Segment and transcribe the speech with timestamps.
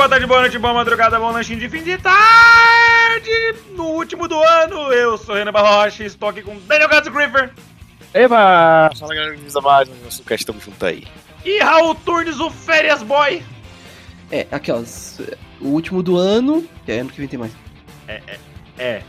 [0.00, 4.42] boa tarde, boa noite, boa madrugada, bom lanchinho de fim de tarde no último do
[4.42, 4.90] ano.
[4.90, 7.52] Eu sou Renan Barrocha e estou aqui com Daniel Gato Griffer
[8.14, 8.90] Eba!
[8.98, 11.06] Fala galera, bem-vindos a mais um nosso cast, tamo junto aí.
[11.44, 13.42] e Raul Turnes, o Férias Boy.
[14.32, 15.20] É, aquelas.
[15.60, 17.52] O último do ano, que é ano que vem tem mais.
[18.08, 19.02] É.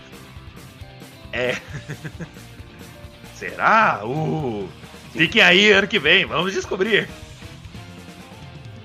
[1.31, 1.55] É.
[3.33, 4.01] Será?
[4.03, 4.67] Uh.
[5.13, 7.07] Fiquem aí ano que vem, vamos descobrir.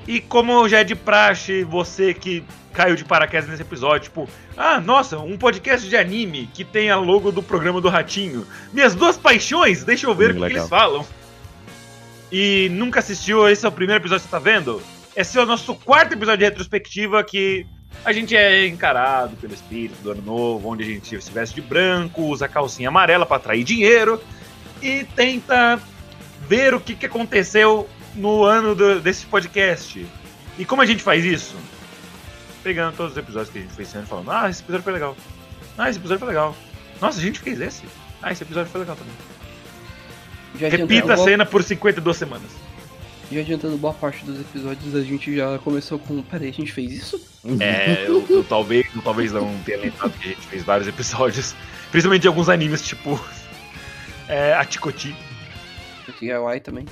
[0.06, 4.80] E como já é de praxe, você que caiu de paraquedas nesse episódio, tipo, ah,
[4.80, 8.46] nossa, um podcast de anime que tem a logo do programa do Ratinho.
[8.72, 10.58] Minhas duas paixões, deixa eu ver Hum, o que legal.
[10.58, 11.06] eles falam.
[12.30, 14.82] E nunca assistiu, esse é o primeiro episódio que você tá vendo?
[15.14, 17.64] Esse é o nosso quarto episódio de retrospectiva que
[18.04, 21.62] a gente é encarado pelo espírito do ano novo, onde a gente se veste de
[21.62, 24.20] branco, usa calcinha amarela pra atrair dinheiro
[24.82, 25.80] e tenta
[26.46, 30.04] ver o que, que aconteceu no ano do- desse podcast.
[30.58, 31.54] E como a gente faz isso?
[32.62, 34.82] Pegando todos os episódios que a gente fez esse ano e falando: Ah, esse episódio
[34.84, 35.16] foi legal.
[35.78, 36.56] Ah, esse episódio foi legal.
[37.00, 37.84] Nossa, a gente fez esse.
[38.22, 39.12] Ah, esse episódio foi legal também.
[40.58, 42.50] Já Repita a boa, cena por 52 semanas.
[43.30, 46.22] já adiantando boa parte dos episódios, a gente já começou com.
[46.22, 47.20] Peraí, a gente fez isso?
[47.60, 51.54] É, eu, eu talvez, eu talvez não tenha lembrado que a gente fez vários episódios,
[51.92, 53.20] principalmente de alguns animes, tipo
[54.28, 55.14] é, a Chikoti.
[56.18, 56.86] DIY também.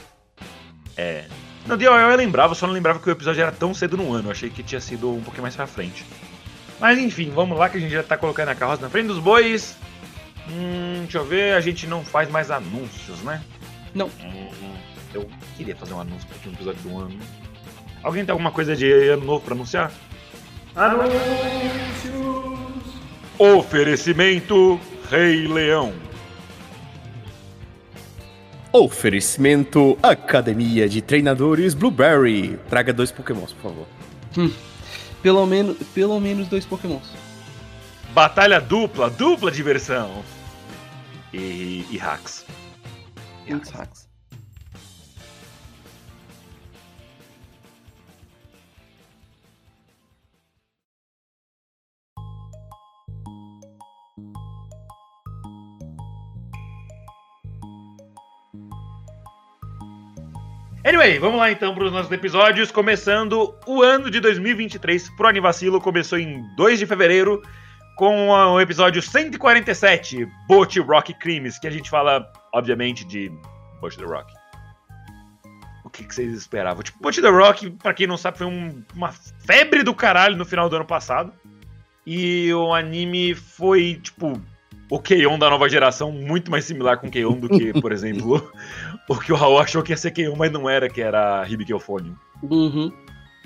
[0.97, 1.25] É.
[1.67, 4.29] No DIY eu lembrava, só não lembrava que o episódio era tão cedo no ano,
[4.29, 6.05] eu achei que tinha sido um pouquinho mais pra frente.
[6.79, 9.19] Mas enfim, vamos lá que a gente já tá colocando a carroça na frente dos
[9.19, 9.77] bois.
[10.49, 13.43] Hum, deixa eu ver, a gente não faz mais anúncios, né?
[13.95, 14.09] Não.
[14.23, 14.51] Hum,
[15.15, 17.19] eu queria fazer um anúncio pro último episódio do ano.
[18.03, 19.91] Alguém tem alguma coisa de ano novo pra anunciar?
[20.77, 21.15] Anúncios!
[23.39, 24.79] Oferecimento
[25.11, 25.95] Rei Leão.
[28.77, 32.59] Oferecimento Academia de Treinadores Blueberry.
[32.69, 33.87] Traga dois pokémons, por favor.
[35.23, 37.09] Pelo menos, pelo menos dois pokémons.
[38.13, 40.25] Batalha dupla, dupla diversão.
[41.33, 42.45] E, e hacks.
[43.47, 44.04] Muitos hacks.
[60.85, 62.71] Anyway, vamos lá então para os nossos episódios.
[62.71, 65.81] Começando o ano de 2023 pro Anivacilo.
[65.81, 67.43] Começou em 2 de fevereiro
[67.97, 73.31] com o episódio 147, Boat Rock Crimes, que a gente fala, obviamente, de
[73.81, 74.31] Boat the Rock.
[75.85, 76.83] O que, que vocês esperavam?
[76.83, 79.13] Tipo, Boat the Rock, pra quem não sabe, foi um- uma
[79.47, 81.33] febre do caralho no final do ano passado.
[82.07, 84.39] E o anime foi, tipo,
[84.91, 88.53] o Keion da nova geração, muito mais similar com o Keion do que, por exemplo,
[89.09, 91.73] o que o Raul achou que ia ser Keion, mas não era, que era Hibiki
[91.73, 92.17] Euphonium.
[92.43, 92.93] Uhum.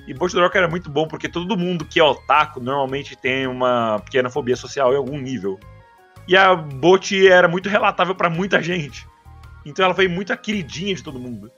[0.07, 4.31] E Rock era muito bom porque todo mundo que é otaku normalmente tem uma pequena
[4.31, 5.61] fobia social em algum nível.
[6.27, 9.07] E a Boat era muito relatável pra muita gente.
[9.67, 11.51] Então ela foi muito a queridinha de todo mundo.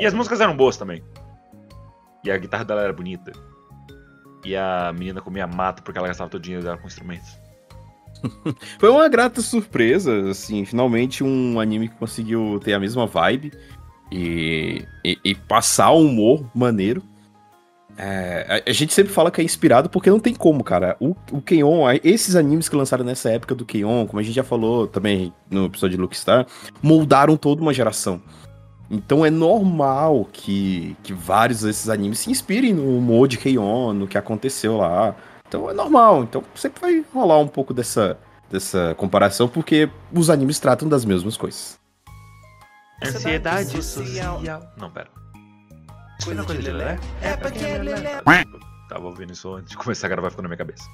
[0.00, 1.04] E as músicas eram boas também.
[2.24, 3.32] E a guitarra dela era bonita.
[4.42, 7.38] E a menina comia mato porque ela gastava todo o dinheiro dela com instrumentos.
[8.78, 13.52] Foi uma grata surpresa, assim, finalmente um anime que conseguiu ter a mesma vibe
[14.10, 17.02] e, e, e passar um humor maneiro.
[17.96, 20.96] É, a, a gente sempre fala que é inspirado porque não tem como, cara.
[21.00, 24.44] O, o Keion, esses animes que lançaram nessa época do Keion, como a gente já
[24.44, 26.46] falou também no episódio de Luke Star,
[26.82, 28.20] moldaram toda uma geração.
[28.90, 34.06] Então é normal que, que vários desses animes se inspirem no humor de Keion, no
[34.06, 35.16] que aconteceu lá.
[35.54, 36.24] Então é normal.
[36.24, 38.18] Então sempre vai rolar um pouco dessa,
[38.50, 41.78] dessa comparação, porque os animes tratam das mesmas coisas.
[43.04, 44.40] Ansiedade social.
[44.76, 45.08] Não, pera.
[46.24, 46.98] Coisa de lelé?
[47.22, 48.20] É porque é lelé.
[48.88, 50.84] Tava ouvindo isso antes de começar a gravar, ficou na minha cabeça.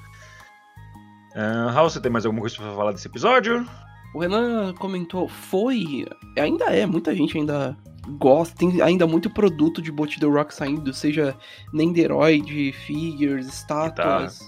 [1.34, 3.66] Ah, Raul, você tem mais alguma coisa pra falar desse episódio?
[4.14, 6.06] O Renan comentou, foi,
[6.36, 7.76] ainda é, muita gente ainda
[8.08, 11.36] gosta, tem ainda muito produto de Bot The Rock saindo, seja
[11.72, 14.40] Nenderoid, figures, estátuas,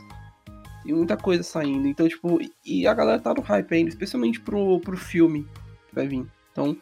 [0.85, 1.87] e muita coisa saindo.
[1.87, 5.47] Então, tipo, e a galera tá no hype ainda, especialmente pro, pro filme
[5.89, 6.27] que vai vir.
[6.51, 6.77] Então,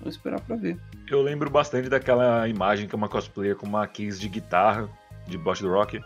[0.00, 0.78] vamos esperar pra ver.
[1.08, 4.88] Eu lembro bastante daquela imagem que é uma cosplayer com uma case de guitarra
[5.26, 6.00] de Bosch do Rock.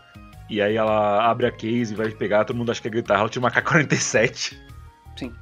[0.49, 3.21] E aí ela abre a case e vai pegar, todo mundo acha que é guitarra,
[3.21, 4.57] ela tira uma K-47.
[5.15, 5.33] Sim,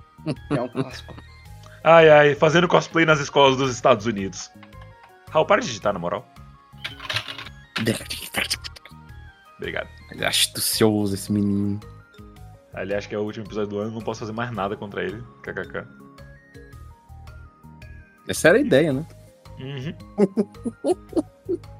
[0.51, 1.15] é um clássico.
[1.83, 4.51] Ai, ai, fazendo cosplay nas escolas dos Estados Unidos.
[5.29, 6.27] Raul, para de digitar, na moral.
[9.57, 9.87] Obrigado.
[10.25, 11.79] Astucioso esse menino.
[12.73, 15.03] Ali acho que é o último episódio do ano, não posso fazer mais nada contra
[15.03, 15.23] ele.
[15.43, 15.87] KKK.
[18.27, 19.07] Essa era a ideia, né?
[19.59, 19.95] Uhum.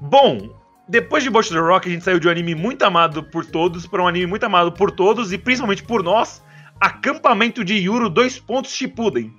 [0.00, 3.46] Bom, depois de Bosch the Rock, a gente saiu de um anime muito amado por
[3.46, 6.42] todos para um anime muito amado por todos e principalmente por nós,
[6.80, 9.32] Acampamento de Yuro dois pontos Shippuden.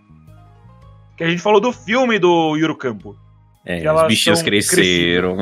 [1.22, 3.16] Que a gente falou do filme do Yuro Campo.
[3.64, 5.38] É, Que os bichinhos cresceram.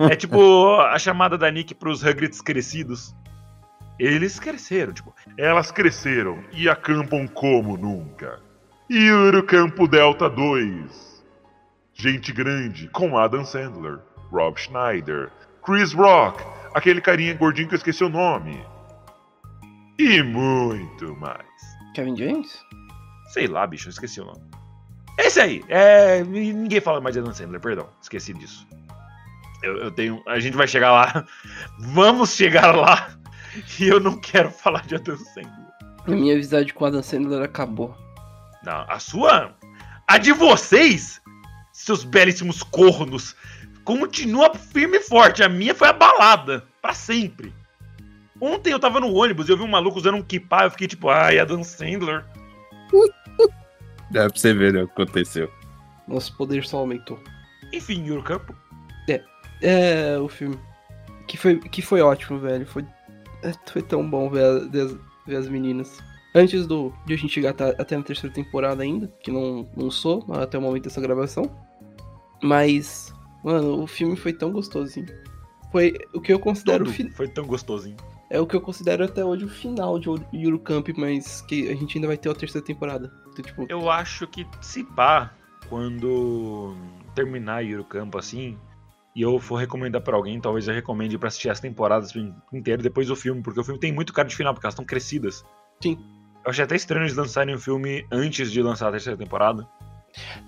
[0.00, 3.16] É tipo a chamada da Nick pros Rugrats crescidos.
[3.98, 8.38] Eles cresceram, tipo, Elas cresceram e acampam como nunca.
[8.90, 11.24] Yuro Campo Delta 2.
[11.94, 13.98] Gente grande com Adam Sandler,
[14.30, 15.30] Rob Schneider,
[15.64, 18.62] Chris Rock, aquele carinha gordinho que eu esqueci o nome.
[19.98, 21.46] E muito mais.
[21.94, 22.60] Kevin James?
[23.32, 24.51] sei lá, bicho, eu esqueci o nome.
[25.18, 26.22] Esse aí, é.
[26.24, 28.66] Ninguém fala mais de Adam Sandler, perdão, esqueci disso.
[29.62, 30.22] Eu, eu tenho.
[30.26, 31.26] A gente vai chegar lá.
[31.78, 33.10] Vamos chegar lá.
[33.78, 35.66] E eu não quero falar de Adam Sandler.
[36.06, 37.94] A minha amizade com Adam Sandler acabou.
[38.64, 39.54] Não, a sua.
[40.08, 41.20] A de vocês,
[41.70, 43.36] seus belíssimos cornos,
[43.84, 45.42] continua firme e forte.
[45.42, 46.64] A minha foi abalada.
[46.80, 47.52] Pra sempre.
[48.40, 50.64] Ontem eu tava no ônibus e eu vi um maluco usando um kipá.
[50.64, 52.24] Eu fiquei tipo, ai, Adam Sandler.
[54.12, 55.50] Dá pra você ver né, o que aconteceu.
[56.06, 57.18] Nosso poder só aumentou.
[57.72, 58.54] Enfim, Yuro Campo.
[59.64, 60.58] É, o filme.
[61.28, 62.66] Que foi, que foi ótimo, velho.
[62.66, 62.84] Foi,
[63.44, 65.98] é, foi tão bom ver, a- ver as, ver as meninas.
[66.34, 69.88] Antes do, de a gente chegar até, até na terceira temporada ainda, que não, não
[69.90, 71.44] sou até o momento dessa gravação.
[72.42, 73.14] Mas,
[73.44, 75.06] mano, o filme foi tão gostosinho.
[75.70, 77.96] Foi o que eu considero o fi- foi tão gostosinho.
[78.32, 81.74] É o que eu considero até hoje o final de Yuru Camp, mas que a
[81.74, 83.12] gente ainda vai ter a terceira temporada.
[83.30, 85.34] Então, tipo, Eu acho que se pá,
[85.68, 86.74] quando
[87.14, 88.56] terminar Yuro Campo assim,
[89.14, 92.14] e eu for recomendar pra alguém, talvez eu recomende pra assistir as temporadas
[92.50, 94.86] inteiras depois do filme, porque o filme tem muito cara de final, porque elas estão
[94.86, 95.44] crescidas.
[95.82, 95.98] Sim.
[96.42, 99.68] Eu achei até estranho eles lançarem o filme antes de lançar a terceira temporada.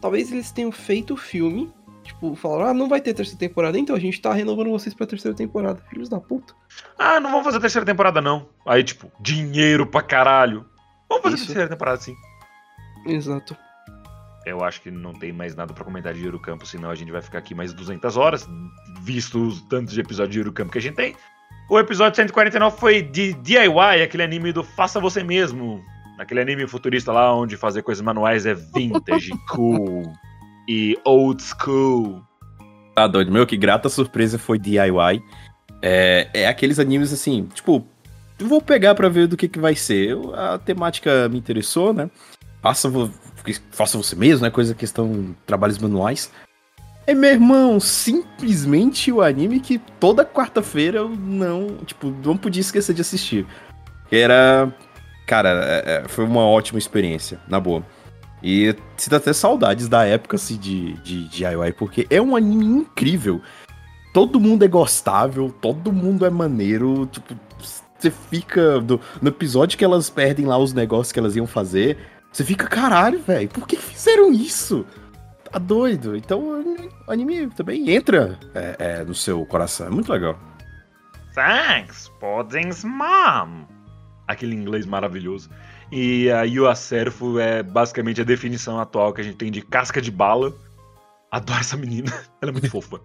[0.00, 1.70] talvez eles tenham feito o filme.
[2.02, 5.06] Tipo, falaram, ah, não vai ter terceira temporada, então a gente tá renovando vocês pra
[5.06, 5.82] terceira temporada.
[5.88, 6.54] Filhos da puta.
[6.98, 8.48] Ah, não vamos fazer a terceira temporada não.
[8.66, 10.64] Aí, tipo, dinheiro pra caralho.
[11.08, 11.44] Vamos fazer Isso.
[11.44, 12.14] a terceira temporada sim.
[13.06, 13.56] Exato.
[14.46, 17.10] Eu acho que não tem mais nada pra comentar de Yuro Campo, senão a gente
[17.10, 18.48] vai ficar aqui mais 200 horas,
[19.00, 21.16] visto os tantos de episódios de Yuro Campo que a gente tem.
[21.70, 25.82] O episódio 149 foi de DIY, aquele anime do Faça Você Mesmo.
[26.18, 30.12] Aquele anime futurista lá onde fazer coisas manuais é vintage, cool
[30.68, 32.22] e old school.
[32.94, 35.22] Tá doido, meu, que grata surpresa foi DIY.
[35.86, 37.86] É, é aqueles animes assim, tipo,
[38.38, 40.08] vou pegar pra ver do que que vai ser.
[40.12, 42.08] Eu- a temática me interessou, né?
[42.62, 43.10] Faça, vo-
[43.70, 44.50] faça você mesmo, né?
[44.50, 46.30] Coisa questão trabalhos manuais.
[47.06, 52.94] É, meu irmão, simplesmente o anime que toda quarta-feira eu não, tipo, não podia esquecer
[52.94, 53.46] de assistir.
[54.10, 54.72] Era,
[55.26, 57.84] cara, é- é, foi uma ótima experiência, na boa.
[58.42, 62.64] E sinto até saudades da época assim, de, de, de DIY, porque é um anime
[62.64, 63.42] incrível.
[64.14, 67.04] Todo mundo é gostável, todo mundo é maneiro.
[67.06, 67.34] Tipo,
[67.98, 68.80] você fica.
[68.80, 71.98] do- no episódio que elas perdem lá os negócios que elas iam fazer,
[72.32, 74.86] você fica, caralho, velho, por que fizeram isso?
[75.50, 76.16] Tá doido.
[76.16, 76.64] Então
[77.08, 79.88] anime também entra é, é, no seu coração.
[79.88, 80.38] É muito legal.
[81.34, 83.64] Thanks, Pudding's mom.
[84.28, 85.50] Aquele inglês maravilhoso.
[85.92, 90.00] E a Yua Serfo é basicamente a definição atual que a gente tem de casca
[90.00, 90.52] de bala.
[91.30, 92.10] Adoro essa menina.
[92.40, 93.00] Ela é muito fofa.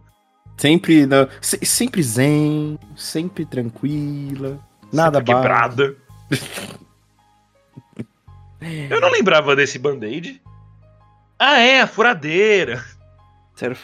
[0.60, 4.60] Sempre, na- se- sempre zen, sempre tranquila,
[4.92, 5.96] nada Sempre quebrada.
[8.90, 10.42] Eu não lembrava desse band-aid.
[11.40, 12.84] Ah, é, a furadeira.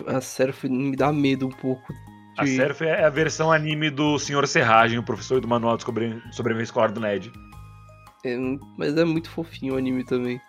[0.07, 1.93] A sério me dá medo um pouco.
[1.93, 1.99] De...
[2.41, 4.45] A Serf é a versão anime do Sr.
[4.45, 7.31] Serragem, o professor do Manual de Sobre- Sobrevivência Escolar do Ned.
[8.25, 8.35] É,
[8.77, 10.41] mas é muito fofinho o anime também.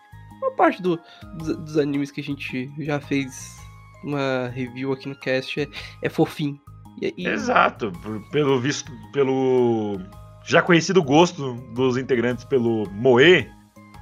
[0.42, 0.99] Uma parte do-
[1.37, 3.56] dos, dos animes que a gente já fez
[4.05, 5.69] uma review aqui no cast é,
[6.03, 6.61] é fofinho.
[7.00, 7.93] E, e- Exato,
[8.33, 9.99] pelo visto, pelo
[10.45, 13.49] já conhecido gosto dos integrantes pelo Moe,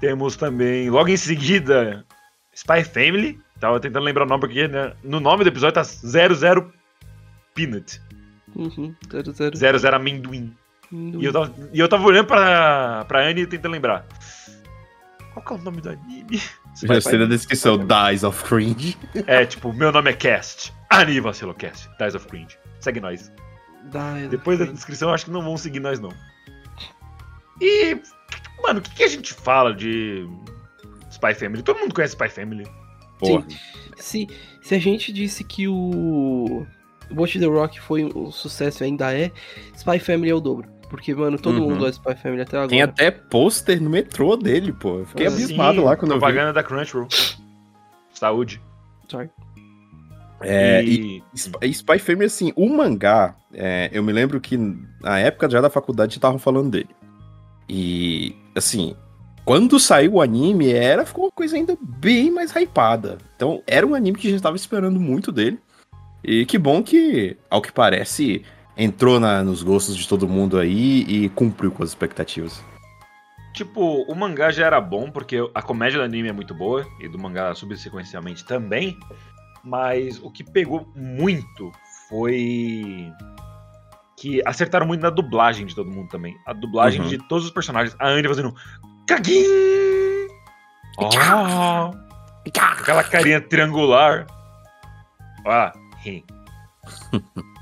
[0.01, 2.05] temos também logo em seguida
[2.55, 3.41] Spy Family.
[3.59, 6.71] Tava tentando lembrar o nome porque né, no nome do episódio tá 00
[7.55, 8.01] Peanut,
[8.55, 9.57] Uhum, zero, zero.
[9.79, 10.53] 00 Amendoim.
[10.93, 14.07] E eu tava, e eu tava olhando pra, pra Anne tentando lembrar.
[15.33, 16.41] Qual que é o nome do anime?
[16.75, 18.97] Já sei na descrição, Dies of Cringe.
[19.27, 20.73] É tipo, meu nome é Cast.
[20.91, 21.89] Annie Vacilo Cast.
[21.99, 22.59] Dies of Cringe.
[22.81, 23.33] Segue nós.
[23.85, 24.73] Dá, Depois da sim.
[24.73, 26.13] descrição, acho que não vão seguir nós, não.
[27.61, 27.97] E,
[28.63, 30.29] mano, o que, que a gente fala de
[31.11, 31.63] Spy Family?
[31.63, 32.67] Todo mundo conhece Spy Family.
[33.19, 33.47] Porra.
[33.97, 34.27] Se,
[34.61, 36.67] se a gente disse que o
[37.13, 39.31] Watch the Rock foi um sucesso e ainda é,
[39.77, 40.74] Spy Family é o dobro.
[40.95, 41.71] Porque, mano, todo Uhum.
[41.71, 42.69] mundo gosta de Spy Family até agora.
[42.69, 45.01] Tem até pôster no metrô dele, pô.
[45.01, 46.21] Eu fiquei Sim, abismado lá quando eu vi.
[46.21, 47.09] Propaganda da Crunchyroll.
[48.13, 48.61] Saúde.
[49.09, 49.29] Sorry.
[50.41, 51.23] É, e,
[51.63, 54.57] e Spy Family, assim, o mangá, é, eu me lembro que
[55.01, 56.91] na época já da faculdade estavam falando dele.
[57.69, 58.95] E, assim,
[59.45, 63.19] quando saiu o anime, era ficou uma coisa ainda bem mais hypada.
[63.37, 65.59] Então, era um anime que já estava esperando muito dele.
[66.23, 68.43] E que bom que, ao que parece,
[68.77, 72.63] entrou na- nos gostos de todo mundo aí e cumpriu com as expectativas.
[73.53, 77.09] Tipo, o mangá já era bom, porque a comédia do anime é muito boa, e
[77.09, 78.99] do mangá subsequencialmente também.
[79.63, 81.71] Mas o que pegou muito
[82.09, 83.11] foi
[84.19, 86.37] que acertaram muito na dublagem de todo mundo também.
[86.47, 87.09] A dublagem Uhum.
[87.09, 87.97] de todos os personagens.
[87.99, 88.55] A Anne fazendo
[89.07, 89.49] Caguinho!
[90.99, 91.91] Oh,
[92.47, 94.27] aquela carinha triangular.
[95.47, 96.25] Ah, rim.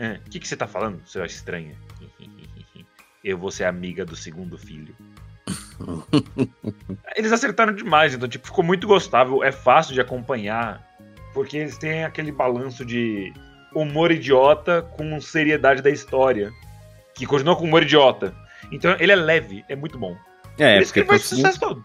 [0.00, 1.74] Ah, O que, que você tá falando, seu estranha?
[3.24, 4.94] Eu vou ser amiga do segundo filho.
[7.16, 10.84] Eles acertaram demais, então tipo, ficou muito gostável, é fácil de acompanhar,
[11.34, 13.32] porque eles têm aquele balanço de
[13.74, 16.52] humor idiota com seriedade da história,
[17.14, 18.34] que continua com humor idiota.
[18.70, 20.16] Então ele é leve, é muito bom.
[20.58, 21.84] É, Por isso que ele faz sucesso todo.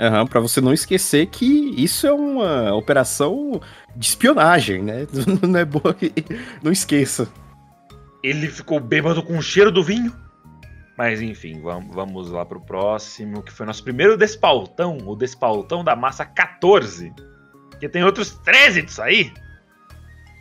[0.00, 1.44] Aham, pra você não esquecer que
[1.76, 3.60] isso é uma operação
[3.94, 5.06] de espionagem, né?
[5.46, 6.10] Não é boa que
[6.62, 7.28] não esqueça.
[8.22, 10.10] Ele ficou bêbado com o cheiro do vinho.
[10.96, 15.94] Mas enfim, vamos, vamos lá pro próximo, que foi nosso primeiro despautão, o despautão da
[15.94, 17.12] massa 14.
[17.78, 19.30] Que tem outros 13 disso aí.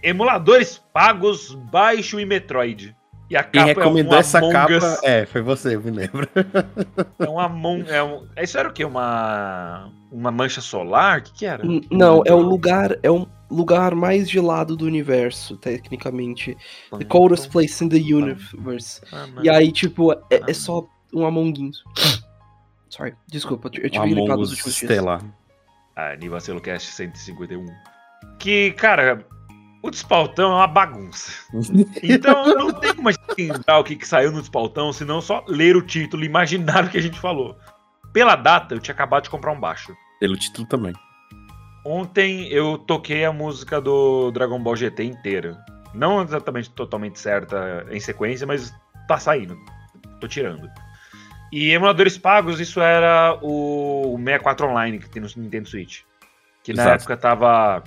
[0.02, 2.96] Emuladores pagos, baixo e Metroid.
[3.30, 4.74] E a Quem capa recomendou é um essa capa.
[4.74, 5.04] Us.
[5.04, 6.28] É, foi você, eu me lembro.
[7.20, 7.86] É um Among...
[7.88, 8.26] É um...
[8.42, 8.84] Isso era o quê?
[8.84, 9.92] Uma...
[10.12, 11.20] Uma mancha solar?
[11.20, 11.64] O que que era?
[11.92, 16.58] Não, é o lugar, é um lugar mais gelado do universo, tecnicamente.
[16.98, 19.02] The coldest place in the universe.
[19.44, 21.84] E aí, tipo, é, é só um Among Us.
[22.90, 24.90] Sorry, desculpa, eu tive Um gripado Us últimos dias.
[24.90, 25.24] Estelar.
[25.96, 27.66] Anivacelo Cast 151.
[28.40, 29.26] Que, cara,
[29.82, 31.32] o despautão é uma bagunça.
[32.04, 35.44] Então não tem como a gente lembrar o que, que saiu no despautão, senão só
[35.48, 37.58] ler o título e imaginar o que a gente falou.
[38.12, 39.96] Pela data, eu tinha acabado de comprar um baixo.
[40.20, 40.94] Pelo título também.
[41.86, 45.58] Ontem eu toquei a música do Dragon Ball GT inteira.
[45.94, 48.74] Não exatamente totalmente certa em sequência, mas
[49.08, 49.58] tá saindo.
[50.20, 50.70] Tô tirando.
[51.52, 56.02] E emuladores pagos, isso era o 64 Online que tem no Nintendo Switch.
[56.64, 56.96] Que na Exato.
[56.98, 57.84] época tava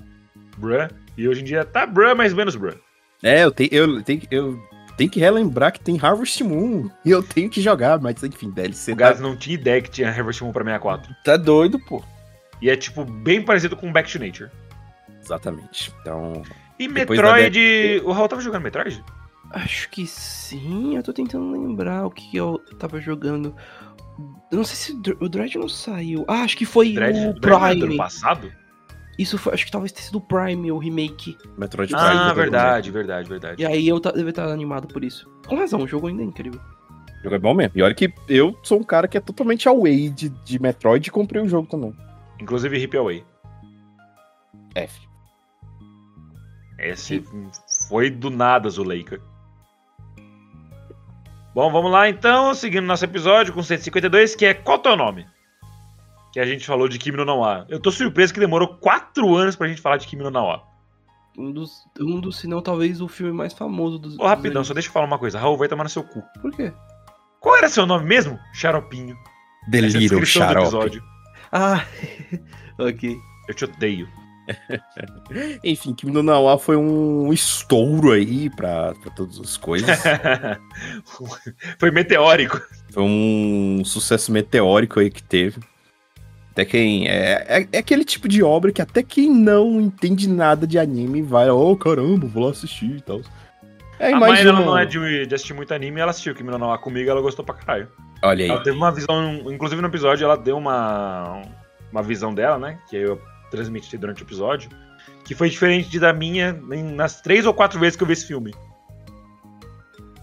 [0.56, 2.74] bruh, e hoje em dia tá bruh, mas menos bruh.
[3.22, 4.60] É, eu tenho, eu tenho, eu
[4.96, 6.88] tenho que relembrar que tem Harvest Moon.
[7.04, 9.90] E eu tenho que jogar, mas enfim, DLC O tá, Gaz não tinha ideia que
[9.90, 11.14] tinha Harvest Moon pra 64.
[11.24, 12.02] tá doido, pô.
[12.60, 14.50] E é tipo bem parecido com Back to Nature.
[15.22, 15.92] Exatamente.
[16.00, 16.42] Então.
[16.78, 18.00] E Metroid.
[18.04, 19.02] O Raul tava jogando Metroid?
[19.52, 23.54] Acho que sim, eu tô tentando lembrar o que eu tava jogando.
[24.50, 26.24] Eu não sei se o Dr- o Dread não saiu.
[26.26, 27.96] Ah, acho que foi Dread, o Dread não é do ano Prime.
[27.96, 28.52] passado?
[29.18, 31.36] Isso foi, acho que talvez tenha sido o Prime, o remake.
[31.58, 32.08] Metroid Prime.
[32.08, 33.62] Ah, né, verdade, verdade, verdade.
[33.62, 35.30] E aí eu ta- deve estar animado por isso.
[35.46, 36.60] Com razão, o jogo ainda é incrível.
[37.20, 37.72] O jogo é bom mesmo.
[37.76, 41.10] E olha que eu sou um cara que é totalmente away de, de Metroid e
[41.10, 41.94] comprei o jogo também.
[42.40, 43.24] Inclusive Hip Away.
[44.74, 45.00] F.
[46.78, 47.22] Esse
[47.88, 49.20] foi do nada, Zuleika.
[51.54, 55.26] Bom, vamos lá então, seguindo nosso episódio com 152, que é Qual teu nome?
[56.32, 57.66] Que a gente falou de Kimi no Nawa.
[57.68, 60.62] Eu tô surpreso que demorou 4 anos pra gente falar de Kimi no Nawa.
[61.36, 64.18] Um dos, um dos, se não talvez o filme mais famoso dos.
[64.18, 65.38] Ô, rapidão, dos só deixa eu falar uma coisa.
[65.38, 66.22] Raul vai tomar no seu cu.
[66.40, 66.72] Por quê?
[67.40, 68.38] Qual era seu nome mesmo?
[68.54, 69.16] Xaropinho.
[69.66, 70.60] É Delírio do Xarope.
[70.62, 71.02] episódio.
[71.50, 71.84] Ah,
[72.78, 73.16] ok.
[73.48, 74.08] Eu te odeio.
[75.64, 79.98] Enfim, Kimi no Nawa foi um estouro aí pra, pra todas as coisas.
[81.78, 82.60] Foi meteórico.
[82.90, 85.60] foi um sucesso meteórico aí que teve.
[86.52, 87.08] Até quem.
[87.08, 91.22] É, é, é aquele tipo de obra que até quem não entende nada de anime
[91.22, 93.22] vai, oh caramba, vou lá assistir e tal.
[93.98, 94.52] É, a mãe imagina.
[94.52, 97.44] dela não é de, de assistir muito anime, ela assistiu Kimi Nawa comigo ela gostou
[97.44, 97.88] pra caralho.
[98.22, 98.50] Olha aí.
[98.50, 101.42] Ela teve uma visão, inclusive no episódio, ela deu uma,
[101.90, 102.78] uma visão dela, né?
[102.90, 104.70] Que eu transmiti durante o episódio.
[105.24, 108.52] Que foi diferente da minha nas três ou quatro vezes que eu vi esse filme.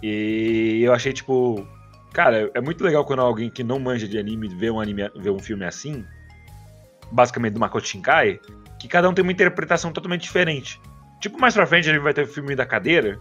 [0.04, 1.66] E eu achei, tipo.
[2.14, 5.30] Cara, é muito legal quando alguém que não manja de anime vê um, anime, vê
[5.30, 6.04] um filme assim.
[7.12, 8.40] Basicamente do Makoto Shinkai.
[8.80, 10.80] Que cada um tem uma interpretação totalmente diferente.
[11.20, 13.20] Tipo, mais pra frente a gente vai ter o filme da cadeira.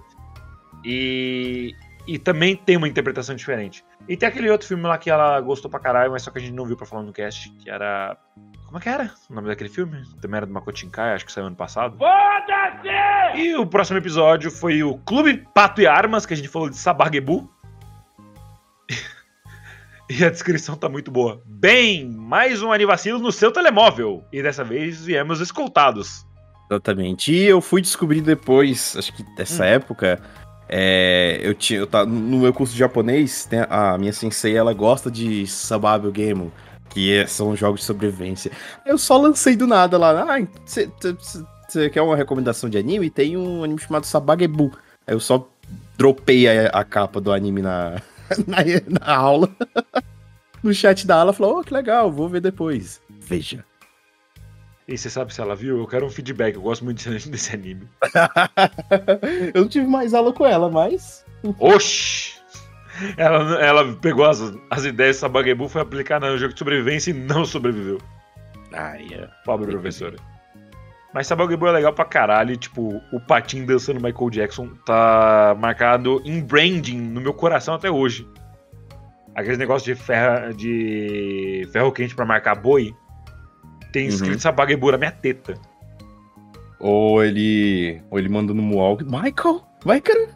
[0.85, 1.75] E,
[2.07, 3.85] e também tem uma interpretação diferente.
[4.09, 6.41] E tem aquele outro filme lá que ela gostou pra caralho, mas só que a
[6.41, 8.17] gente não viu pra falar no cast, que era.
[8.65, 10.03] Como é que era o nome daquele filme?
[10.21, 11.99] Também era do Makoto Shinkai, acho que saiu ano passado.
[11.99, 13.39] Foda-se!
[13.39, 16.77] E o próximo episódio foi o Clube Pato e Armas, que a gente falou de
[16.77, 17.51] Sabagebu.
[20.09, 21.43] E a descrição tá muito boa.
[21.45, 24.25] Bem, mais um anivacilo no seu telemóvel.
[24.33, 26.27] E dessa vez viemos escoltados.
[26.71, 27.33] Exatamente.
[27.33, 29.67] E eu fui descobrir depois, acho que dessa hum.
[29.67, 30.21] época,
[30.69, 34.73] é, eu tinha, eu tá, no meu curso de japonês, tem a minha sensei, ela
[34.73, 36.53] gosta de Sababu Game,
[36.91, 38.53] que é, são jogos de sobrevivência.
[38.87, 43.11] Eu só lancei do nada lá, ah, você quer uma recomendação de anime?
[43.11, 44.73] Tem um anime chamado Sabagebu.
[45.07, 45.47] Aí eu só
[45.97, 48.01] dropei a, a capa do anime na,
[48.47, 48.59] na,
[49.01, 49.51] na aula.
[50.63, 53.01] no chat da aula, falou, oh, que legal, vou ver depois.
[53.09, 53.65] Veja.
[54.87, 55.79] E você sabe se ela viu?
[55.79, 57.87] Eu quero um feedback, eu gosto muito desse anime.
[59.55, 61.25] eu não tive mais aula com ela, mas.
[61.59, 62.39] Oxi!
[63.17, 67.15] Ela, ela pegou as, as ideias dessa Sabagebu, foi aplicar no jogo de sobrevivência e
[67.15, 67.99] não sobreviveu.
[68.73, 69.29] Ai, é.
[69.45, 70.17] Pobre professora.
[71.19, 72.57] Mas Sabagebu é legal pra caralho.
[72.57, 78.25] tipo, o patinho dançando Michael Jackson tá marcado em branding no meu coração até hoje.
[79.35, 82.95] Aqueles negócios de ferro, de ferro quente pra marcar boi.
[83.93, 84.09] Tem uhum.
[84.11, 84.91] escrito uhum.
[84.93, 85.55] Na minha teta.
[86.79, 88.01] Ou ele.
[88.13, 89.03] Ou ele mandando no walk.
[89.03, 89.61] Michael?
[89.85, 90.29] Michael?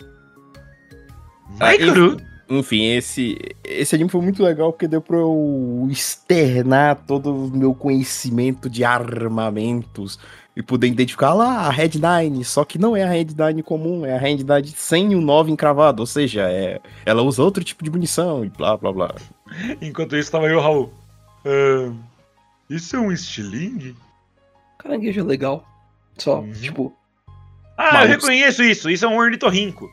[1.60, 2.16] Michael?
[2.18, 7.56] Ah, enfim, esse, esse anime foi muito legal porque deu pra eu externar todo o
[7.56, 10.18] meu conhecimento de armamentos
[10.54, 14.04] e poder identificar lá a Red Nine, só que não é a Red Nine comum,
[14.04, 17.82] é a Red Nine sem o 9 encravado, ou seja, é, ela usa outro tipo
[17.82, 19.14] de munição e blá blá blá.
[19.80, 20.92] Enquanto isso, tava eu, Raul.
[21.44, 21.96] Uh,
[22.68, 23.96] isso é um estilingue?
[24.78, 25.64] Caranguejo é legal.
[26.18, 26.52] Só, uhum.
[26.52, 26.96] tipo.
[27.76, 28.90] Ah, eu reconheço isso.
[28.90, 29.90] Isso é um ornitorrinco.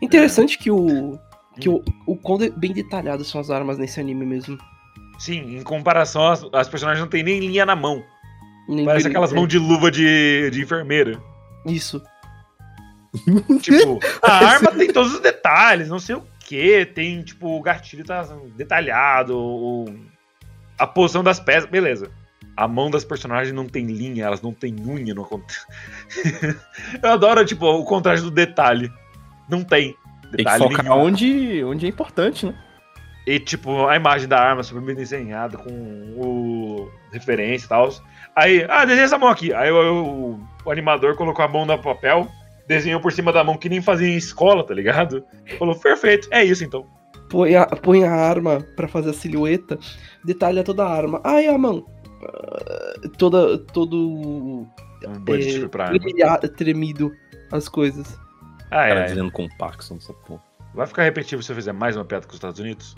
[0.00, 1.18] Interessante que o.
[1.58, 4.58] Que o, o quão bem detalhadas são as armas nesse anime mesmo.
[5.18, 8.04] Sim, em comparação, as, as personagens não tem nem linha na mão.
[8.68, 11.20] Nem Parece aquelas mãos de luva de, de enfermeira.
[11.64, 12.02] Isso.
[13.62, 16.84] tipo, a arma tem todos os detalhes, não sei o que.
[16.86, 18.26] Tem, tipo, o gatilho tá
[18.56, 19.84] detalhado, o,
[20.78, 22.10] a posição das peças, beleza.
[22.56, 25.28] A mão das personagens não tem linha, elas não têm unha no
[27.02, 28.90] Eu adoro, tipo, o contraste do detalhe.
[29.48, 29.94] Não tem.
[30.32, 32.54] Detalhe tem que focar onde, onde é importante, né?
[33.26, 35.70] E, tipo, a imagem da arma super bem desenhada, com
[36.16, 37.90] o referência e tal.
[38.36, 39.52] Aí, ah, desenha essa mão aqui.
[39.52, 42.28] Aí o, o animador colocou a mão no papel,
[42.68, 45.24] desenhou por cima da mão que nem fazia em escola, tá ligado?
[45.58, 46.86] Falou, perfeito, é isso então
[47.28, 49.78] põe a, põe a arma para fazer a silhueta,
[50.24, 51.20] detalha toda a arma.
[51.24, 51.86] Ai, a mão.
[52.22, 53.58] Uh, toda.
[53.58, 53.96] Todo.
[53.96, 54.66] Um
[55.02, 56.38] é, pra arma.
[56.56, 57.12] tremido
[57.52, 58.18] as coisas.
[58.70, 58.88] Ah, é.
[58.88, 60.42] Cara, dizendo com Paxson, essa porra.
[60.74, 62.94] Vai ficar repetitivo se eu fizer mais uma piada com os Estados Unidos?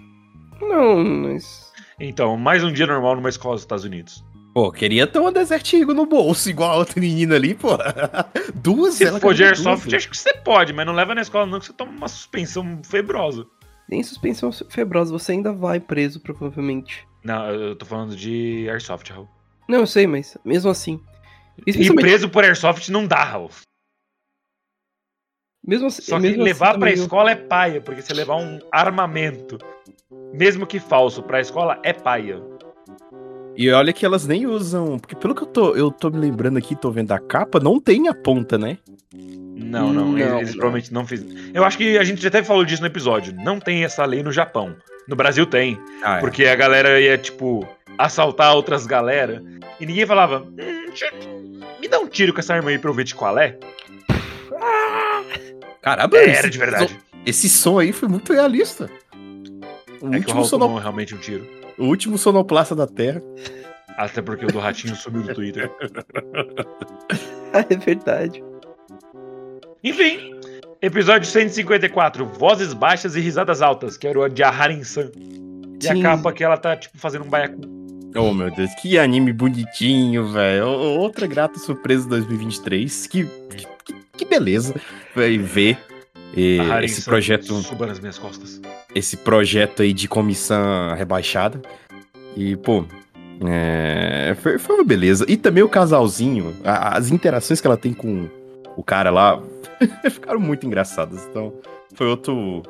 [0.61, 1.73] Não, mas.
[2.01, 4.25] Então, mais um dia normal numa escola dos Estados Unidos.
[4.55, 7.69] Pô, queria ter uma Desert Eagle no bolso, igual a outra menina ali, pô.
[8.55, 11.61] duas, Se for de Airsoft, acho que você pode, mas não leva na escola não,
[11.61, 13.47] que você toma uma suspensão febrosa.
[13.89, 17.07] Nem suspensão febrosa, você ainda vai preso, provavelmente.
[17.25, 19.29] Não, eu tô falando de Airsoft, Raul.
[19.69, 21.01] Não, eu sei, mas mesmo assim.
[21.67, 23.51] E preso por Airsoft não dá, Raul.
[25.67, 28.37] Mesmo assim, Só que mesmo assim levar assim, pra escola é paia, porque você levar
[28.37, 29.59] um armamento,
[30.33, 32.43] mesmo que falso, pra escola é paia.
[33.59, 35.01] E olha que elas nem usam.
[35.01, 37.81] Porque pelo que eu tô, eu tô me lembrando aqui, tô vendo a capa, não
[37.81, 38.79] tem a ponta, né?
[39.13, 41.35] Não, não, não eles, eles provavelmente não fizeram.
[41.53, 43.35] Eu acho que a gente até falou disso no episódio.
[43.35, 44.77] Não tem essa lei no Japão.
[45.09, 45.77] No Brasil tem.
[46.05, 46.21] Ah, é.
[46.21, 47.67] Porque a galera ia, tipo,
[47.99, 49.43] assaltar outras galera.
[49.81, 50.47] E ninguém falava.
[50.47, 53.59] Hum, me dá um tiro com essa arma aí pra eu ver de qual é.
[55.83, 56.97] Caramba, é, era de verdade.
[57.27, 58.89] Esse som aí foi muito realista.
[60.01, 60.81] O é último sonop...
[60.81, 61.58] realmente um tiro.
[61.79, 63.23] O último sonoplasta da Terra.
[63.97, 65.71] Até porque o do Ratinho sumiu do Twitter.
[67.53, 68.43] é verdade.
[69.83, 70.35] Enfim,
[70.83, 75.11] episódio 154, Vozes Baixas e Risadas Altas, que era o de Aharin-san.
[75.81, 76.01] E Sim.
[76.01, 77.61] a capa que ela tá, tipo, fazendo um baiacu.
[78.17, 80.67] Oh, meu Deus, que anime bonitinho, velho.
[80.67, 83.07] Outra grata surpresa 2023.
[83.07, 84.75] Que, que, que beleza
[85.15, 85.79] ver
[86.37, 87.55] e esse projeto.
[87.63, 88.61] Suba nas minhas costas.
[88.95, 91.61] Esse projeto aí de comissão rebaixada.
[92.37, 92.85] E, pô,
[93.47, 95.25] é, foi, foi uma beleza.
[95.29, 98.29] E também o casalzinho, as interações que ela tem com
[98.77, 99.43] o cara lá
[100.11, 101.27] ficaram muito engraçadas.
[101.31, 101.53] Então,
[101.95, 102.63] foi outro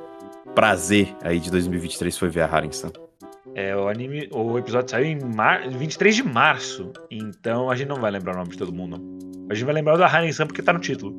[0.55, 2.91] prazer aí de 2023 foi ver a Harinsan.
[3.55, 5.69] É, o anime, o episódio saiu em mar...
[5.69, 9.03] 23 de março, então a gente não vai lembrar o nome de todo mundo.
[9.51, 11.19] A gente vai lembrar da Harinsan porque tá no título.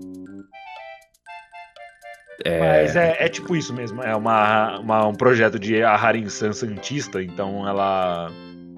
[2.46, 2.60] É...
[2.60, 4.02] Mas é, é, tipo isso mesmo.
[4.02, 8.32] É uma, uma um projeto de Harin-san Santista, então ela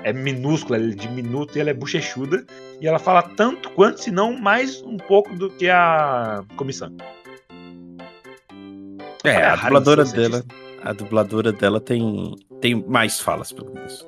[0.03, 2.45] é minúscula, ela é diminuta e ela é bochechuda.
[2.79, 6.95] E ela fala tanto quanto, se não mais um pouco do que a comissão.
[9.23, 10.43] É, a, a dubladora dela.
[10.83, 14.05] A dubladora dela tem, tem mais falas, pelo menos.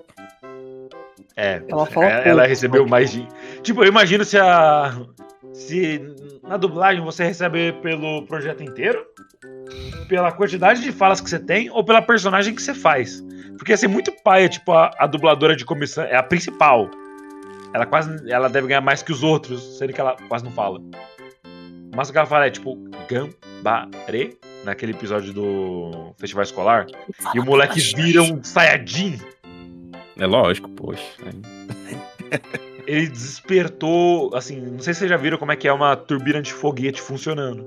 [1.35, 3.27] É, ela, fala ela, ela recebeu mais de.
[3.61, 4.95] Tipo, eu imagino se a.
[5.53, 6.01] Se
[6.41, 9.05] na dublagem você recebe pelo projeto inteiro,
[10.07, 13.23] pela quantidade de falas que você tem ou pela personagem que você faz.
[13.57, 16.89] Porque ser muito paia, tipo, a, a dubladora de comissão é a principal.
[17.73, 18.29] Ela quase.
[18.29, 20.79] Ela deve ganhar mais que os outros, sendo que ela quase não fala.
[21.95, 22.75] Mas o que ela fala é tipo,
[23.07, 26.87] Gambare, naquele episódio do Festival Escolar.
[27.33, 29.19] E o moleque vira um Saiyajin.
[30.17, 31.03] É lógico, poxa.
[32.85, 36.41] Ele despertou, assim, não sei se vocês já viram como é que é uma turbina
[36.41, 37.65] de foguete funcionando.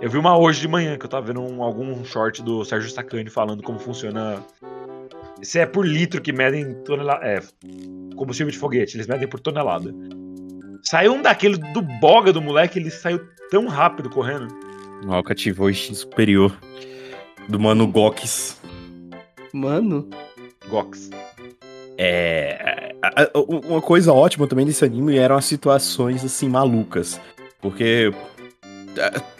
[0.00, 2.90] Eu vi uma hoje de manhã, que eu tava vendo um, algum short do Sérgio
[2.90, 4.42] Sacani falando como funciona.
[5.42, 7.26] Se é por litro que medem tonelada.
[7.26, 7.42] É,
[8.16, 9.94] combustível de foguete, eles medem por tonelada.
[10.82, 14.48] Saiu um daquele do boga do moleque, ele saiu tão rápido correndo.
[15.06, 16.58] O Alca ativou o instinto superior
[17.48, 18.60] do mano Gox.
[19.52, 20.08] Mano?
[20.68, 21.10] Gox.
[21.98, 22.89] É.
[23.66, 27.20] Uma coisa ótima também desse anime eram as situações assim malucas.
[27.60, 28.12] Porque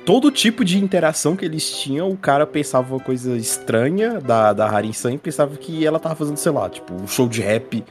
[0.04, 4.66] todo tipo de interação que eles tinham, o cara pensava uma coisa estranha da, da
[4.66, 7.84] Harin-san e pensava que ela tava fazendo, sei lá, tipo, um show de rap.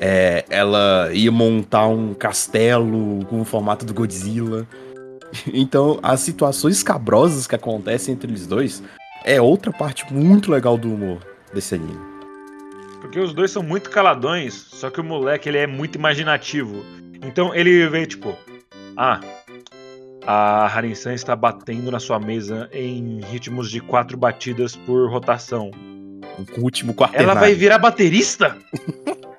[0.00, 4.66] É, ela ia montar um castelo com o formato do Godzilla.
[5.52, 8.82] Então, as situações cabrosas que acontecem entre eles dois
[9.26, 11.18] é outra parte muito legal do humor
[11.52, 12.07] desse anime.
[13.00, 16.84] Porque os dois são muito caladões, só que o moleque ele é muito imaginativo.
[17.22, 18.36] Então ele vê tipo,
[18.96, 19.20] ah,
[20.26, 25.70] a Harin-san está batendo na sua mesa em ritmos de quatro batidas por rotação.
[26.56, 27.30] O último quartenário.
[27.30, 28.56] Ela vai virar baterista?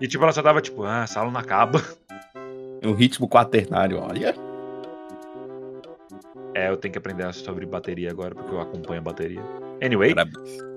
[0.01, 1.83] e tipo, ela só tava tipo, ah, essa aula não acaba.
[2.83, 4.33] Um ritmo quaternário, olha.
[6.55, 9.41] É, eu tenho que aprender sobre bateria agora, porque eu acompanho a bateria.
[9.81, 10.68] Anyway, Parabéns.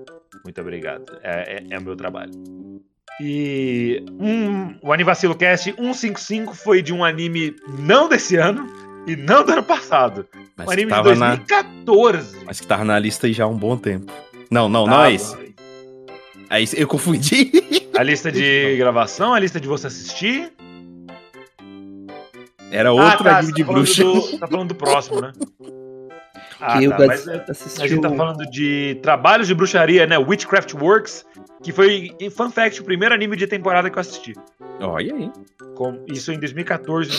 [0.45, 1.19] Muito obrigado.
[1.23, 2.33] É, é, é o meu trabalho.
[3.21, 8.67] E um, o Anivacilo Cast 155 foi de um anime não desse ano
[9.07, 10.27] e não do ano passado.
[10.57, 12.39] Mas um anime de 2014.
[12.39, 12.45] Na...
[12.47, 14.13] Mas que tava na lista aí já há um bom tempo.
[14.51, 15.39] Não, não, não é isso.
[16.51, 17.51] É isso, eu confundi.
[17.97, 20.51] A lista de gravação, a lista de você assistir.
[22.71, 24.03] Era ah, outro ah, tá, anime de tá bruxa.
[24.03, 25.31] Do, tá falando do próximo, né?
[26.63, 27.45] Ah, tá, mas é,
[27.81, 30.17] a gente tá falando de trabalhos de bruxaria, né?
[30.17, 31.27] Witchcraft Works,
[31.63, 34.35] que foi, fun fact, o primeiro anime de temporada que eu assisti.
[34.81, 35.31] Olha aí.
[35.75, 37.11] Com, isso em 2014.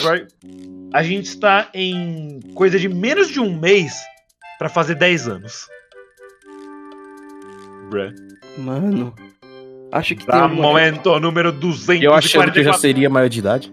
[0.92, 3.94] A gente está em coisa de menos de um mês
[4.58, 5.68] para fazer 10 anos.
[7.90, 8.14] Bruh.
[8.56, 9.14] Mano.
[9.92, 10.56] Acho que pra tem.
[10.56, 12.04] momento número 244.
[12.04, 13.72] Eu achando que eu já seria maior de idade.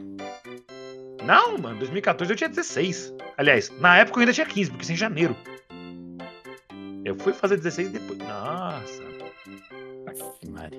[1.25, 3.13] Não, mano, 2014 eu tinha 16.
[3.38, 5.36] Aliás, na época eu ainda tinha 15, porque isso é em janeiro.
[7.03, 8.19] Eu fui fazer 16 depois.
[8.19, 9.01] Nossa.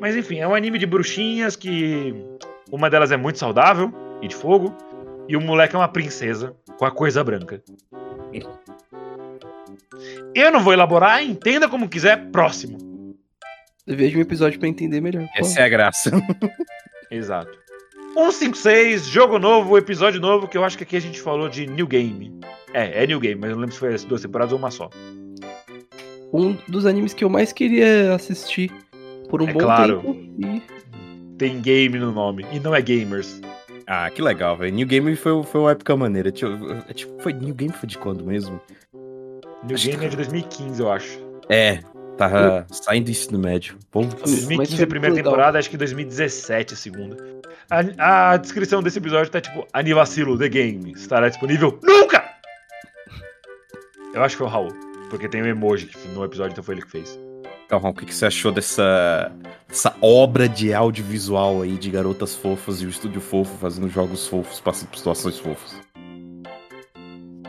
[0.01, 2.15] Mas enfim, é um anime de bruxinhas que
[2.71, 4.75] uma delas é muito saudável e de fogo,
[5.29, 7.63] e o moleque é uma princesa com a coisa branca.
[10.35, 13.17] Eu não vou elaborar, entenda como quiser, próximo.
[13.87, 15.29] Veja um episódio para entender melhor.
[15.35, 16.11] Essa é a graça.
[17.11, 17.61] Exato.
[18.15, 21.87] 156, jogo novo, episódio novo, que eu acho que aqui a gente falou de New
[21.87, 22.39] Game.
[22.73, 24.71] É, é New Game, mas eu não lembro se foi as duas temporadas ou uma
[24.71, 24.89] só
[26.33, 28.73] um dos animes que eu mais queria assistir
[29.29, 30.01] por um é bom claro.
[30.01, 30.17] tempo.
[30.39, 30.63] E...
[31.37, 33.41] Tem game no nome, e não é gamers.
[33.87, 34.73] Ah, que legal, velho.
[34.73, 36.31] New Game foi, foi uma época maneira.
[36.31, 36.53] Tipo,
[37.21, 38.61] foi, New Game foi de quando mesmo?
[39.65, 40.07] New acho Game que...
[40.07, 41.19] é de 2015, eu acho.
[41.49, 41.81] É,
[42.17, 42.75] tava eu...
[42.75, 43.77] saindo do ensino médio.
[43.93, 45.33] Bom, 2015 a primeira legal.
[45.33, 47.17] temporada, acho que 2017 a segunda.
[47.71, 50.93] A, a, descrição desse episódio tá tipo Anivacilo, The Game.
[50.93, 52.23] Estará disponível nunca!
[54.15, 54.92] Eu acho que foi o Raul.
[55.13, 57.21] Porque tem um emoji que no episódio então foi ele que fez.
[57.67, 59.31] Então, o que, que você achou dessa
[59.69, 64.59] essa obra de audiovisual aí de garotas fofas e o estúdio fofo fazendo jogos fofos,
[64.59, 65.77] passando por situações fofas?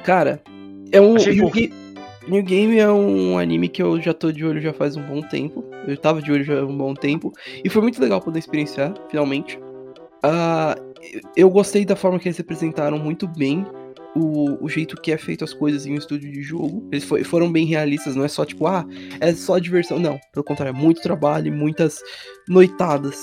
[0.04, 0.44] Cara,
[0.92, 1.14] é um.
[1.14, 1.70] New, Ga
[2.28, 5.22] New Game é um anime que eu já tô de olho já faz um bom
[5.22, 5.64] tempo.
[5.88, 7.32] Eu tava de olho já há um bom tempo.
[7.64, 9.58] E foi muito legal poder experienciar, finalmente.
[9.58, 10.84] Uh,
[11.34, 13.66] eu gostei da forma que eles apresentaram muito bem
[14.16, 16.88] o, o jeito que é feito as coisas em um estúdio de jogo.
[16.92, 18.86] Eles foi, foram bem realistas, não é só tipo, ah,
[19.20, 20.00] é só diversão.
[20.00, 22.00] Não, pelo contrário, é muito trabalho, muitas
[22.48, 23.18] noitadas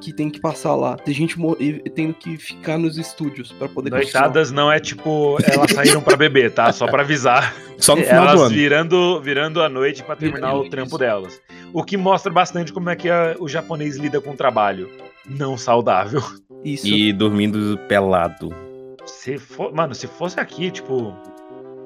[0.00, 0.96] que tem que passar lá.
[0.96, 5.70] Tem gente e- tendo que ficar nos estúdios pra poder Noitadas não é tipo, elas
[5.72, 6.70] saíram pra beber, tá?
[6.72, 7.54] Só pra avisar.
[7.78, 8.50] Só no final do elas ano.
[8.54, 10.98] virando, virando a noite pra terminar Virando o trampo isso.
[10.98, 11.40] delas.
[11.72, 14.90] O que mostra bastante como é que a- o japonês lida com o trabalho.
[15.26, 16.22] Não saudável.
[16.62, 16.86] Isso.
[16.86, 18.54] E dormindo pelado.
[19.06, 21.14] Se for, mano, se fosse aqui, tipo.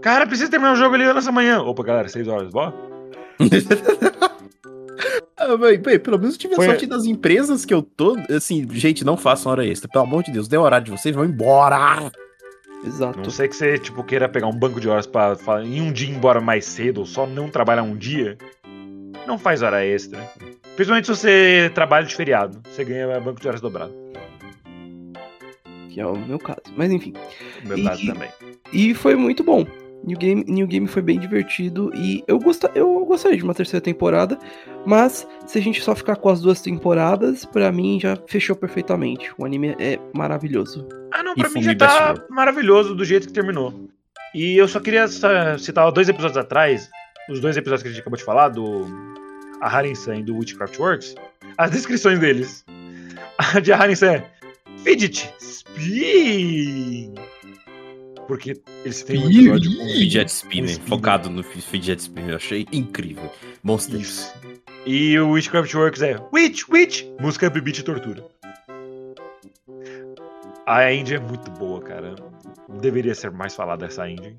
[0.01, 1.61] Cara, precisa terminar o jogo ali nessa manhã.
[1.61, 2.73] Opa, galera, 6 horas, bó?
[5.41, 5.57] Ah,
[6.03, 8.17] pelo menos eu tive a Foi- sorte das empresas que eu tô.
[8.35, 9.89] Assim, gente, não façam hora extra.
[9.89, 12.11] Pelo amor de Deus, dê o horário de vocês, vão embora.
[12.85, 13.19] Exato.
[13.21, 15.93] Não sei que você, tipo, queira pegar um banco de horas pra fa- em um
[15.93, 18.37] dia ir embora mais cedo, ou só não trabalhar um dia.
[19.27, 20.19] Não faz hora extra.
[20.75, 22.61] Principalmente se você trabalha de feriado.
[22.71, 23.95] Você ganha banco de horas dobrado.
[25.99, 26.61] Que é o meu caso.
[26.77, 27.13] Mas enfim.
[27.65, 28.29] Meu E- caso também.
[28.73, 29.67] E foi muito bom.
[30.05, 33.83] New Game, New Game foi bem divertido e eu, gosta, eu gostaria de uma terceira
[33.83, 34.39] temporada,
[34.87, 39.29] mas se a gente só ficar com as duas temporadas, pra mim já fechou perfeitamente.
[39.37, 40.87] O anime é maravilhoso.
[41.13, 43.75] Ah, não, E pra mim já tá maravilhoso do jeito que terminou.
[44.33, 46.89] E eu só queria citar dois episódios atrás,
[47.29, 48.87] os dois episódios que a gente acabou de falar, do
[49.61, 51.17] A Harin-san e do Witchcraft Works,
[51.59, 52.65] as descrições deles.
[53.37, 54.31] A de Harin-san é
[54.89, 57.13] Fidget Spin!
[58.27, 58.55] Porque
[58.87, 60.89] eles têm um episódio com Fidget Spinner, spinner.
[60.89, 62.31] focado no fi- Fidget Spinner.
[62.31, 63.31] Eu achei incrível.
[63.63, 64.01] Monsters.
[64.09, 64.35] Isso.
[64.87, 68.25] E o Witchcraft Works é Witch, Witch, música beat e tortura.
[70.67, 72.15] A engine é muito boa, cara.
[72.81, 74.39] Deveria ser mais falada essa engine.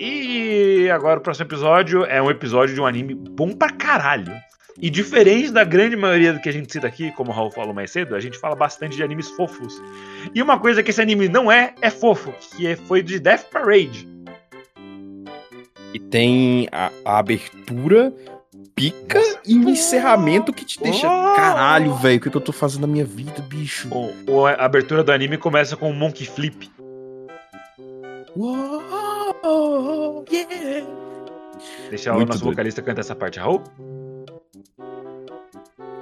[0.00, 4.32] E agora o próximo episódio é um episódio de um anime bom pra caralho.
[4.80, 7.72] E diferente da grande maioria do que a gente cita aqui, como o Raul falou
[7.72, 9.80] mais cedo, a gente fala bastante de animes fofos.
[10.34, 13.44] E uma coisa que esse anime não é, é fofo, que é- foi de Death
[13.50, 14.06] Parade.
[15.94, 18.12] E tem a, a abertura,
[18.74, 21.06] pica e o encerramento que te deixa.
[21.08, 21.34] Oh!
[21.34, 23.88] Caralho, velho, o que, que eu tô fazendo na minha vida, bicho?
[24.58, 26.70] A abertura do anime começa com um Monkey Flip.
[28.36, 30.86] Uou, yeah.
[31.88, 32.52] Deixa o nosso doido.
[32.52, 33.62] vocalista cantar essa parte, Raul.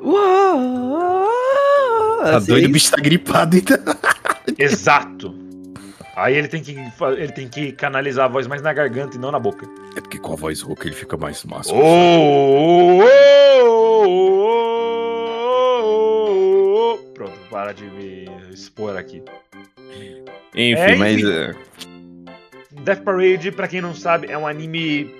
[0.05, 1.29] Uau!
[2.23, 3.77] Tá Assim, doido, o bicho tá gripado então.
[4.59, 5.35] Exato.
[6.17, 6.77] Aí ele tem que
[7.19, 9.67] ele tem que canalizar a voz mais na garganta e não na boca.
[9.97, 11.73] É porque com a voz rouca ele fica mais massa.
[11.75, 14.07] Oh, oh, oh,
[15.83, 16.99] oh, oh.
[17.14, 19.23] Pronto, para de me expor aqui.
[20.55, 21.19] Enfim, É, mas.
[21.19, 21.31] enfim.
[21.33, 21.55] é,
[22.83, 25.11] Death Parade, pra quem não sabe, é um anime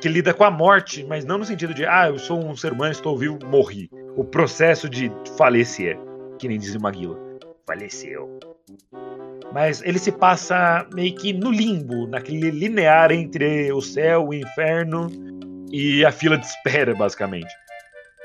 [0.00, 2.72] que lida com a morte, mas não no sentido de, ah, eu sou um ser
[2.72, 3.90] humano, estou vivo, morri.
[4.16, 5.98] O processo de falecer,
[6.38, 7.18] que nem dizia o Maguila.
[7.66, 8.38] Faleceu.
[9.52, 15.08] Mas ele se passa meio que no limbo, naquele linear entre o céu, o inferno
[15.72, 17.52] e a fila de espera, basicamente.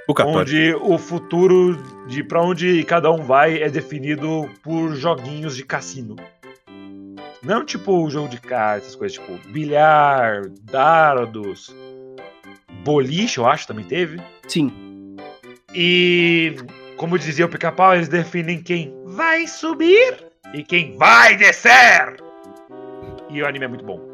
[0.08, 0.40] o.
[0.40, 6.16] Onde o futuro de pra onde cada um vai é definido por joguinhos de cassino.
[7.44, 11.76] Não tipo jogo de cartas, essas coisas tipo bilhar, dardos,
[12.84, 14.22] boliche, eu acho, também teve.
[14.48, 15.18] Sim.
[15.74, 16.56] E
[16.98, 22.16] como dizia o pica-pau, eles definem quem vai subir e quem vai descer.
[23.30, 24.14] E o anime é muito bom.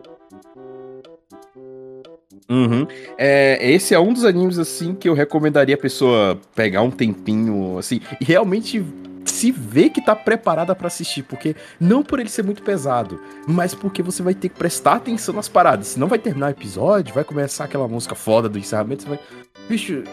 [2.50, 2.88] Uhum.
[3.15, 7.78] É, esse é um dos animes, assim, que eu recomendaria a pessoa pegar um tempinho,
[7.78, 8.84] assim, e realmente
[9.30, 13.74] se ver que tá preparada pra assistir, porque não por ele ser muito pesado, mas
[13.74, 15.88] porque você vai ter que prestar atenção nas paradas.
[15.88, 19.20] Senão vai terminar o episódio, vai começar aquela música foda do encerramento, você vai.
[19.68, 20.04] Bicho,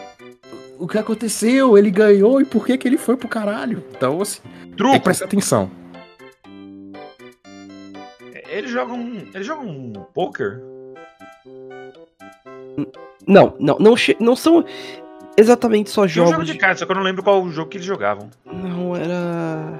[0.79, 1.77] o que aconteceu?
[1.77, 3.83] Ele ganhou e por que, que ele foi pro caralho?
[3.91, 4.99] Então, assim, tem que Truco!
[5.01, 5.69] prestar atenção.
[8.49, 9.27] Eles jogam.
[9.33, 10.61] Eles jogam poker?
[13.27, 14.63] Não, não, não, não são
[15.37, 16.47] exatamente só Tinha um jogo jogos.
[16.47, 18.29] de de- cartas, só que eu não lembro qual jogo que eles jogavam.
[18.45, 19.79] Não, era.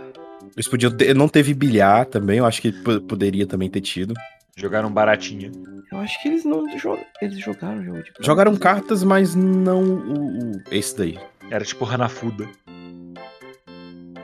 [0.55, 4.13] Eles podiam ter, não teve bilhar também, eu acho que po- poderia também ter tido.
[4.55, 5.51] Jogaram baratinha.
[5.91, 7.05] Eu acho que eles não jogam.
[7.21, 8.25] Eles jogaram jogo de cartas.
[8.25, 11.19] Jogaram cartas, mas não o, o- esse daí.
[11.51, 12.47] Era tipo Hanafuda.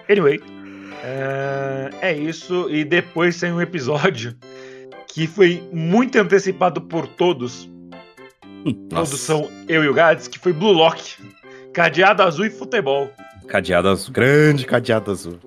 [0.10, 0.42] Anyway.
[1.04, 2.68] é, é isso.
[2.70, 4.36] E depois tem um episódio
[5.08, 7.70] que foi muito antecipado por todos.
[8.90, 11.18] Todos são eu e o Gads, que foi Blue Lock.
[11.74, 13.12] Cadeado azul e futebol.
[13.48, 14.14] Cadeado azul.
[14.14, 15.40] Grande cadeado azul.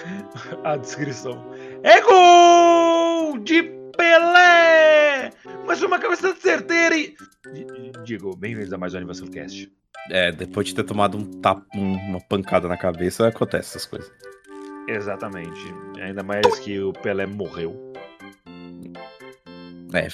[0.64, 1.44] A descrição.
[1.82, 3.62] É gol de
[3.96, 5.30] Pelé!
[5.66, 7.14] Mas uma cabeçada certeira e.
[8.04, 9.70] Digo, bem-vindos a mais um Animação Cast.
[10.10, 14.10] É, depois de ter tomado um tapa, um- uma pancada na cabeça, acontece essas coisas.
[14.88, 15.60] Exatamente.
[16.00, 17.92] Ainda mais que o Pelé morreu.
[19.94, 20.08] É.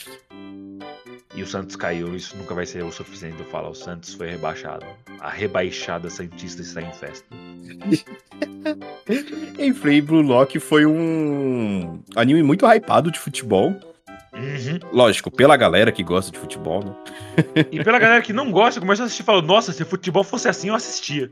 [1.35, 3.69] E o Santos caiu, isso nunca vai ser o suficiente eu falar.
[3.69, 4.85] O Santos foi rebaixado.
[5.21, 7.25] A rebaixada Santista está em festa.
[9.59, 13.75] Enfim, Blue Lock foi um anime muito hypado de futebol.
[14.33, 14.79] Uhum.
[14.93, 16.95] Lógico, pela galera que gosta de futebol, né?
[17.71, 20.49] E pela galera que não gosta, começou a assistir e falou: Nossa, se futebol fosse
[20.49, 21.31] assim, eu assistia.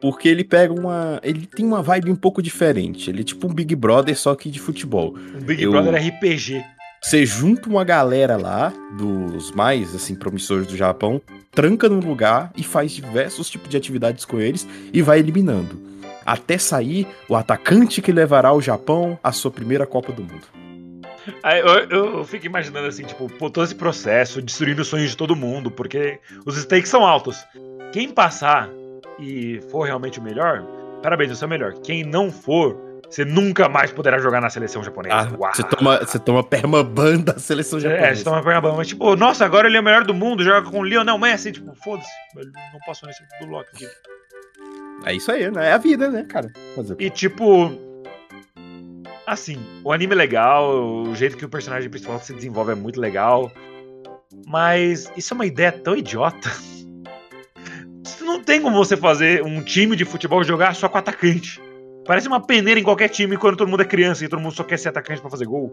[0.00, 1.20] Porque ele pega uma.
[1.22, 3.10] Ele tem uma vibe um pouco diferente.
[3.10, 5.14] Ele é tipo um Big Brother, só que de futebol.
[5.34, 6.62] Um Big Eu- Brother RPG.
[7.02, 12.62] Você junta uma galera lá, dos mais, assim, promissores do Japão, tranca num lugar e
[12.62, 15.80] faz diversos tipos de atividades com eles e vai eliminando.
[16.26, 20.42] Até sair o atacante que levará o Japão à sua primeira Copa do Mundo.
[21.42, 25.34] Eu, eu- eu fico imaginando assim, tipo, todo esse processo, destruindo os sonhos de todo
[25.34, 27.38] mundo, porque os stakes são altos.
[27.92, 28.68] Quem passar
[29.18, 30.62] e for realmente o melhor,
[31.02, 31.74] parabéns, você é o melhor.
[31.82, 32.76] Quem não for,
[33.10, 35.14] você nunca mais poderá jogar na seleção japonesa.
[35.16, 38.14] Ah, você toma, você toma permaban da seleção É, japonesa.
[38.16, 40.78] você toma pega mas tipo, nossa, agora ele é o melhor do mundo, joga com
[40.78, 43.88] o Lionel Messi, tipo, foda-se, não passou nesse do Loki aqui.
[45.04, 45.70] É isso aí, né?
[45.70, 46.52] É a vida, né, cara?
[46.76, 46.94] Fazer?
[46.98, 47.72] E tipo.
[49.26, 53.00] Assim, o anime é legal, o jeito que o personagem principal se desenvolve é muito
[53.00, 53.50] legal.
[54.46, 56.50] Mas isso é uma ideia tão idiota.
[58.20, 61.60] Não tem como você fazer um time de futebol jogar só com atacante.
[62.06, 64.64] Parece uma peneira em qualquer time quando todo mundo é criança e todo mundo só
[64.64, 65.72] quer ser atacante pra fazer gol.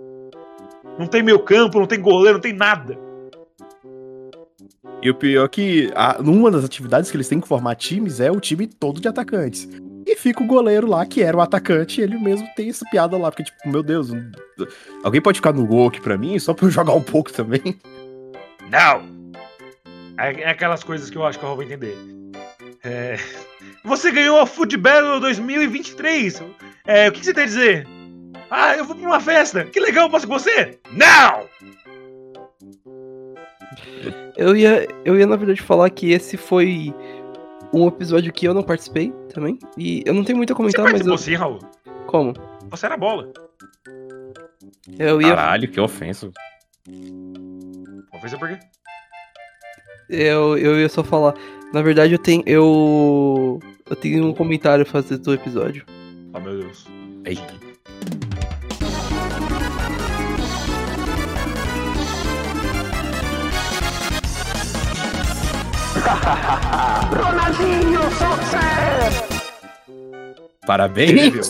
[0.99, 2.97] Não tem meio campo, não tem goleiro, não tem nada.
[5.01, 8.19] E o pior é que a, numa das atividades que eles têm que formar times
[8.19, 9.67] é o time todo de atacantes.
[10.05, 13.17] E fica o goleiro lá, que era o atacante, e ele mesmo tem essa piada
[13.17, 14.09] lá, porque, tipo, meu Deus,
[15.03, 17.77] alguém pode ficar no gol aqui pra mim, só pra eu jogar um pouco também?
[18.71, 19.17] Não!
[20.17, 21.95] É, é aquelas coisas que eu acho que eu vou entender.
[22.83, 23.17] É,
[23.87, 26.43] Você ganhou a Food Battle 2023!
[26.85, 27.87] É, o que, que você tem a dizer?
[28.51, 29.63] Ah, eu vou pra uma festa!
[29.63, 30.77] Que legal, eu posso com você?
[30.91, 31.47] Não!
[34.35, 36.93] Eu ia, eu ia, na verdade, falar que esse foi
[37.73, 39.57] um episódio que eu não participei também.
[39.77, 41.17] E eu não tenho muito a Você comentar, mas participou eu.
[41.17, 41.59] sim, Raul.
[42.07, 42.33] Como?
[42.69, 43.31] Você era bola.
[44.99, 46.29] Eu ia, Caralho, que ofensa.
[46.85, 48.59] Ver por quê.
[50.09, 51.33] eu, eu ia só falar.
[51.73, 52.43] Na verdade, eu tenho.
[52.45, 53.59] Eu.
[53.89, 55.85] Eu tenho um comentário a fazer do episódio.
[56.33, 56.85] Oh, meu Deus.
[57.25, 57.37] Ei.
[70.65, 71.11] Parabéns!
[71.11, 71.43] Reviveu.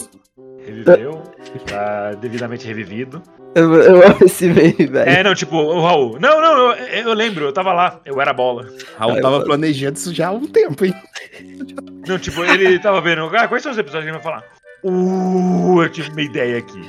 [0.63, 1.26] Reviveu.
[1.65, 3.21] Tá devidamente revivido.
[3.55, 5.09] Eu, eu amo esse meme, velho.
[5.09, 6.19] É, não, tipo, o Raul.
[6.19, 7.99] Não, não, eu, eu lembro, eu tava lá.
[8.05, 8.67] Eu era bola.
[8.97, 10.93] Raul Ai, tava planejando isso já há um tempo, hein?
[12.07, 13.29] Não, tipo, ele tava vendo.
[13.35, 14.43] Ah, quais são os episódios que ele vai falar?
[14.83, 16.81] Uh, eu tive uma ideia aqui.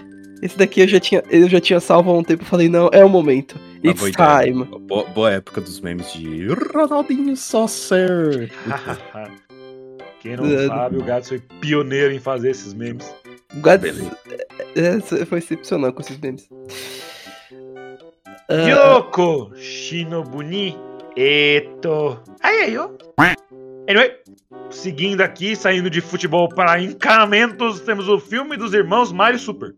[0.43, 2.43] Esse daqui eu já tinha, eu já tinha salvo há um tempo.
[2.43, 3.57] Eu falei, não, é o momento.
[3.83, 4.65] It's time.
[4.87, 8.51] Boa, boa época dos memes de Ronaldinho Saucer.
[10.21, 13.15] Quem não sabe, o Gato foi pioneiro em fazer esses memes.
[13.57, 14.19] O Gato Beleza.
[14.77, 16.49] é, foi excepcional com esses memes.
[18.49, 20.77] Ah, Yoko Shinobuni
[21.17, 22.23] Eto.
[22.41, 22.91] Aí, aí, ó.
[23.89, 24.13] Anyway,
[24.71, 29.75] seguindo aqui, saindo de futebol para encanamentos, temos o filme dos irmãos Mario Super.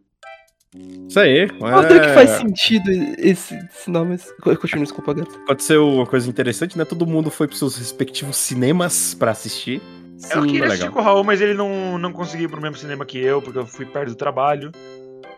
[1.09, 1.49] Isso aí.
[1.63, 4.19] Até é, que faz sentido esse, esse nome.
[4.41, 5.35] Continua, desculpa, Gato.
[5.45, 6.85] Aconteceu uma coisa interessante, né?
[6.85, 9.81] Todo mundo foi pros seus respectivos cinemas pra assistir.
[10.23, 10.67] Eu Sim, queria legal.
[10.69, 13.41] assistir com o Raul, mas ele não, não conseguiu ir pro mesmo cinema que eu,
[13.41, 14.71] porque eu fui perto do trabalho.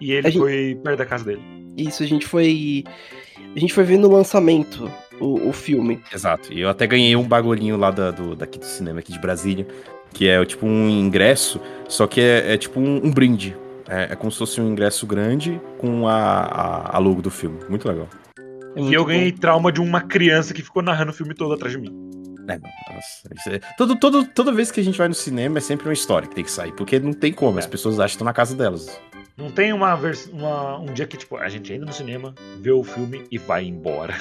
[0.01, 1.43] E ele gente- foi perto da casa dele.
[1.77, 2.85] Isso, a gente foi.
[3.55, 4.91] A gente foi ver no lançamento
[5.21, 6.01] o, o filme.
[6.13, 6.53] Exato.
[6.53, 9.67] E eu até ganhei um bagulhinho lá da, do, daqui do cinema, aqui de Brasília,
[10.13, 13.57] que é tipo um ingresso, só que é, é tipo um, um brinde.
[13.89, 17.59] É, é como se fosse um ingresso grande com a, a, a logo do filme.
[17.69, 18.09] Muito legal.
[18.75, 19.09] É E eu bom.
[19.09, 22.11] ganhei trauma de uma criança que ficou narrando o filme todo atrás de mim.
[22.49, 25.61] É, não, nossa, é- todo, todo, toda vez que a gente vai no cinema é
[25.61, 27.69] sempre uma história que tem que sair, porque não tem como, as É.
[27.69, 29.01] pessoas acham que estão na casa delas.
[29.37, 32.71] Não tem uma, vers- uma um dia que, tipo, a gente entra no cinema, vê
[32.71, 34.15] o filme e vai embora.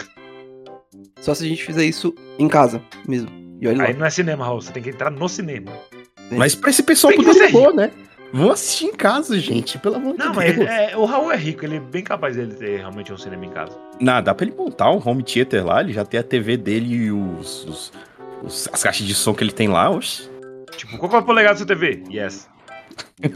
[1.20, 3.30] Só se a gente fizer isso em casa mesmo.
[3.62, 3.68] E.
[3.68, 5.72] Aí não é cinema, Raul, você tem que entrar no cinema.
[6.32, 6.36] É.
[6.36, 7.92] Mas pra esse pessoal Bem que poder você de boa, né?
[8.34, 10.70] Vão assistir em casa, gente, pelo amor Não, de mas Deus.
[10.70, 13.50] é, o Raul é rico, ele é bem capaz dele ter realmente um cinema em
[13.50, 13.78] casa.
[14.00, 16.96] Não, dá pra ele montar um home theater lá, ele já tem a TV dele
[16.96, 17.94] e os, os-
[18.44, 20.30] os- as caixas de som que ele tem lá, oxe.
[20.76, 22.04] Tipo, qual que é o polegado da sua TV?
[22.10, 22.50] Yes.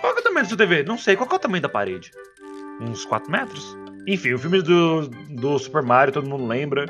[0.00, 0.82] qual é o tamanho da sua TV?
[0.82, 2.10] Não sei, qual que é o tamanho da parede?
[2.80, 3.76] Uns 4 metros?
[4.06, 6.86] Enfim, o filme do, do Super Mario, todo mundo lembra.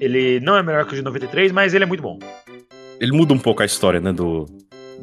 [0.00, 2.18] Ele não é melhor que o de 93, mas ele é muito bom.
[3.00, 4.44] Ele muda um pouco a história, né, do,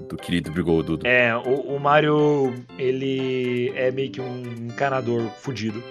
[0.10, 1.08] do querido Brigol Dudo.
[1.08, 5.82] É, o, o Mario, ele é meio que um encanador fudido.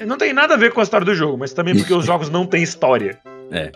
[0.00, 2.28] Não tem nada a ver com a história do jogo, mas também porque os jogos
[2.30, 3.18] não têm história.
[3.50, 3.72] É.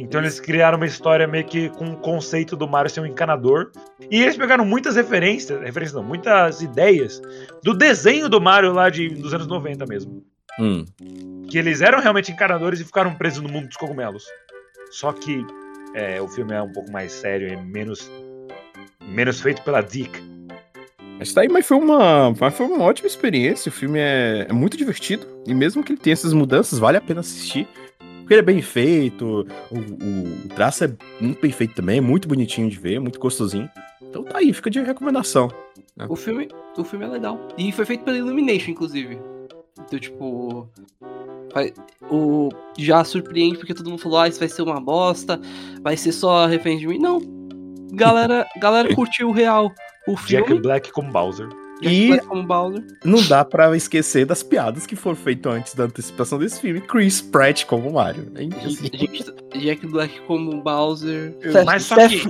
[0.00, 3.70] Então eles criaram uma história meio que com o conceito do Mario ser um encanador.
[4.10, 7.20] E eles pegaram muitas referências, referências não, muitas ideias
[7.62, 10.24] do desenho do Mario lá de, dos anos 90 mesmo.
[10.58, 10.86] Hum.
[11.48, 14.24] Que eles eram realmente encanadores e ficaram presos no mundo dos cogumelos.
[14.90, 15.44] Só que
[15.94, 18.10] é, o filme é um pouco mais sério e menos,
[19.02, 20.18] menos feito pela Dick.
[21.18, 23.68] Mas tá aí, mas foi uma, mas foi uma ótima experiência.
[23.68, 25.26] O filme é, é muito divertido.
[25.46, 27.68] E mesmo que ele tenha essas mudanças, vale a pena assistir.
[28.30, 32.28] Porque ele é bem feito, o, o, o traço é muito bem feito também, muito
[32.28, 33.68] bonitinho de ver, muito gostosinho.
[34.00, 35.50] Então tá aí, fica de recomendação.
[36.08, 36.46] O filme,
[36.78, 37.40] o filme é legal.
[37.58, 39.18] E foi feito pela Illumination, inclusive.
[39.80, 40.68] Então, tipo.
[42.08, 45.40] O, já surpreende porque todo mundo falou: ah, isso vai ser uma bosta,
[45.82, 47.00] vai ser só referência de mim.
[47.00, 47.20] Não.
[47.92, 49.72] Galera, galera curtiu o real.
[50.06, 50.62] O Jack filme.
[50.62, 51.48] Black como Bowser.
[51.82, 52.84] Jack E- Black como Bowser.
[53.04, 56.80] Não dá pra esquecer das piadas que foram feitas antes da antecipação desse filme.
[56.80, 58.30] Chris Pratt como Mario.
[58.34, 59.24] É assim, Gente,
[59.58, 61.34] Jack Black como Bowser.
[61.64, 62.22] Mas só Seth, que.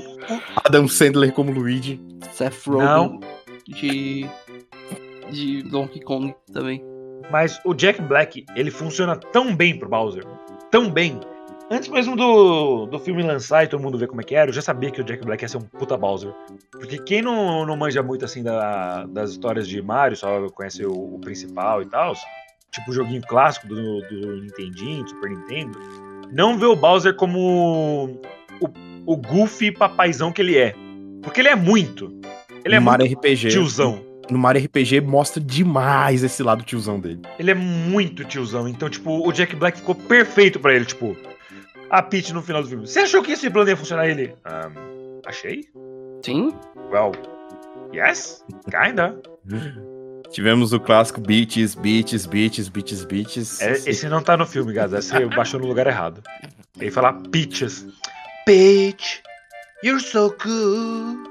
[0.65, 2.01] Adam Sandler como Luigi.
[2.33, 3.21] Seth Rogen
[3.67, 4.27] de.
[5.31, 6.83] de Donkey Kong também.
[7.31, 10.25] Mas o Jack Black, ele funciona tão bem pro Bowser.
[10.71, 11.21] Tão bem.
[11.71, 14.55] Antes mesmo do, do filme lançar e todo mundo ver como é que era, eu
[14.55, 16.33] já sabia que o Jack Black ia ser um puta Bowser.
[16.73, 20.93] Porque quem não, não manja muito assim da- das histórias de Mario, só conhece o,
[21.15, 22.15] o principal e tal,
[22.73, 25.79] tipo o joguinho clássico do, do Nintendinho, Super Nintendo,
[26.33, 28.19] não vê o Bowser como
[28.61, 28.69] o,
[29.07, 30.75] o goofy papaizão que ele é.
[31.23, 32.13] Porque ele é muito.
[32.65, 33.49] Ele é no muito Mario RPG.
[33.49, 34.03] tiozão.
[34.29, 37.21] No Mario RPG mostra demais esse lado tiozão dele.
[37.39, 38.69] Ele é muito tiozão.
[38.69, 40.85] Então, tipo, o Jack Black ficou perfeito pra ele.
[40.85, 41.17] Tipo,
[41.91, 42.87] a Peach no final do filme.
[42.87, 44.09] Você achou que esse plano ia funcionar?
[44.09, 44.35] Ele.
[44.45, 44.73] "Ahn,
[45.27, 45.69] achei?
[46.25, 46.55] Sim?
[46.91, 47.13] Well,
[47.93, 49.21] yes, kinda.
[50.31, 53.61] Tivemos o clássico Beaches, Beaches, Beaches, Beaches, Beaches.
[53.61, 54.93] É, esse não tá no filme, guys.
[54.93, 56.23] Esse baixou no lugar errado.
[56.79, 57.85] Ele fala Peaches.
[58.47, 59.23] Peach,
[59.83, 61.29] you're so good.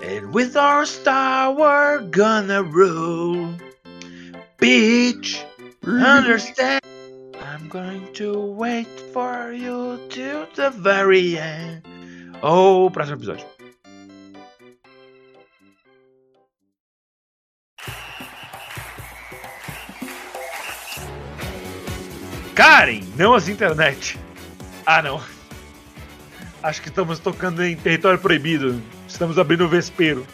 [0.00, 3.52] And with our star, we're gonna rule.
[4.58, 5.44] Peach,
[5.84, 6.80] understand.
[7.68, 11.82] I'm going to wait for you till the very end.
[12.42, 13.44] Oh, próximo episódio.
[22.54, 24.18] Karen, não as internet.
[24.84, 25.20] Ah, não.
[26.62, 28.80] Acho que estamos tocando em território proibido.
[29.06, 30.26] Estamos abrindo o vespeiro,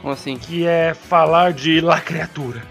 [0.00, 0.36] Como assim?
[0.36, 2.62] que é falar de La Criatura.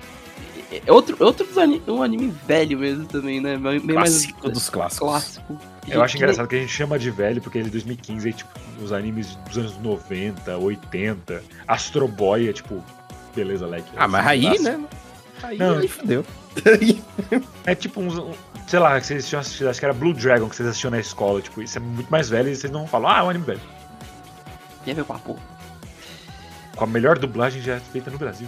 [0.86, 3.57] É outro, outro ani- um anime velho mesmo também, né?
[3.57, 5.09] Bem bem mais Clássico dos clássicos.
[5.09, 5.59] clássico.
[5.88, 8.49] Eu acho engraçado que a gente chama de velho porque ele é 2015 é tipo
[8.82, 11.43] os animes dos anos 90, 80.
[11.67, 12.84] Astro Boy é tipo.
[13.36, 13.89] Beleza, Leque.
[13.95, 14.84] Ah, mas aí, né?
[15.43, 15.78] Aí, Não.
[15.78, 16.26] aí fodeu.
[17.65, 18.17] É tipo uns.
[18.17, 18.32] um-
[18.67, 20.99] sei lá, que vocês tinham assistido, acho que era Blue Dragon que vocês assistiam na
[20.99, 21.41] escola.
[21.41, 23.61] Tipo, isso é muito mais velho e vocês não falam, ah, é um anime velho.
[24.86, 25.38] E é meu papo.
[26.76, 28.47] Com a melhor dublagem já feita no Brasil.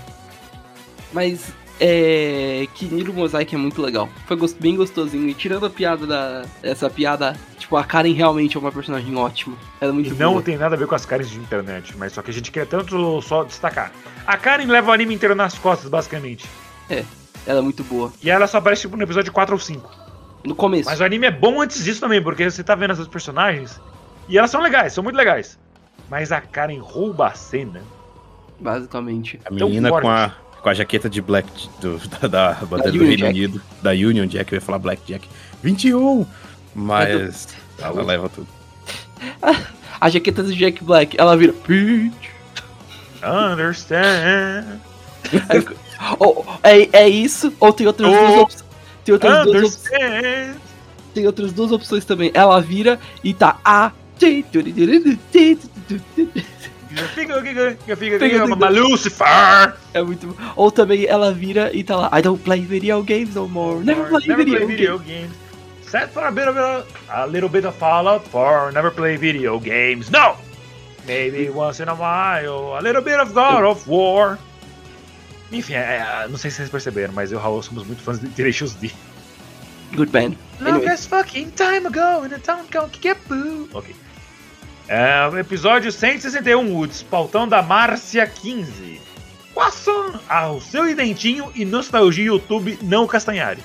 [1.13, 2.67] Mas é.
[2.73, 4.09] Kiniro Mosaic é muito legal.
[4.25, 5.27] Foi bem gostosinho.
[5.27, 6.45] E tirando a piada da.
[6.63, 9.55] Essa piada, tipo, a Karen realmente é uma personagem ótima.
[9.79, 10.41] Ela é muito E não boa.
[10.43, 12.65] tem nada a ver com as Karens de internet, mas só que a gente quer
[12.67, 13.91] tanto só destacar.
[14.25, 16.45] A Karen leva o anime inteiro nas costas, basicamente.
[17.45, 18.11] Ela é muito boa.
[18.21, 19.89] E ela só aparece tipo, no episódio 4 ou 5.
[20.43, 20.89] No começo.
[20.89, 23.79] Mas o anime é bom antes disso também, porque você tá vendo essas personagens
[24.29, 25.57] e elas são legais, são muito legais.
[26.09, 27.81] Mas a Karen rouba a cena.
[28.59, 29.39] Basicamente.
[29.45, 30.03] A Tão menina forte.
[30.03, 30.31] com a,
[30.67, 31.47] com a jaqueta de Black
[31.79, 33.29] do, da, da bandeira do Union Reino Jack.
[33.33, 35.25] Unido, da Union Jack, eu ia falar Black Jack.
[35.63, 36.25] 21!
[36.75, 37.47] Mas
[37.79, 38.47] ela leva tudo.
[39.99, 41.53] A jaqueta do Jack Black, ela vira.
[41.53, 42.13] Peach.
[43.23, 44.79] Understand?
[46.19, 48.41] Ou- é, é isso, ou tem outras duas Oh.
[48.41, 48.65] opções.
[49.03, 50.59] Tem outras, duas opções, Understand?
[51.13, 52.29] tem outras duas opções também.
[52.33, 53.91] Ela vira e tá a.
[57.13, 57.39] Fica,
[58.69, 59.73] Lucifer!
[59.93, 60.35] É muito.
[60.55, 62.11] Ou também ela vira e tá lá.
[62.17, 63.83] I don't play video games no more.
[63.83, 64.79] Never play Never video, play games.
[64.79, 65.31] video games.
[65.83, 69.59] Set for a bit of a, a little bit of Fallout for never play video
[69.59, 70.09] games.
[70.09, 70.35] No!
[71.05, 74.37] Maybe once in a while, a little bit of God of War.
[75.51, 78.01] Enfim, é, é, não sei se vocês perceberam, mas eu e o Raul somos muito
[78.03, 78.91] fãs de Tenacious D.
[79.95, 80.35] Good band.
[80.59, 80.79] Anyway.
[80.79, 83.69] Longest fucking time ago in a town called Kickapoo.
[83.73, 83.95] Ok.
[84.87, 89.01] É, episódio 161, o despautão da Márcia 15.
[89.53, 93.61] Croissant ao seu identinho e nostalgia YouTube não Castanhari.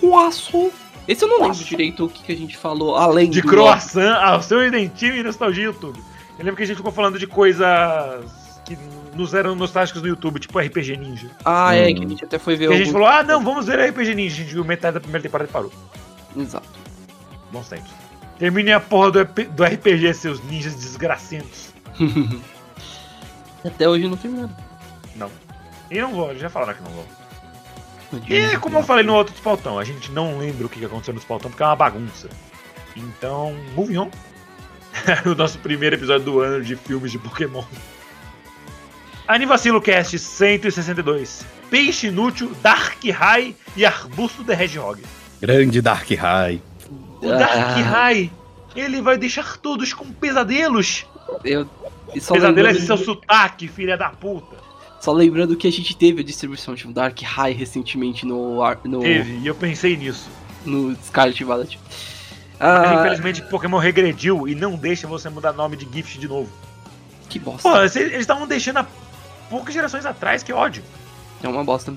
[0.00, 0.70] Croissant.
[1.06, 1.68] Esse eu não lembro Croissant.
[1.68, 3.48] direito o que, que a gente falou, além De do.
[3.48, 5.98] croissant ao seu identinho e nostalgia YouTube.
[6.38, 7.66] Eu lembro que a gente ficou falando de coisas
[8.64, 8.76] que
[9.14, 11.30] nos eram nostálgicos no YouTube, tipo RPG Ninja.
[11.44, 11.94] Ah, é, Hum.
[11.94, 14.14] que a gente até foi ver Que a gente falou, ah, não, vamos ver RPG
[14.14, 14.34] Ninja.
[14.34, 15.70] A gente viu metade da primeira temporada e parou.
[16.36, 16.66] Exato.
[17.52, 17.90] Bons tempos.
[18.44, 21.72] Termine a porra do, do RPG, seus ninjas desgracentos.
[23.64, 24.54] Até hoje não terminaram.
[25.16, 25.30] Não.
[25.90, 27.06] E não vou, já falaram que não vou.
[28.28, 31.20] E como eu falei no outro Spautão, a gente não lembra o que aconteceu no
[31.22, 32.28] Spautão porque é uma bagunça.
[32.94, 34.10] Então, moving on.
[35.24, 37.64] o nosso primeiro episódio do ano de filmes de Pokémon.
[39.26, 41.46] Anivacilo Cast 162.
[41.70, 45.02] Peixe Inútil, Dark High e Arbusto the Hedgehog.
[45.40, 46.60] Grande Dark High.
[47.22, 47.80] O Dark Ah.
[47.80, 48.30] High,
[48.76, 51.06] ele vai deixar todos com pesadelos.
[51.44, 51.66] Eu,
[52.12, 54.56] Pesadelo é seu sotaque, filha da puta.
[55.00, 59.00] só lembrando que a gente teve a distribuição de um Dark High recentemente no, no,
[59.00, 60.28] Teve, e eu pensei nisso.
[60.64, 61.78] no Scarlet Violet.
[62.60, 66.48] Ah, infelizmente Pokémon regrediu e não deixa você mudar nome de gift de novo.
[67.28, 67.68] que bosta.
[67.68, 68.86] Pô, eles estavam deixando há
[69.50, 70.82] poucas gerações atrás, que ódio.
[71.42, 71.92] É uma bosta.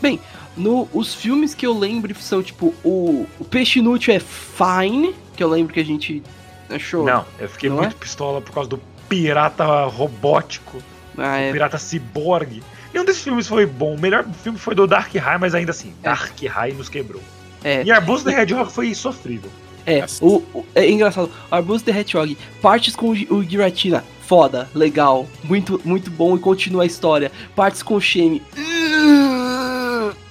[0.00, 0.20] Bem,
[0.56, 5.42] no, os filmes que eu lembro são tipo: o, o Peixe Inútil é Fine, que
[5.42, 6.22] eu lembro que a gente
[6.70, 7.04] achou.
[7.04, 10.78] Não, eu fiquei Não muito pistola por causa do pirata robótico,
[11.16, 12.62] Ah, é, pirata ciborgue.
[12.92, 13.94] Nenhum desses filmes foi bom.
[13.94, 16.08] O melhor filme foi do Dark High, mas ainda assim, É.
[16.08, 17.22] Dark High nos quebrou.
[17.62, 19.50] é, E Arbusto the Hedgehog foi sofrível.
[19.84, 21.30] é, o, o- é engraçado.
[21.50, 26.40] Arbus the Hedgehog, partes com o, Gi- o Giratina, foda, legal, muito, muito bom e
[26.40, 27.30] continua a história.
[27.54, 28.42] Partes com o Shame.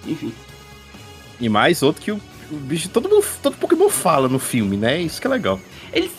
[0.05, 0.33] Enfim,
[1.39, 2.89] E mais outro que o, o bicho.
[2.89, 5.01] Todo, mundo, todo Pokémon fala no filme, né?
[5.01, 5.59] Isso que é legal.
[5.91, 6.11] eles,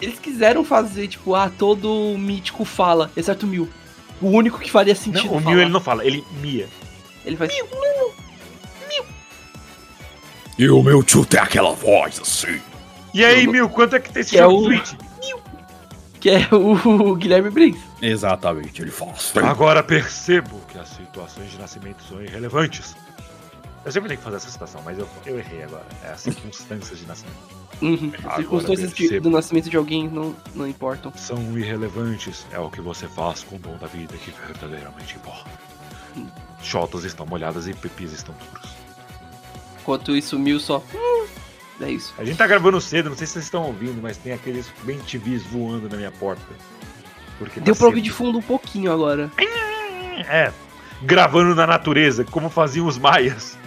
[0.00, 3.68] eles quiseram fazer, tipo, ah, todo mítico fala, exceto o Mil.
[4.22, 5.26] O único que faria sentido.
[5.26, 5.54] Não, o falar.
[5.54, 6.68] Mew ele não fala, ele mia.
[7.24, 7.50] Ele faz.
[10.58, 12.60] E o meu tio tem aquela voz assim.
[13.14, 14.92] E aí, Mew, quanto é que tem esse Que é jogo o- Switch?
[16.20, 17.82] Que é o Guilherme Briggs.
[18.02, 19.38] Exatamente, ele fala assim.
[19.38, 22.94] Agora percebo que as situações de nascimento são irrelevantes.
[23.84, 25.86] Eu sempre tenho que fazer essa citação, mas eu, eu errei agora.
[26.04, 27.36] É as circunstâncias de nascimento.
[27.80, 28.12] Uhum.
[28.18, 31.10] Agora circunstâncias de- do nascimento de alguém não, não importam.
[31.16, 32.44] São irrelevantes.
[32.52, 35.48] É o que você faz com o dom da vida que verdadeiramente importa.
[36.62, 38.70] Chotas estão molhadas e pepis estão duros.
[39.80, 40.82] Enquanto isso, Mil só.
[40.94, 41.26] "Hum",
[41.80, 42.12] é isso.
[42.18, 44.98] A gente tá gravando cedo, não sei se vocês estão ouvindo, mas tem aqueles bem
[44.98, 46.42] TVs voando na minha porta.
[47.38, 49.30] Porque tá Deu pra ouvir de fundo um pouquinho agora.
[50.28, 50.52] É,
[51.02, 53.58] gravando na natureza, como faziam os maias.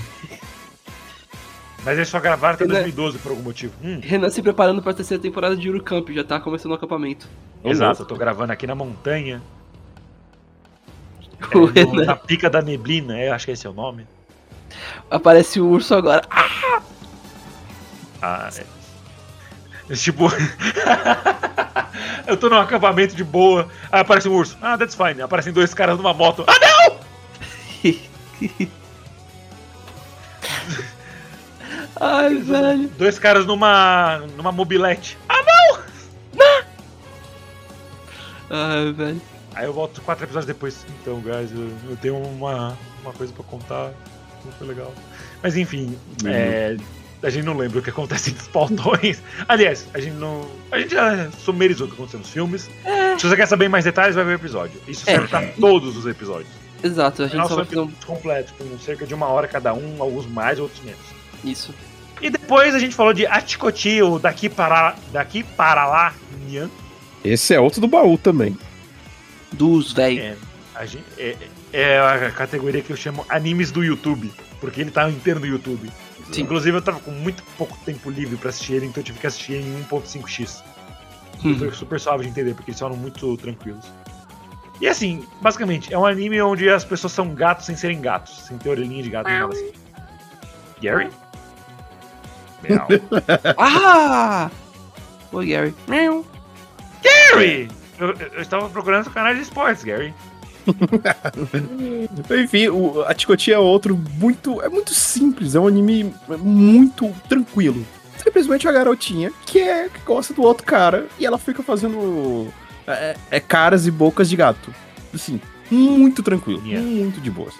[1.84, 2.74] Mas eles só gravaram até Né?
[2.74, 3.72] 2012 por algum motivo.
[3.82, 7.28] Hum, Renan se preparando pra terceira temporada de Eurocamp, já tá começando o acampamento.
[7.64, 9.42] exato, eu tô gravando aqui na montanha.
[11.54, 14.06] O É, no- na pica da neblina, é, acho que esse é o nome.
[15.10, 16.22] aparece o urso agora.
[18.22, 18.64] Ah, é.
[19.90, 20.28] É Tipo.
[22.28, 24.56] eu tô num acampamento de boa, aí aparece um urso.
[24.62, 25.20] Ah, that's fine.
[25.20, 26.44] Aparecem dois caras numa moto.
[26.46, 27.00] Ah, não!
[32.00, 32.88] Ai, velho.
[32.98, 34.18] Dois caras numa.
[34.36, 35.16] numa mobilete.
[38.50, 39.20] Ai, velho.
[39.54, 40.84] Aí eu volto quatro episódios depois.
[41.00, 43.92] Então, guys, eu, eu tenho uma, uma coisa pra contar.
[44.44, 44.92] Não foi legal.
[45.42, 46.76] Mas enfim, é,
[47.22, 49.22] a gente não lembra o que acontece entre os pautões.
[49.48, 50.46] Aliás, a gente não.
[50.70, 52.68] A gente já sumerizou o que aconteceu nos filmes.
[53.18, 54.80] Se você quer saber mais detalhes, vai ver o episódio.
[54.88, 55.12] Isso É.
[55.14, 56.50] serve pra todos os episódios.
[56.82, 57.90] Exato, a gente só vai fazer um...
[58.04, 61.00] completos, com cerca de uma hora cada um, alguns mais, outros menos.
[61.44, 61.74] isso.
[62.20, 66.14] E depois a gente falou de Aticoti, ou daqui para, daqui para lá,
[66.48, 66.70] Nyan.
[67.24, 68.56] Esse é outro do baú também.
[69.52, 70.20] Dos, velho.
[70.20, 70.36] É,
[71.18, 71.36] é,
[71.72, 75.90] é a categoria que eu chamo animes do YouTube, porque ele tá inteiro no YouTube.
[76.30, 76.42] Sim.
[76.42, 79.26] Inclusive eu tava com muito pouco tempo livre pra assistir ele, então eu tive que
[79.26, 80.62] assistir em 1.5x.
[81.44, 81.58] Uhum.
[81.58, 83.84] Foi super suave de entender, porque eles são muito tranquilos.
[84.82, 88.58] E assim, basicamente, é um anime onde as pessoas são gatos sem serem gatos, sem
[88.58, 89.70] ter orelhinha de gato nem nada assim.
[90.82, 91.08] Gary?
[92.68, 92.88] Meow.
[93.56, 94.50] Ah!
[95.32, 95.74] Oi, Gary.
[95.86, 96.26] Meow.
[97.00, 97.70] Gary!
[97.98, 100.12] Eu, eu- eu estava procurando o canal de esportes, Gary.
[102.42, 104.60] Enfim, o, a Ticotia é outro muito.
[104.62, 107.84] É muito simples, é um anime muito tranquilo.
[108.18, 112.52] Simplesmente a garotinha que, é, que gosta do outro cara e ela fica fazendo
[112.94, 114.72] é, é, caras e bocas de gato.
[115.14, 115.40] Assim,
[115.70, 116.86] muito tranquilo, Yeah.
[116.86, 117.54] muito de boas.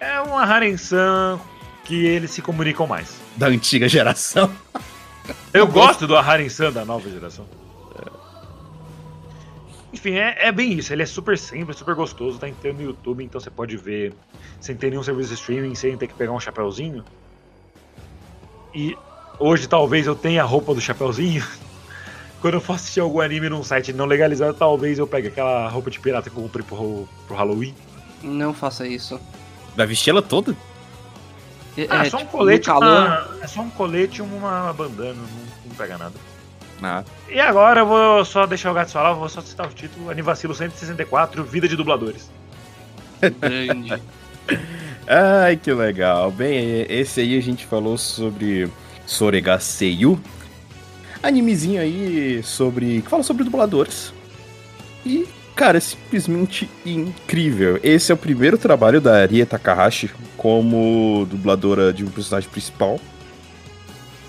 [0.00, 1.40] É uma Haren-san
[1.84, 3.16] que eles se comunicam mais.
[3.36, 4.50] Da antiga geração.
[5.52, 7.46] Eu gosto do Haren-san da nova geração.
[9.92, 10.92] Enfim, é, é bem isso.
[10.92, 12.38] Ele é super simples, super gostoso.
[12.38, 14.12] Tá inteiro no YouTube, então você pode ver
[14.60, 17.02] sem ter nenhum serviço de streaming, sem ter que pegar um chapéuzinho.
[18.74, 18.96] E
[19.38, 21.42] hoje talvez eu tenha a roupa do chapéuzinho.
[22.46, 25.90] quando eu for assistir algum anime num site não legalizado, talvez eu pegue aquela roupa
[25.90, 27.74] de pirata que eu comprei pro, pro Halloween.
[28.22, 29.18] Não faça isso.
[29.76, 30.54] Vai vestir ela toda?
[31.76, 35.14] É, Ah, é, só um tipo, colete, uma- é só um colete e uma bandana,
[35.14, 36.14] não, não pega nada.
[36.80, 37.02] Ah.
[37.28, 40.08] E agora eu vou só deixar o gato falar, eu vou só citar o título,
[40.08, 42.30] Anivacilo 164, Vida de Dubladores.
[43.40, 44.00] Grande.
[45.08, 46.30] Ai, que legal.
[46.30, 48.70] Bem, esse aí a gente falou sobre
[49.04, 50.20] Sorega Seiyu.
[51.26, 53.02] Animezinho aí sobre.
[53.02, 54.12] que fala sobre dubladores.
[55.04, 57.78] E, cara, é simplesmente incrível.
[57.82, 63.00] Esse é o primeiro trabalho da Ria Takahashi como dubladora de um personagem principal.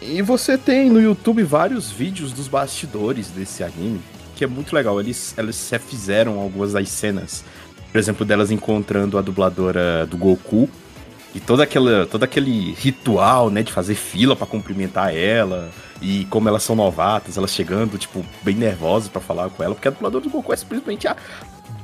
[0.02, 4.00] E você tem no YouTube vários vídeos dos bastidores desse anime,
[4.36, 5.00] que é muito legal.
[5.00, 7.43] Eles, eles refizeram algumas das cenas
[7.91, 10.70] por exemplo, delas encontrando a dubladora do Goku.
[11.34, 15.70] E toda aquela, todo aquele ritual, né, de fazer fila pra cumprimentar ela.
[16.02, 19.74] E como elas são novatas, elas chegando, tipo, bem nervosas pra falar com ela.
[19.74, 21.16] Porque a dubladora do Goku é simplesmente a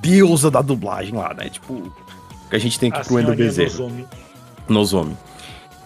[0.01, 1.49] deusa da dublagem lá, né?
[1.49, 1.91] Tipo,
[2.49, 3.69] que a gente tem aqui A pro Endo Bezerra.
[3.69, 4.07] Nozomi.
[4.67, 5.17] Nozomi.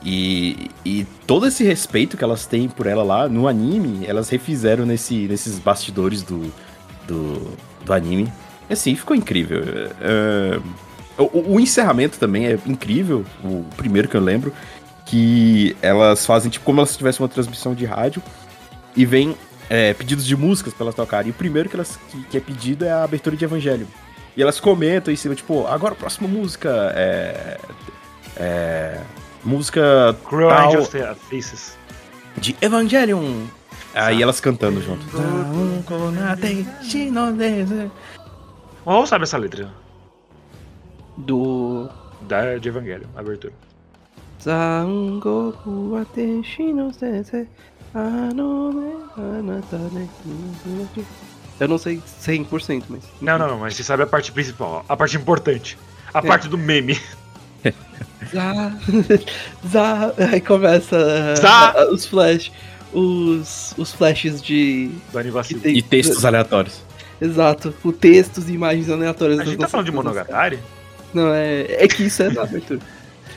[0.04, 4.86] E, e todo esse respeito que elas têm por ela lá no anime, elas refizeram
[4.86, 6.52] nesse, nesses bastidores do,
[7.08, 8.32] do, do anime.
[8.70, 9.62] E assim, ficou incrível.
[10.02, 10.60] É,
[11.18, 14.54] o, o encerramento também é incrível, o primeiro que eu lembro,
[15.08, 18.22] que elas fazem tipo como se tivesse uma transmissão de rádio
[18.96, 19.36] e vem
[19.70, 21.30] é, pedidos de músicas pra elas tocarem.
[21.30, 23.88] E o primeiro que, elas, que, que é pedido é a abertura de Evangelho.
[24.36, 27.58] E elas comentam em cima, tipo, agora a próxima música é.
[28.36, 29.02] É.
[29.44, 30.90] Música Cruel tal Angels
[31.30, 31.78] Faces.
[32.38, 33.46] de Evangelion.
[33.96, 35.06] Aí elas cantando junto.
[38.86, 39.72] Mal sabe essa letra
[41.18, 41.90] Do.
[42.22, 43.54] da, de Evangelho, abertura.
[44.44, 47.48] Zangoku Atenshi no Sensei
[47.94, 50.10] Anome Anatane
[51.60, 53.04] Eu não sei 100%, mas.
[53.22, 55.78] Não, não, não, mas você sabe a parte principal, a parte importante.
[56.14, 56.22] A É.
[56.22, 57.00] parte do meme.
[58.34, 58.74] Zá,
[59.68, 61.74] Zá, aí começa Zá.
[61.92, 62.52] os flash,
[62.94, 64.92] os, os flashes de,
[65.62, 66.82] tem, E textos aleatórios.
[67.22, 69.40] exato, o textos e imagens aleatórias.
[69.40, 70.60] A gente tá falando de Monogatari?
[71.14, 72.80] Não, é, é que isso é na abertura.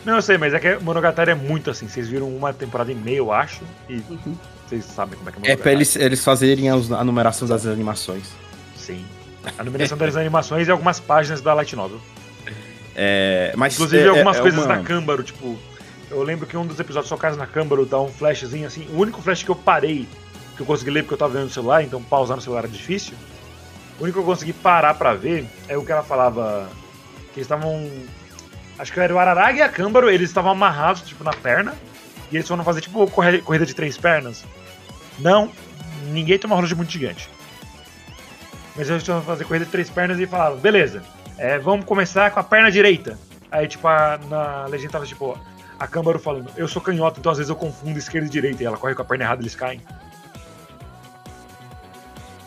[0.04, 1.86] Não, eu sei, mas é que Monogatari é muito assim.
[1.88, 4.36] Vocês viram uma temporada e meia, eu acho, e Uhum.
[4.66, 5.62] vocês sabem como é que é É Monogatari.
[5.62, 8.24] pra eles, eles fazerem as- a numeração das animações.
[8.76, 9.04] Sim.
[9.58, 12.00] A numeração das animações e algumas páginas da Light Novel.
[12.94, 15.58] É, mas Inclusive é- algumas é coisas uma- da Câmbaro, tipo.
[16.10, 18.86] Eu lembro que um dos episódios só casa na Câmbaro dá um flashzinho assim.
[18.92, 20.08] O único flash que eu parei,
[20.56, 22.68] que eu consegui ler porque eu tava vendo no celular, então pausar no celular era
[22.68, 23.14] difícil.
[23.98, 26.68] O único que eu consegui parar pra ver é o que ela falava.
[27.32, 27.88] Que eles estavam.
[28.80, 31.74] Acho que era o Araraga e a Câmbaro, eles estavam amarrados, tipo, na perna.
[32.32, 34.44] E eles foram fazer, tipo, corrida de três pernas.
[35.18, 35.52] Não,
[36.06, 37.28] ninguém toma rola de muito gigante.
[38.74, 41.02] Mas eles foram fazer corrida de três pernas e falaram, beleza,
[41.36, 43.18] é, vamos começar com a perna direita.
[43.50, 45.38] Aí, tipo, a- na legenda tava, tipo,
[45.78, 48.62] a Câmbaro falando, eu sou canhota, então às vezes eu confundo esquerda e direita.
[48.62, 49.80] E ela corre com a perna errada eles caem.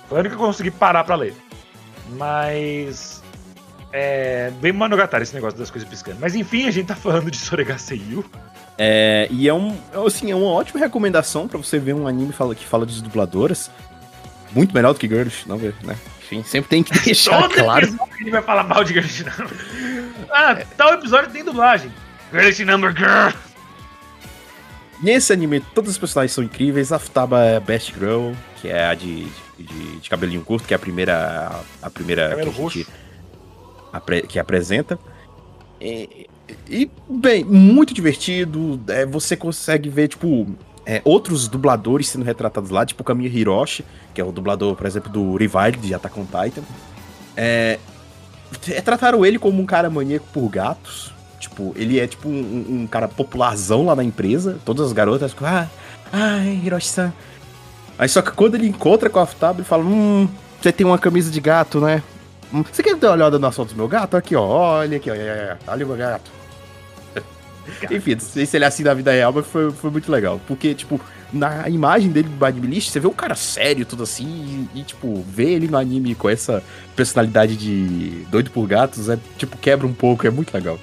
[0.09, 1.35] Foi a única que eu consegui parar pra ler.
[2.11, 3.22] Mas.
[3.93, 4.51] É.
[4.59, 6.17] Bem Monogatari esse negócio das coisas piscando.
[6.19, 8.25] Mas enfim, a gente tá falando de Soregaseiyu.
[8.77, 12.55] É, e é um, assim, é uma ótima recomendação pra você ver um anime fala-
[12.55, 13.69] que fala de dubladoras.
[14.51, 15.95] Muito melhor do que Girls, não ver, né?
[16.23, 17.85] Enfim, sempre tem que deixar Todo claro.
[17.85, 19.47] episódio ele vai falar mal de Girlish Number.
[20.31, 21.91] Ah, tal episódio tem dublagem.
[22.31, 23.29] Girlish Number Girl.
[25.01, 26.91] Nesse anime, todos os personagens são incríveis.
[26.91, 28.31] A Futaba é a Best Girl,
[28.61, 29.25] que é a de,
[29.59, 31.51] de, de cabelinho curto, que é a primeira.
[31.81, 32.91] A primeira Cabelo que, a gente roxo.
[34.27, 34.99] Que apresenta.
[35.79, 36.27] E,
[36.69, 38.79] e, bem, muito divertido.
[38.87, 40.47] É, você consegue ver, tipo,
[40.85, 44.85] é, outros dubladores sendo retratados lá, tipo o Kamiya Hiroshi, que é o dublador, por
[44.85, 46.63] exemplo, do Revile de Attack on Titan.
[47.35, 47.79] É,
[48.69, 51.13] é, trataram ele como um cara maníaco por gatos.
[51.39, 54.59] Tipo, ele é tipo um, um cara popularzão lá na empresa.
[54.63, 55.67] Todas as garotas ficam, ah,
[56.11, 57.11] ai, Hiroshi-san.
[57.97, 60.27] Aí só que quando ele encontra com a Futaba, ele fala, hum,
[60.61, 62.01] você tem uma camisa de gato, né?
[62.61, 64.15] Você quer dar uma olhada na foto do meu gato?
[64.15, 64.45] Aqui, ó,
[64.77, 66.29] olha aqui, ó, é, é, olha o meu gato.
[67.89, 70.39] Enfim, não sei se ele é assim na vida real, mas foi, foi muito legal.
[70.47, 71.01] Porque, tipo,
[71.31, 74.83] na imagem dele do anime list, você vê um cara sério, tudo assim, e, e,
[74.83, 76.63] tipo, ver ele no anime com essa
[76.95, 80.79] personalidade de doido por gatos, é, tipo, quebra um pouco, é muito legal.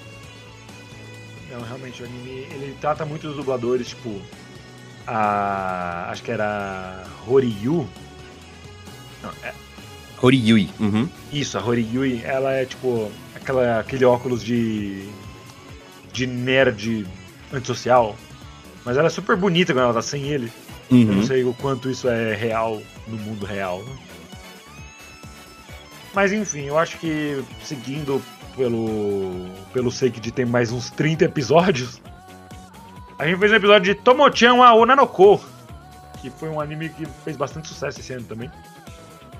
[1.52, 4.20] Não, realmente, o anime, ele trata muito dos dubladores, tipo,
[5.06, 6.08] a...
[6.10, 7.88] acho que era Horyu.
[9.22, 9.52] Não, é,
[10.20, 10.68] Horiyui.
[10.78, 11.08] Uhum.
[11.32, 15.08] Isso, a Horiyui, ela é, tipo, aquela, aquele óculos de,
[16.12, 17.06] de nerd
[17.52, 18.16] antissocial,
[18.84, 20.52] mas ela é super bonita quando ela tá sem ele.
[20.90, 21.26] Eu não Uhum.
[21.26, 23.80] sei o quanto isso é real no mundo real.
[23.84, 23.96] né?
[26.12, 28.20] Mas enfim, eu acho que seguindo
[28.56, 32.00] pelo pelo de tem mais uns 30 episódios,
[33.16, 35.40] a gente fez um episódio de Tomochan wa Onanoko,
[36.20, 38.50] que foi um anime que fez bastante sucesso esse ano também.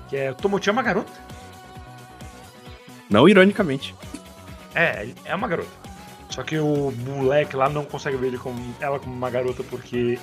[0.07, 1.11] Que é Tomochan é uma garota.
[3.11, 3.93] Não ironicamente.
[4.73, 5.69] É, é uma garota.
[6.29, 10.17] Só que o moleque lá não consegue ver ele como, ela como uma garota porque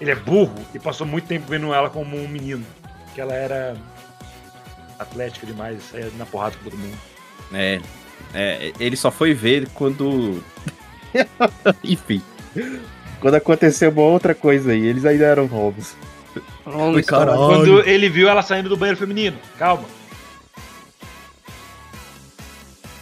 [0.00, 2.64] ele é burro e passou muito tempo vendo ela como um menino.
[3.12, 3.76] Que ela era
[5.00, 6.96] atlética demais, saía na porrada com todo mundo.
[7.52, 7.80] É,
[8.32, 10.40] é, ele só foi ver quando.
[11.82, 12.22] Enfim.
[13.20, 15.96] Quando aconteceu uma outra coisa aí, eles ainda eram novos.
[16.62, 19.36] Quando ele viu ela saindo do banheiro feminino.
[19.58, 19.97] Calma.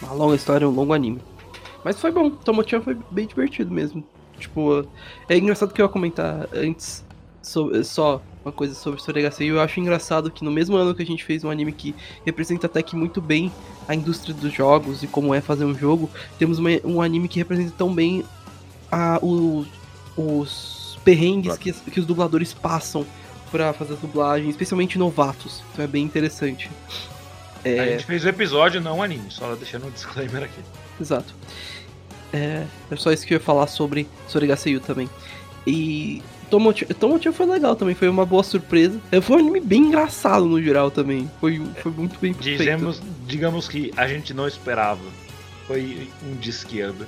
[0.01, 1.19] Uma longa história, um longo anime.
[1.83, 4.03] Mas foi bom, Tomochan foi bem divertido mesmo.
[4.39, 4.85] Tipo,
[5.27, 7.03] é engraçado que eu ia comentar antes
[7.41, 9.43] sobre, só uma coisa sobre Soregaçu.
[9.43, 11.95] Eu acho engraçado que no mesmo ano que a gente fez um anime que
[12.25, 13.51] representa até que muito bem
[13.87, 17.39] a indústria dos jogos e como é fazer um jogo, temos uma- um anime que
[17.39, 18.23] representa tão bem
[18.91, 19.65] a, o-
[20.15, 23.05] os perrengues que, que os dubladores passam
[23.51, 25.63] pra fazer a dublagem, especialmente novatos.
[25.73, 26.69] Então é bem interessante.
[27.79, 29.29] A É, gente fez o episódio, não o anime.
[29.29, 30.61] Só deixando um disclaimer aqui.
[30.99, 31.33] Exato.
[32.33, 35.09] É, é só isso que eu ia falar sobre Sorigaseyu também.
[35.65, 38.99] E Tomochan foi legal também, foi uma boa surpresa.
[39.11, 41.29] É, Foi um anime bem engraçado no geral também.
[41.41, 42.57] Foi, foi muito bem feito.
[42.57, 45.01] Dizemos, digamos que a gente não esperava.
[45.67, 47.05] Foi um de esquerda.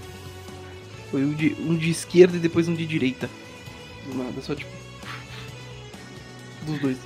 [1.09, 3.29] Foi um de, um de esquerda e depois um de direita.
[4.05, 4.69] Do nada, só tipo.
[6.65, 6.97] Dos dois.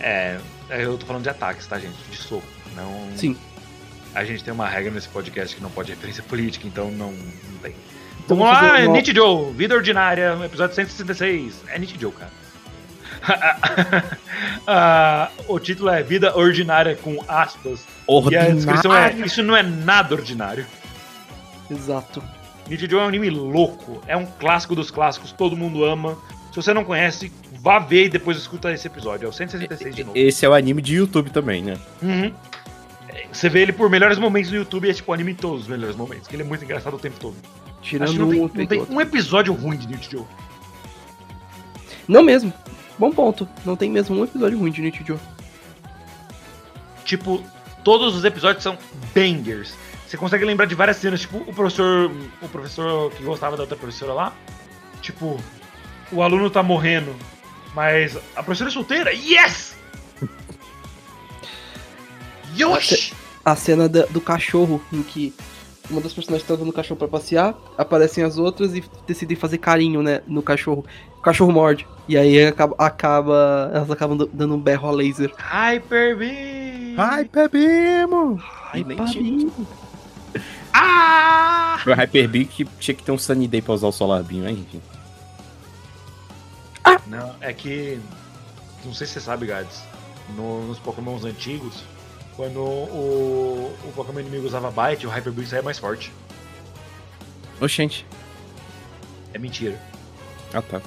[0.00, 0.38] É,
[0.70, 1.96] eu tô falando de ataques, tá, gente?
[2.10, 2.46] De soco.
[2.74, 3.08] Não.
[3.16, 3.36] Sim.
[4.14, 7.58] A gente tem uma regra nesse podcast que não pode referência política, então não, não
[7.62, 7.74] tem.
[8.24, 11.54] Então Vamos lá, é uma- Nichijou, Vida Ordinária, episódio 166.
[11.68, 12.30] É Nichijou, cara.
[14.66, 17.84] Ah, o título é Vida Ordinária com aspas.
[18.30, 20.66] E a descrição é: Isso não é nada ordinário.
[21.70, 22.22] Exato.
[22.68, 26.18] Nichijou é um anime louco, é um clássico dos clássicos, todo mundo ama.
[26.50, 27.30] Se você não conhece,
[27.66, 29.26] vá ver e depois escuta esse episódio.
[29.26, 30.16] É o 166 de novo.
[30.16, 31.76] Esse é o anime de YouTube também, né?
[32.00, 32.32] Uhum.
[33.32, 35.68] Você vê ele por melhores momentos no YouTube e é tipo anime em todos os
[35.68, 37.34] melhores momentos, porque ele é muito engraçado o tempo todo.
[37.82, 40.28] Tirando Acho que não um tem, outro não tem um episódio ruim de Nichijou.
[42.06, 42.52] Não mesmo.
[42.96, 43.48] Bom ponto.
[43.64, 45.18] Não tem mesmo um episódio ruim de Nichijou.
[47.04, 47.42] Tipo,
[47.82, 48.78] todos os episódios são
[49.12, 49.74] bangers.
[50.06, 52.12] Você consegue lembrar de várias cenas, tipo, o professor.
[52.40, 54.32] O professor que gostava da outra professora lá.
[55.02, 55.36] Tipo,
[56.12, 57.14] o aluno tá morrendo,
[57.76, 59.12] mas a professora é solteira.
[59.12, 59.76] Yes!
[62.56, 63.12] Yoshi!
[63.44, 65.32] a cena da- do cachorro, em que
[65.88, 69.58] uma das personagens tá levando o cachorro pra passear, aparecem as outras e decidem fazer
[69.58, 70.84] carinho, né, no cachorro.
[71.16, 71.86] O cachorro morde.
[72.08, 75.32] E aí acaba, acaba- elas acabam dando um berro a laser.
[75.38, 76.96] Hyper Beam!
[77.32, 78.42] Bebemos!
[78.72, 79.52] Ai, nem parinho.
[80.74, 81.78] Ah!
[81.86, 84.42] O Hyper Big que tinha que ter um Sunny Day pra usar o Solar Beam,
[84.42, 84.58] mas
[87.06, 88.00] Não, é que.
[88.84, 89.82] Não sei se você sabe, Gads.
[90.36, 91.82] no- nos Pokémons antigos,
[92.36, 96.12] quando o, o Pokémon inimigo usava Bite, o Hyper Beam saía mais forte.
[97.60, 98.04] Oxente.
[99.32, 99.78] É mentira.
[100.52, 100.80] Ah, tá.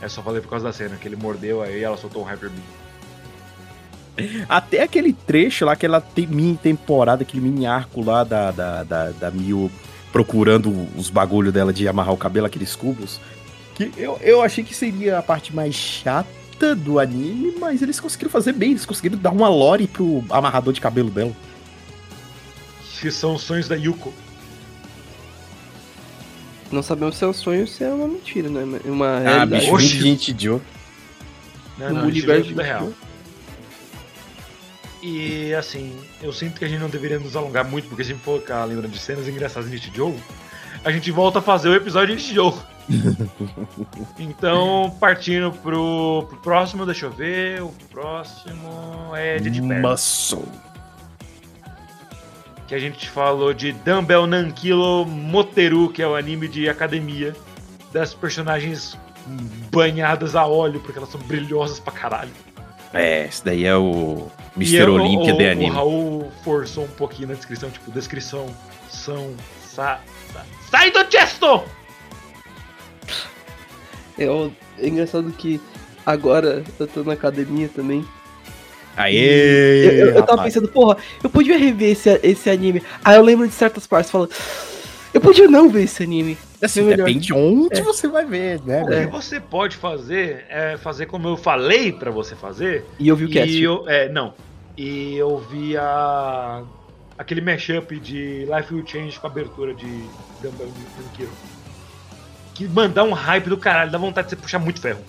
[0.00, 2.50] É só falei por causa da cena, que ele mordeu aí ela soltou um Hyper
[2.50, 4.40] Beam.
[4.48, 9.10] Até aquele trecho lá, aquela te- mini temporada, aquele mini arco lá da, da, da,
[9.10, 9.70] da Mil
[10.12, 13.20] procurando os bagulho dela de amarrar o cabelo, aqueles cubos.
[13.88, 18.30] Que eu, eu achei que seria a parte mais chata do anime, mas eles conseguiram
[18.30, 21.32] fazer bem, eles conseguiram dar uma lore pro amarrador de cabelo dela.
[23.00, 24.12] Que são os sonhos da Yuko.
[26.70, 28.78] Não sabemos se é um sonho ou se é uma mentira, né?
[28.84, 29.60] Uma Ah, realidade.
[29.62, 29.86] bicho, Oxi.
[30.00, 30.60] gente Joe.
[31.78, 32.92] Não, No não, universo é tudo de- real.
[35.02, 38.14] E assim, eu sinto que a gente não deveria nos alongar muito, porque se a
[38.14, 40.14] gente for ficar lembrando de cenas engraçadas de Nichijou,
[40.84, 42.56] a gente volta a fazer o episódio de Nichijou.
[44.18, 49.60] então, partindo pro, pro próximo, deixa eu ver, o próximo é de.
[49.60, 50.44] Muscle.
[52.66, 57.34] Que a gente falou de Dumbbell Nankilo Moteru, que é o anime de academia
[57.92, 58.96] das personagens
[59.72, 62.30] banhadas a óleo, porque elas são brilhosas pra caralho.
[62.92, 64.76] É, esse daí é o Mr.
[64.78, 65.70] eu- Olympia o, de o anime.
[65.74, 68.46] Raul forçou um pouquinho na descrição, tipo, descrição,
[68.88, 70.00] são, sa,
[70.32, 71.62] sa- sai do gesto!
[74.20, 75.60] É, o- é engraçado que
[76.04, 78.04] agora eu tô na academia também.
[78.96, 79.86] Aê!
[79.86, 82.82] Eu, eu- eu tava pensando, porra, eu podia rever esse, esse anime.
[83.04, 84.30] Aí eu lembro de certas partes falando,
[85.14, 86.36] eu podia não ver esse anime.
[86.62, 87.06] Assim, melhor.
[87.06, 87.82] depende onde É.
[87.82, 88.82] você vai ver, né?
[88.82, 92.84] O que você pode fazer é fazer como eu falei pra você fazer.
[92.98, 93.50] E eu vi o cast.
[93.56, 94.34] E eu, é, não.
[94.76, 96.62] E eu vi a,
[97.16, 99.86] aquele mashup de Life Will Change com a abertura de
[100.42, 101.30] Gambel e Kiro.
[102.60, 105.00] Que mandar um hype do caralho, dá vontade de você puxar muito ferro.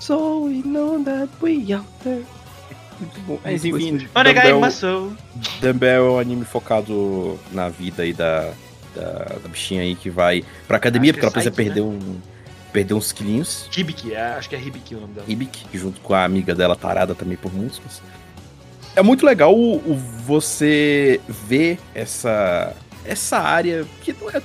[0.00, 2.24] So we know that we out there.
[2.98, 3.38] Muito bom.
[3.44, 4.50] Mas enfim, esse Onegai
[5.60, 8.52] Dumbbell, é um anime focado na vida aí da,
[8.96, 11.70] da, da bichinha aí que vai pra academia, Acho que porque ela é precisa Saiki,
[11.70, 12.20] perder, um,
[12.72, 13.68] perder uns quilinhos.
[13.76, 15.26] Hibiki, é, acho que é Hibiki o nome dela.
[15.28, 18.02] Hibik, junto com a amiga dela tarada também por músculos.
[18.96, 24.42] É muito legal o, o você ver essa, essa área que não é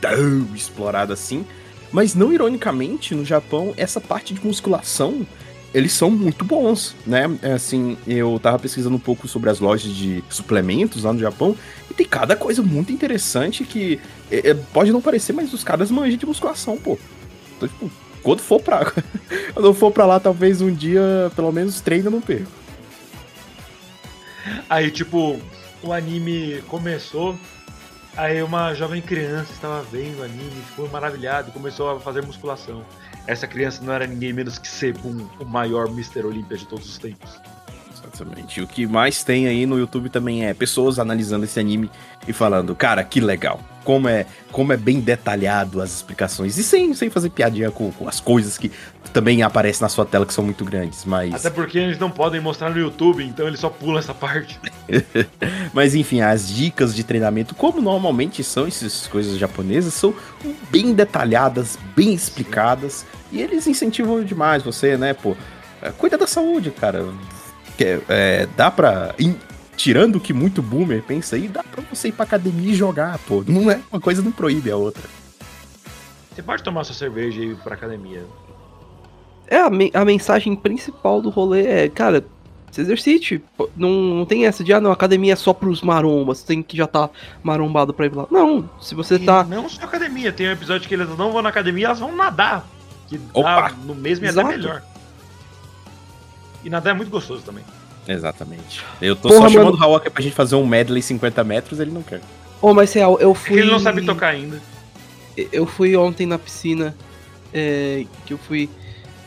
[0.00, 1.44] tão explorada assim,
[1.92, 5.26] mas não ironicamente, no Japão, essa parte de musculação,
[5.72, 7.24] eles são muito bons, né?
[7.42, 11.56] É, Assim, eu tava pesquisando um pouco sobre as lojas de suplementos lá no Japão,
[11.90, 15.90] e tem cada coisa muito interessante que é, é, pode não parecer, mas os caras
[15.90, 16.98] manjam de musculação, pô.
[17.56, 17.90] Então, tipo,
[18.22, 18.92] quando for pra.
[19.54, 22.50] quando for pra lá, talvez um dia, pelo menos, treino não perco.
[24.68, 25.38] Aí, tipo,
[25.82, 27.36] o anime começou,
[28.18, 32.84] aí uma jovem criança estava vendo anime, ficou maravilhada e começou a fazer musculação.
[33.26, 36.26] Essa criança não era ninguém menos que Sebum, o maior Mr.
[36.26, 37.40] Olympia de todos os tempos.
[37.92, 38.60] Exatamente.
[38.60, 41.90] O que mais tem aí no YouTube também é pessoas analisando esse anime
[42.26, 43.60] e falando, cara, que legal.
[43.88, 46.58] Como é, como é bem detalhado as explicações.
[46.58, 48.70] E sem, sem fazer piadinha com, com as coisas que
[49.14, 51.06] também aparecem na sua tela que são muito grandes.
[51.06, 51.32] Mas.
[51.32, 54.60] Até porque eles não podem mostrar no YouTube, então eles só pulam essa parte.
[55.72, 60.14] Mas enfim, as dicas de treinamento, como normalmente são essas coisas japonesas, são
[60.70, 63.06] bem detalhadas, bem explicadas.
[63.32, 65.34] E eles incentivam demais você, né, pô?
[65.80, 67.06] é, Cuida da saúde, cara.
[67.78, 69.14] Que, é, dá pra.
[69.78, 73.16] Tirando o que muito boomer pensa aí, dá pra você ir pra academia e jogar,
[73.20, 73.42] pô.
[73.46, 75.02] Não é uma coisa não proíbe a outra.
[76.34, 78.26] Você pode tomar sua cerveja e ir pra academia.
[79.46, 82.24] É, a, me- a mensagem principal do rolê é, cara,
[82.70, 83.42] se exercite.
[83.56, 86.76] Pô, Não, não tem essa de, ah, não, academia é só pros marombas, tem que
[86.76, 87.08] já tá
[87.42, 88.26] marombado pra ir lá.
[88.30, 89.44] Não, se você E tá.
[89.44, 92.66] não só academia, tem um episódio que eles não vão na academia, elas vão nadar.
[93.08, 93.72] Que dá Opa!
[93.84, 94.48] no mesmo e até Exato.
[94.48, 94.82] melhor.
[96.64, 97.64] E nadar é muito gostoso também.
[98.08, 98.82] Exatamente.
[99.02, 99.92] Eu tô Porra, só chamando mano.
[99.92, 102.20] o aqui pra gente fazer um medley 50 metros, ele não quer.
[102.60, 103.60] Ô, mas real, eu É fui.
[103.60, 104.60] ele não sabe tocar ainda.
[105.52, 106.96] Eu fui ontem na piscina,
[107.54, 108.68] é, que eu fui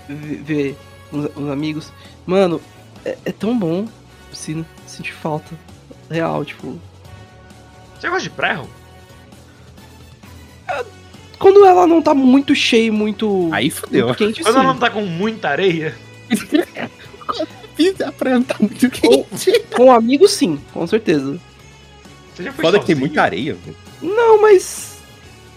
[0.09, 0.77] ve- ver
[1.13, 1.93] uns, uns amigos.
[2.25, 2.59] Mano,
[3.05, 3.87] é, é tão bom
[4.29, 5.55] piscina, senti falta.
[6.09, 6.77] Real, tipo.
[7.99, 8.69] Você gosta de praia, Raul?
[11.39, 13.49] Quando ela não tá muito cheia, muito.
[13.51, 13.71] Aí
[14.17, 15.95] quente, Quando ela não tá com muita areia,
[18.05, 19.59] A praia não tá muito quente.
[19.75, 21.39] Com amigos, sim, com certeza.
[22.33, 23.77] você já foi Foda que tem muita areia, velho.
[24.01, 24.99] Não, mas.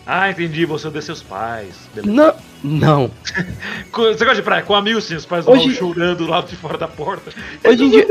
[0.06, 1.74] Ah, entendi, você odeia seus pais.
[1.94, 2.12] Beleza.
[2.14, 2.34] Não.
[2.62, 3.10] Não.
[3.92, 4.62] Você gosta de praia?
[4.62, 7.30] Com amigos sim, os pais vão Hoje- chorando lá de fora da porta.
[7.62, 8.06] Hoje em dia.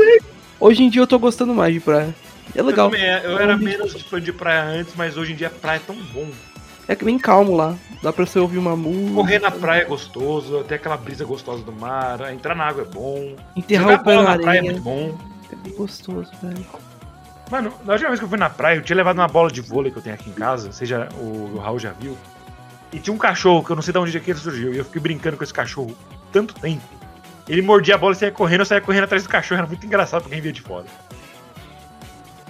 [0.60, 2.14] Hoje em dia eu tô gostando mais de praia.
[2.54, 2.86] É legal.
[2.86, 5.76] Eu, também, é, eu era menos fã de praia antes, mas hoje em dia praia
[5.78, 6.28] é tão bom.
[6.86, 7.76] É bem calmo lá.
[8.02, 9.14] Dá pra você ouvir uma música.
[9.14, 12.84] Correr na praia é gostoso, ter aquela brisa gostosa do mar, entrar na água é
[12.84, 13.34] bom.
[13.56, 15.18] Enterrar Jogar o bola na na praia é muito bom.
[15.50, 16.66] É bem gostoso, velho.
[17.50, 19.60] Mano, na última vez que eu fui na praia, eu tinha levado uma bola de
[19.60, 22.16] vôlei que eu tenho aqui em casa, seja o, o Raul já viu.
[22.92, 24.74] E tinha um cachorro que eu não sei de onde é que ele surgiu.
[24.74, 25.96] E eu fiquei brincando com esse cachorro
[26.32, 26.82] tanto tempo.
[27.48, 29.58] Ele mordia a bola e saía correndo, eu saía correndo atrás do cachorro.
[29.58, 30.86] Era muito engraçado pra quem via de fora.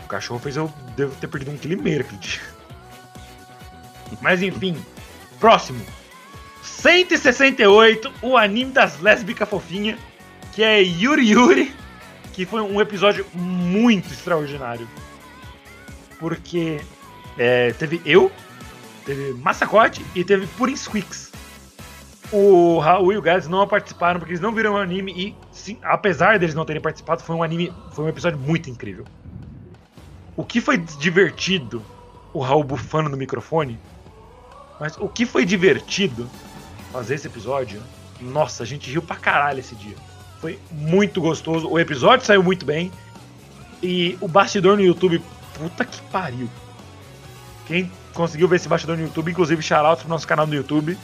[0.04, 2.40] O cachorro fez eu devo ter perdido um quilo e meio aquele dia.
[4.20, 4.76] Mas enfim,
[5.38, 5.80] próximo.
[6.62, 9.98] 168, o anime das lésbicas fofinha,
[10.52, 11.74] que é Yuri Yuri,
[12.32, 14.88] que foi um episódio muito extraordinário.
[16.18, 16.80] Porque
[17.38, 18.30] é, teve eu,
[19.04, 21.32] teve Massacote e teve Purin Squeaks.
[22.32, 25.78] O Raul e o Gades não participaram porque eles não viram o anime e, sim,
[25.82, 29.04] apesar deles não terem participado, foi um anime, foi um episódio muito incrível.
[30.36, 31.84] O que foi divertido,
[32.32, 33.78] o Raul bufando no microfone,
[34.78, 36.28] mas o que foi divertido
[36.92, 37.82] fazer esse episódio,
[38.20, 39.96] nossa, a gente riu pra caralho esse dia.
[40.40, 42.92] Foi muito gostoso, o episódio saiu muito bem
[43.82, 45.22] e o bastidor no YouTube,
[45.54, 46.48] puta que pariu.
[47.66, 50.98] Quem conseguiu ver esse bastidor no YouTube, inclusive shoutouts pro nosso canal no YouTube.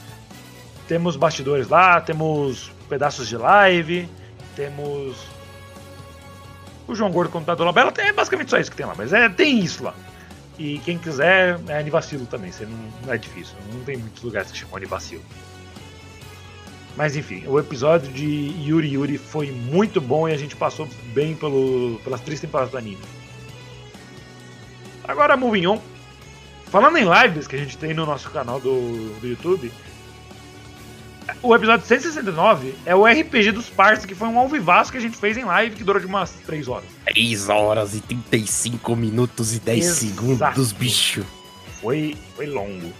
[0.87, 4.09] Temos bastidores lá, temos pedaços de live,
[4.55, 5.15] temos
[6.87, 9.59] o João Gordo contador Labela, é basicamente só isso que tem lá, mas é, tem
[9.59, 9.93] isso lá.
[10.57, 14.51] E quem quiser, é Anivacilo também, você não, não é difícil, não tem muitos lugares
[14.51, 15.23] que chamam Anivacilo.
[16.95, 21.35] Mas enfim, o episódio de Yuri Yuri foi muito bom e a gente passou bem
[21.35, 23.01] pelo, pelas três temporadas do anime.
[25.03, 25.81] Agora, moving on.
[26.65, 29.71] falando em lives que a gente tem no nosso canal do, do YouTube,
[31.41, 35.17] o episódio 169 é o RPG dos Parça, que foi um alvivaço que a gente
[35.17, 36.85] fez em live que durou de umas 3 horas.
[37.05, 39.99] 3 horas e 35 minutos e 10 Exato.
[39.99, 41.25] segundos, bicho.
[41.81, 42.91] Foi, foi longo.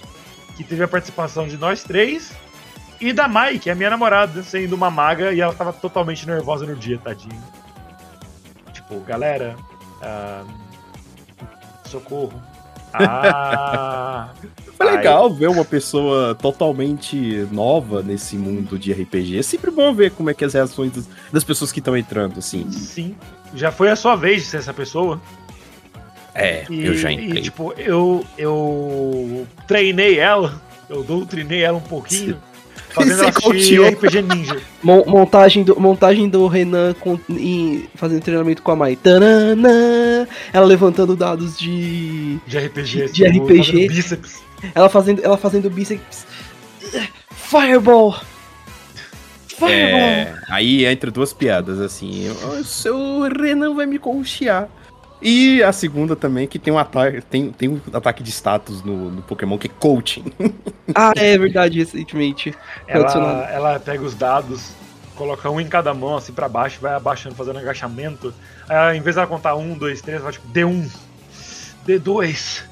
[0.57, 2.31] Que teve a participação de nós três
[2.99, 6.25] e da Mai, que é a minha namorada, sendo uma maga e ela tava totalmente
[6.27, 7.41] nervosa no dia, tadinho.
[8.73, 9.55] Tipo, galera,
[10.01, 10.43] ah,
[11.85, 12.41] socorro.
[12.93, 14.29] Ah,
[14.77, 19.39] Foi legal ver uma pessoa totalmente nova nesse mundo de RPG.
[19.39, 22.39] É sempre bom ver como é que as reações das, das pessoas que estão entrando,
[22.39, 22.69] assim.
[22.71, 23.15] sim.
[23.53, 25.21] Já foi a sua vez de ser essa pessoa.
[26.33, 27.41] É, E, eu já e, entrei.
[27.41, 32.37] tipo, eu, eu treinei ela, eu doutrinei ela um pouquinho,
[32.93, 33.87] fazendo assistir coachou.
[33.89, 34.61] RPG Ninja.
[34.83, 38.95] Mon- montagem, do, montagem do Renan com, e fazendo treinamento com a Mai.
[38.95, 42.37] Tananã, ela levantando dados de.
[42.47, 43.57] De RPG, De tipo, RPG.
[43.63, 44.41] fazendo bíceps.
[44.75, 46.25] Ela fazendo, ela fazendo bíceps.
[47.31, 48.19] Fireball!
[49.47, 49.69] Fireball!
[49.69, 52.29] É, aí entra duas piadas, assim.
[52.29, 54.69] O seu Renan vai me conchear.
[55.21, 59.11] E a segunda também, que tem um ataque, tem, tem um ataque de status no,
[59.11, 60.25] no Pokémon que é coaching.
[60.93, 62.53] Ah, é verdade, recentemente.
[62.85, 64.73] Ela, ela pega os dados,
[65.15, 68.33] coloca um em cada mão, assim pra baixo, vai abaixando, fazendo agachamento.
[68.67, 70.91] Aí, em vez de ela contar um, dois, três, ela vai tipo D1,
[71.87, 72.63] D2,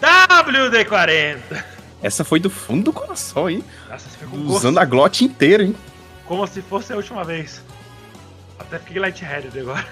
[0.00, 1.64] WD-40.
[2.02, 3.62] Essa foi do fundo do coração, hein?
[3.88, 5.74] Nossa, você fica com gosto, Usando a glote inteira, hein?
[6.26, 7.62] como se fosse a última vez.
[8.58, 9.86] Até fiquei lightheaded agora.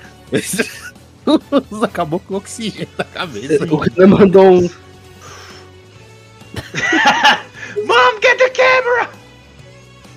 [1.82, 3.64] Acabou com o oxigênio na cabeça.
[3.64, 4.62] O Renan mandou um.
[7.86, 9.10] Mom, get the camera!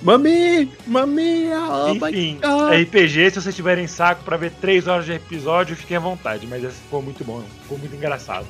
[0.02, 0.70] Mami!
[0.86, 1.48] Mami!
[1.52, 2.72] Oh my Enfim, God.
[2.72, 6.62] RPG, se vocês tiverem saco pra ver 3 horas de episódio, fiquem à vontade, mas
[6.62, 8.46] esse ficou muito bom, ficou muito engraçado.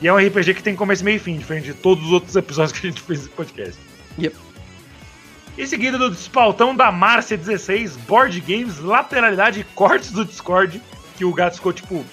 [0.00, 2.36] E é um RPG que tem começo, meio e fim, diferente de todos os outros
[2.36, 3.78] episódios que a gente fez nesse podcast.
[4.18, 4.36] Yep.
[5.56, 10.80] Em seguida do despautão da Márcia 16, board games, lateralidade e cortes do Discord,
[11.16, 12.04] que o gato ficou tipo.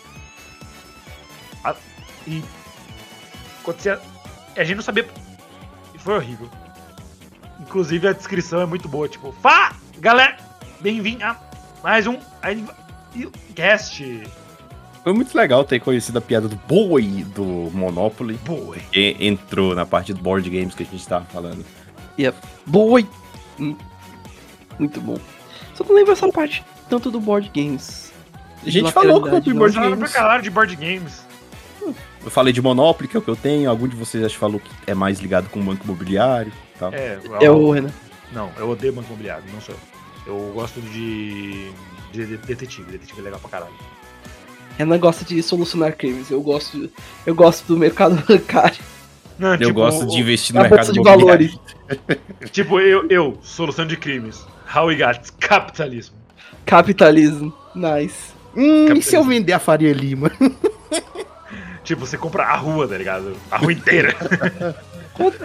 [1.64, 1.76] a-
[2.28, 2.44] E.
[3.62, 4.02] Acontecia.
[4.58, 5.08] A gente não sabia.
[5.94, 6.50] E foi horrível.
[7.60, 9.76] Inclusive a descrição é muito boa, tipo, Fá!
[10.00, 10.38] Galera!
[10.82, 11.40] Bem-vindo a
[11.84, 12.18] mais um
[13.56, 14.24] cast.
[15.06, 18.34] Foi muito legal ter conhecido a piada do boi do Monopoly.
[18.44, 18.76] Boa.
[18.92, 21.64] Que entrou na parte do board games que a gente tava falando.
[22.66, 23.08] Boy!
[23.60, 23.76] Hum.
[24.80, 25.20] Muito bom.
[25.76, 28.12] Só não lembro essa parte tanto do board games.
[28.66, 29.60] A gente De falou lateralidade, sobre não.
[29.60, 30.12] board Falaram pra games.
[30.16, 31.26] caralho de board games.
[32.24, 33.70] Eu falei de Monopoly, que é o que eu tenho.
[33.70, 36.80] Algum de vocês acho que falou que é mais ligado com o banco imobiliário e
[36.80, 36.92] tal.
[36.92, 37.92] É, É o Renan.
[38.32, 39.76] Não, eu odeio banco imobiliário, não sou
[40.26, 40.34] eu.
[40.34, 41.70] Eu gosto de,
[42.12, 43.74] de detetive, detetive é legal pra caralho.
[44.78, 46.30] Renan gosta de solucionar crimes.
[46.30, 46.90] Eu gosto,
[47.26, 48.80] eu gosto do mercado bancário.
[49.38, 51.58] Não, Eu gosto de investir no A mercado de valores.
[52.52, 54.46] Tipo, eu, eu, solução de crimes.
[54.74, 56.16] How we got capitalismo.
[56.66, 57.54] Capitalismo.
[57.76, 58.34] Nice.
[58.56, 60.32] Hum, e se eu vender a Faria Lima?
[61.84, 63.38] Tipo, você compra a rua, tá ligado?
[63.52, 64.16] A rua inteira.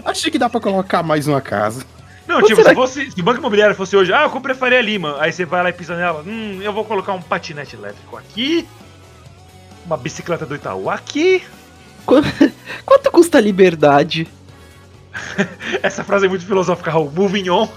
[0.07, 1.85] Achei que dá pra colocar mais uma casa.
[2.27, 4.81] Não, Quanto tipo, se, fosse, se o Banco Imobiliário fosse hoje, ah, eu comprei Faria
[4.81, 5.17] Lima.
[5.19, 8.67] Aí você vai lá e pisa nela, hum, eu vou colocar um patinete elétrico aqui,
[9.91, 11.43] uma bicicleta do Itaú aqui.
[12.07, 12.23] Qu-
[12.87, 14.27] Quanto custa a liberdade?
[15.83, 17.11] Essa frase é muito filosófica, Raul.
[17.11, 17.69] Moving on.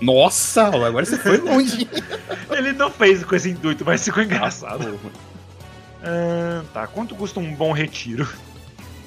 [0.00, 1.88] Nossa, agora você foi longe.
[2.50, 4.98] Ele não fez com esse intuito, mas ficou engraçado.
[6.02, 8.26] Ah, tá, quanto custa um bom retiro?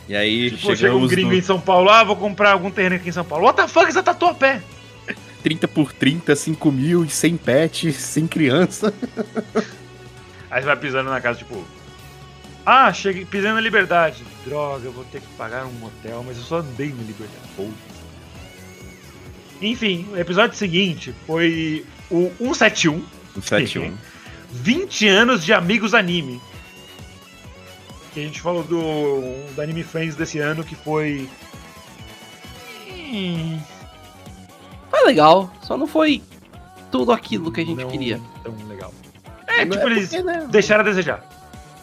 [0.07, 2.69] E aí, Tipo, chega um chegamos gringo no em São Paulo, ah, vou comprar algum
[2.69, 3.45] terreno aqui em São Paulo.
[3.45, 4.61] What the fuck, essa tatuapé?
[5.41, 8.93] 30 por 30, 5 mil e 100 pets, sem criança.
[10.51, 11.65] Aí você vai pisando na casa, tipo.
[12.65, 14.23] Ah, cheguei pisando na liberdade.
[14.45, 17.41] Droga, eu vou ter que pagar um hotel, mas eu só andei na liberdade.
[17.55, 17.93] Foda-se.
[19.61, 23.03] Enfim, o episódio seguinte foi o 171,
[23.37, 23.97] Um 71.
[24.51, 26.41] 20 anos de amigos anime.
[28.13, 31.27] Que a gente falou do, do Anime Friends desse ano, que foi.
[32.89, 33.59] Hum,
[34.89, 36.21] Foi legal, só não foi
[36.91, 38.21] tudo aquilo que a gente não queria.
[38.43, 38.93] Tão legal.
[39.47, 41.27] É, Não tipo, é eles porque, né, deixaram a desejar.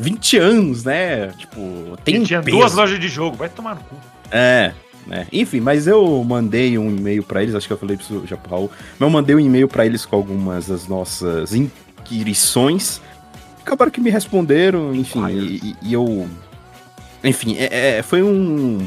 [0.01, 1.28] 20 anos, né?
[1.38, 2.57] Tipo, tem tinha peso.
[2.57, 3.94] duas lojas de jogo, vai tomar no cu.
[4.30, 4.72] É,
[5.07, 5.26] né?
[5.32, 8.51] Enfim, mas eu mandei um e-mail pra eles, acho que eu falei pro já pro
[8.51, 13.01] Raul, mas eu mandei um e-mail pra eles com algumas das nossas inquirições.
[13.62, 16.28] Acabaram que me responderam, enfim, e, e- eu.
[17.22, 18.78] Enfim, é- é, foi um,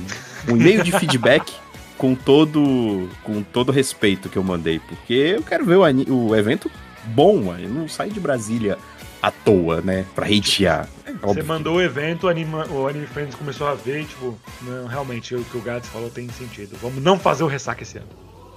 [0.47, 1.53] um e-mail de feedback
[1.97, 6.69] com todo com todo respeito que eu mandei, porque eu quero ver o, o evento
[7.05, 8.77] bom, eu não saio de Brasília
[9.23, 10.05] à toa, né?
[10.13, 10.89] Pra hatear.
[11.05, 14.37] É Você mandou o evento, o Anime, o Anime Friends começou a ver e, tipo,
[14.61, 16.77] não, realmente, o que o Gads falou tem sentido.
[16.81, 18.07] Vamos não fazer o ressaca esse ano.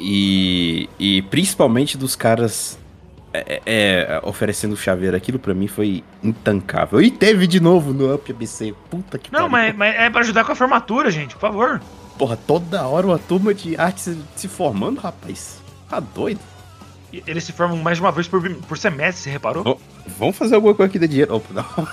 [0.00, 2.76] E, e principalmente dos caras
[3.32, 7.00] é, é, oferecendo chaveiro, aquilo pra mim foi intancável.
[7.00, 8.74] E teve de novo no Up ABC.
[8.90, 11.80] Puta que Não, mas, mas, é pra ajudar com a formatura, gente, por favor.
[12.18, 15.62] Porra, toda hora uma turma de arte se, se formando, rapaz.
[15.88, 16.40] Tá doido?
[17.26, 19.62] Eles se formam mais de uma vez por, por semestre, você reparou?
[19.66, 19.78] Oh,
[20.18, 21.40] vamos fazer alguma coisa que dê dinheiro.
[21.40, 21.88] Oh, não.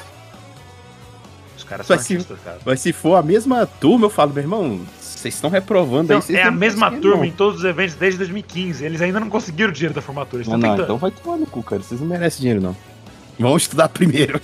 [1.57, 2.59] Os caras são mas artistas, se, cara.
[2.65, 6.35] Mas se for a mesma turma, eu falo, meu irmão, vocês estão reprovando aí.
[6.35, 7.25] É a mesma turma não.
[7.25, 8.83] em todos os eventos desde 2015.
[8.83, 10.43] Eles ainda não conseguiram o dinheiro da formatura.
[10.45, 11.81] Não, não, então vai tomar no cu, cara.
[11.81, 12.75] Vocês não merecem dinheiro, não.
[13.39, 14.39] Vamos estudar primeiro.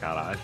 [0.00, 0.38] Caralho.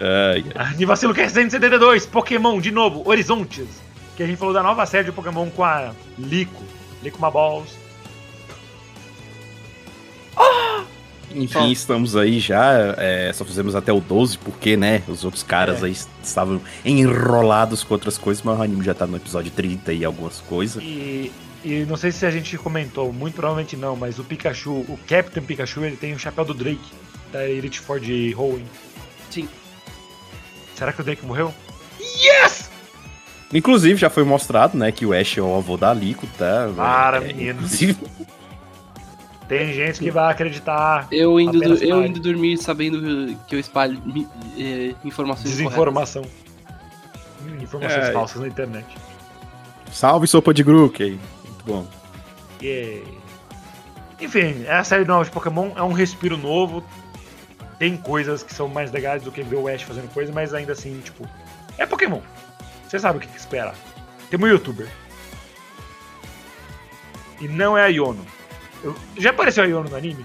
[0.00, 0.76] Ai, ai.
[0.80, 3.68] Ah, Vacilo que é 172, Pokémon de novo, Horizontes.
[4.16, 6.62] Que a gente falou da nova série de Pokémon com a Lico.
[7.02, 7.79] Lico Maballs.
[10.40, 10.84] Ah!
[11.34, 12.94] Enfim, estamos aí já.
[12.96, 15.02] É, só fizemos até o 12, porque, né?
[15.06, 15.86] Os outros caras é.
[15.86, 20.04] aí estavam enrolados com outras coisas, mas o anime já tá no episódio 30 e
[20.04, 20.82] algumas coisas.
[20.82, 21.30] E,
[21.64, 25.42] e não sei se a gente comentou, muito provavelmente não, mas o Pikachu, o Captain
[25.42, 26.90] Pikachu, ele tem o chapéu do Drake,
[27.32, 28.64] da Elite Four de Hoenn.
[29.30, 29.48] Sim.
[30.74, 31.54] Será que o Drake morreu?
[32.00, 32.70] Yes!
[33.52, 36.70] Inclusive, já foi mostrado, né, que o Ash é o avô da Lico, tá?
[36.74, 37.60] Para, é, menino.
[39.50, 41.08] Tem gente que vai acreditar.
[41.10, 44.00] Eu indo, eu indo dormir sabendo que eu espalho
[44.56, 46.22] é, informações Desinformação.
[47.42, 48.86] Hum, informações é, falsas na internet.
[49.90, 51.18] Salve sopa de Grook aí.
[51.44, 51.84] Muito bom.
[52.62, 53.04] Yeah.
[54.20, 56.84] Enfim, a série nova de Pokémon é um respiro novo.
[57.76, 60.74] Tem coisas que são mais legais do que ver o Ash fazendo coisa, mas ainda
[60.74, 61.28] assim, tipo,
[61.76, 62.20] é Pokémon.
[62.86, 63.74] Você sabe o que, que esperar.
[64.30, 64.86] Tem um youtuber.
[67.40, 68.24] E não é a Yono.
[68.82, 68.94] Eu...
[69.16, 70.24] Já apareceu a Yono no anime?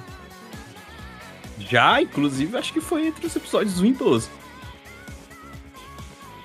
[1.59, 4.29] Já, inclusive, acho que foi entre os episódios 1 e 12.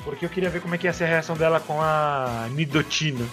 [0.05, 3.27] Porque eu queria ver como é que ia ser a reação dela com a Nidotina.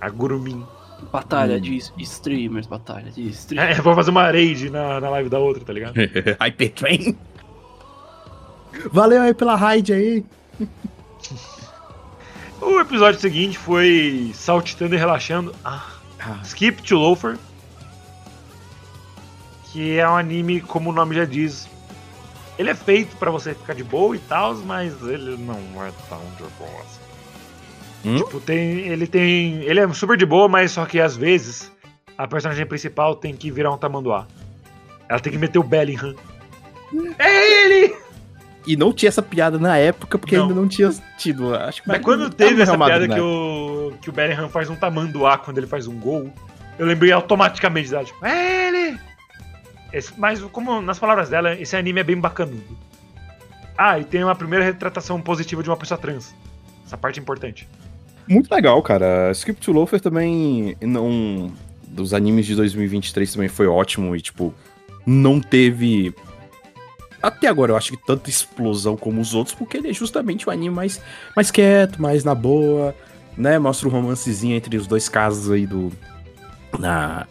[0.00, 0.66] A Gurumin.
[1.12, 1.60] Batalha hum.
[1.60, 3.78] de streamers, batalha de streamers.
[3.78, 5.94] É, vou fazer uma raid na, na live da outra, tá ligado?
[6.40, 7.16] Hypertrain.
[8.92, 10.24] Valeu aí pela raid aí.
[12.60, 15.54] o episódio seguinte foi saltitando e relaxando.
[15.64, 15.97] Ah.
[16.20, 16.40] Ah.
[16.42, 17.38] Skip to Loafer.
[19.72, 21.68] Que é um anime, como o nome já diz.
[22.58, 26.20] Ele é feito para você ficar de boa e tal, mas ele não é tão
[26.36, 27.00] de boa assim.
[28.04, 28.16] Hum?
[28.16, 28.88] Tipo, tem.
[28.88, 29.62] Ele tem.
[29.62, 31.70] Ele é super de boa, mas só que às vezes
[32.16, 34.26] a personagem principal tem que virar um tamanduá.
[35.08, 36.14] Ela tem que meter o Bellingham.
[37.18, 37.94] É ele!
[38.68, 40.42] E não tinha essa piada na época, porque não.
[40.42, 41.54] ainda não tinha tido.
[41.54, 45.38] Acho que Mas quando teve essa piada que o, que o Bellingham faz um tamanduá
[45.38, 46.30] quando ele faz um gol,
[46.78, 49.00] eu lembrei automaticamente dela, tipo, é ele!
[49.90, 52.76] Esse, mas, como nas palavras dela, esse anime é bem bacanudo.
[53.76, 56.34] Ah, e tem uma primeira retratação positiva de uma pessoa trans.
[56.84, 57.66] Essa parte é importante.
[58.28, 59.30] Muito legal, cara.
[59.32, 61.50] Skip to Loafer também, não,
[61.86, 64.52] dos animes de 2023 também foi ótimo e, tipo,
[65.06, 66.14] não teve
[67.22, 70.50] até agora eu acho que tanta explosão como os outros, porque ele é justamente o
[70.50, 71.00] anime mais,
[71.34, 72.94] mais quieto, mais na boa,
[73.36, 73.58] né?
[73.58, 75.92] Mostra um romancezinho entre os dois casos aí do.
[76.78, 77.26] Na,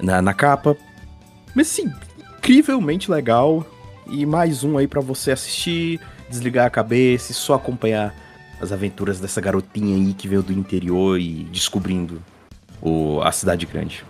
[0.00, 0.76] na, na capa.
[1.54, 3.66] Mas assim, incrivelmente legal.
[4.08, 6.00] E mais um aí para você assistir,
[6.30, 8.14] desligar a cabeça e só acompanhar
[8.60, 12.22] as aventuras dessa garotinha aí que veio do interior e descobrindo
[12.80, 14.04] o, a cidade grande.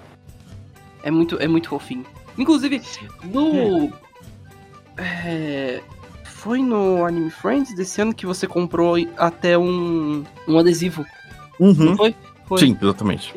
[1.03, 2.05] É muito, é muito fofinho.
[2.37, 2.83] Inclusive,
[3.25, 3.93] no, é,
[6.25, 11.05] foi no Anime Friends desse ano que você comprou até um, um adesivo.
[11.59, 11.73] Uhum.
[11.75, 12.15] Não foi?
[12.47, 12.61] foi?
[12.61, 13.35] Sim, exatamente.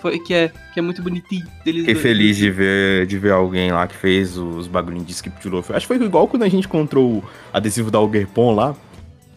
[0.00, 1.46] Foi, que, é, que é muito bonitinho.
[1.64, 2.02] Deles Fiquei dois.
[2.02, 5.72] feliz de ver, de ver alguém lá que fez os bagulhinhos de skip to love.
[5.72, 8.74] Acho que foi igual quando a gente encontrou o adesivo da Algerpon lá.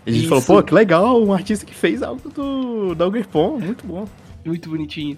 [0.06, 0.30] A gente Isso.
[0.30, 4.08] falou, pô, que legal, um artista que fez algo do, da Algerpon, muito bom.
[4.46, 5.18] Muito bonitinho.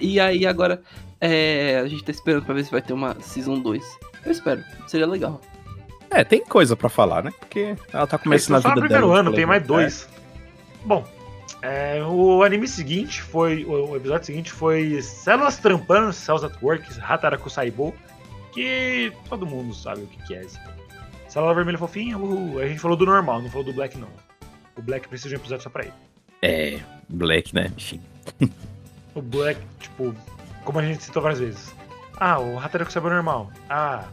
[0.00, 0.80] E aí agora,
[1.20, 3.84] é, a gente tá esperando pra ver se vai ter uma Season 2.
[4.24, 5.40] Eu espero, seria legal.
[6.10, 7.32] É, tem coisa para falar, né?
[7.38, 8.86] Porque ela tá começando a vida dela.
[8.86, 10.08] primeiro ano, tem mais dois.
[10.14, 10.86] É.
[10.86, 11.04] Bom,
[11.62, 13.64] é, o anime seguinte foi.
[13.64, 17.94] O episódio seguinte foi Células Trampando, Cells at Work, Hataraku Saibo,
[18.52, 20.58] que todo mundo sabe o que, que é esse.
[21.28, 22.58] Célula vermelha fofinha, uhul.
[22.58, 24.08] A gente falou do normal, não falou do Black não.
[24.76, 25.92] O Black precisa de um episódio só pra ele.
[26.40, 27.70] É, Black, né?
[27.76, 28.00] Enfim.
[29.14, 30.14] o Black, tipo,
[30.64, 31.74] como a gente citou várias vezes.
[32.16, 33.50] Ah, o Hataraku Saibo é normal.
[33.68, 34.04] Ah,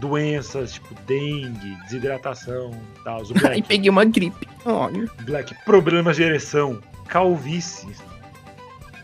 [0.00, 3.22] doenças, tipo dengue, desidratação e tal.
[3.48, 4.48] Aí peguei uma gripe.
[4.64, 5.08] Olha.
[5.22, 7.94] Black, problemas de ereção, calvície,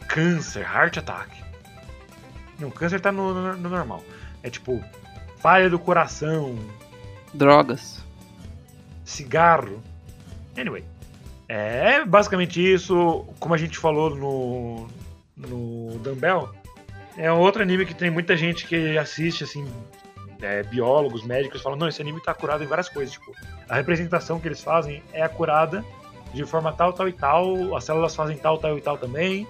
[0.08, 1.30] câncer, heart attack.
[2.58, 4.02] Não, câncer tá no, no, no normal.
[4.42, 4.82] É tipo,
[5.38, 6.58] falha do coração,
[7.34, 8.02] Drogas.
[9.04, 9.82] cigarro.
[10.58, 10.84] Anyway.
[11.48, 13.24] É basicamente isso.
[13.38, 14.88] Como a gente falou no,
[15.36, 16.52] no Dumbbell,
[17.16, 19.66] é outro anime que tem muita gente que assiste, assim,
[20.40, 23.12] é, biólogos, médicos, falam: não, esse anime tá curado em várias coisas.
[23.14, 23.32] Tipo,
[23.68, 25.84] a representação que eles fazem é curada
[26.34, 27.76] de forma tal, tal e tal.
[27.76, 29.46] As células fazem tal, tal e tal também.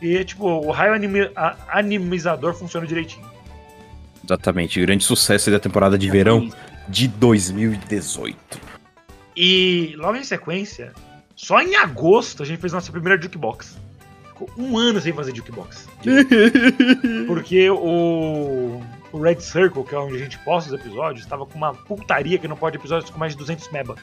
[0.00, 0.92] E, tipo, o raio
[1.68, 3.26] animizador funciona direitinho.
[4.24, 6.50] Exatamente, grande sucesso aí da temporada de verão
[6.88, 8.36] de 2018.
[9.36, 10.92] E logo em sequência,
[11.34, 13.76] só em agosto a gente fez nossa primeira jukebox.
[14.28, 15.88] Ficou um ano sem fazer jukebox.
[17.26, 18.82] Porque o,
[19.16, 22.38] o Red Circle, que é onde a gente posta os episódios, estava com uma putaria
[22.38, 23.96] que não pode episódios com mais de 200 meba.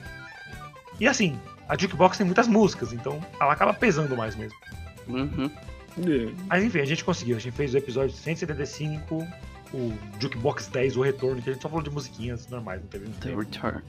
[0.99, 4.57] E assim, a jukebox tem muitas músicas, então ela acaba pesando mais mesmo.
[5.07, 5.49] Uhum.
[6.47, 7.37] Mas enfim, a gente conseguiu.
[7.37, 9.27] A gente fez o episódio 175,
[9.73, 13.05] o Jukebox 10, o retorno, que a gente só falou de musiquinhas normais, não teve
[13.05, 13.41] muito The tempo.
[13.41, 13.83] Return.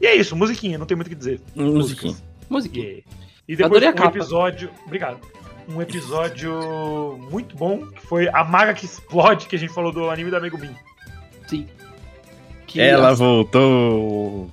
[0.00, 1.40] E é isso, musiquinha, não tem muito o que dizer.
[1.54, 2.16] Musiquinha.
[2.48, 2.78] Música.
[2.78, 3.02] Yeah.
[3.46, 4.70] E depois Adorei a um episódio.
[4.86, 5.20] Obrigado.
[5.68, 10.08] Um episódio muito bom, que foi a maga que explode, que a gente falou do
[10.08, 10.74] anime da Megumin.
[11.46, 11.66] Sim.
[12.66, 14.50] Que Ela voltou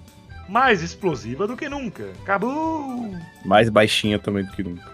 [0.48, 2.12] Mais explosiva do que nunca.
[2.22, 3.14] Acabou!
[3.46, 4.92] mais baixinha também do que nunca.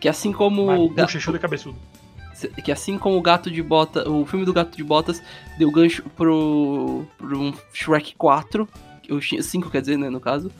[0.00, 1.76] Que assim como o Mas ga- bochechudo e cabeçudo.
[2.64, 5.22] que assim como o Gato de Botas, o filme do Gato de Botas
[5.58, 8.66] deu gancho pro, pro um Shrek 4,
[9.10, 10.50] o 5 quer dizer, né, no caso.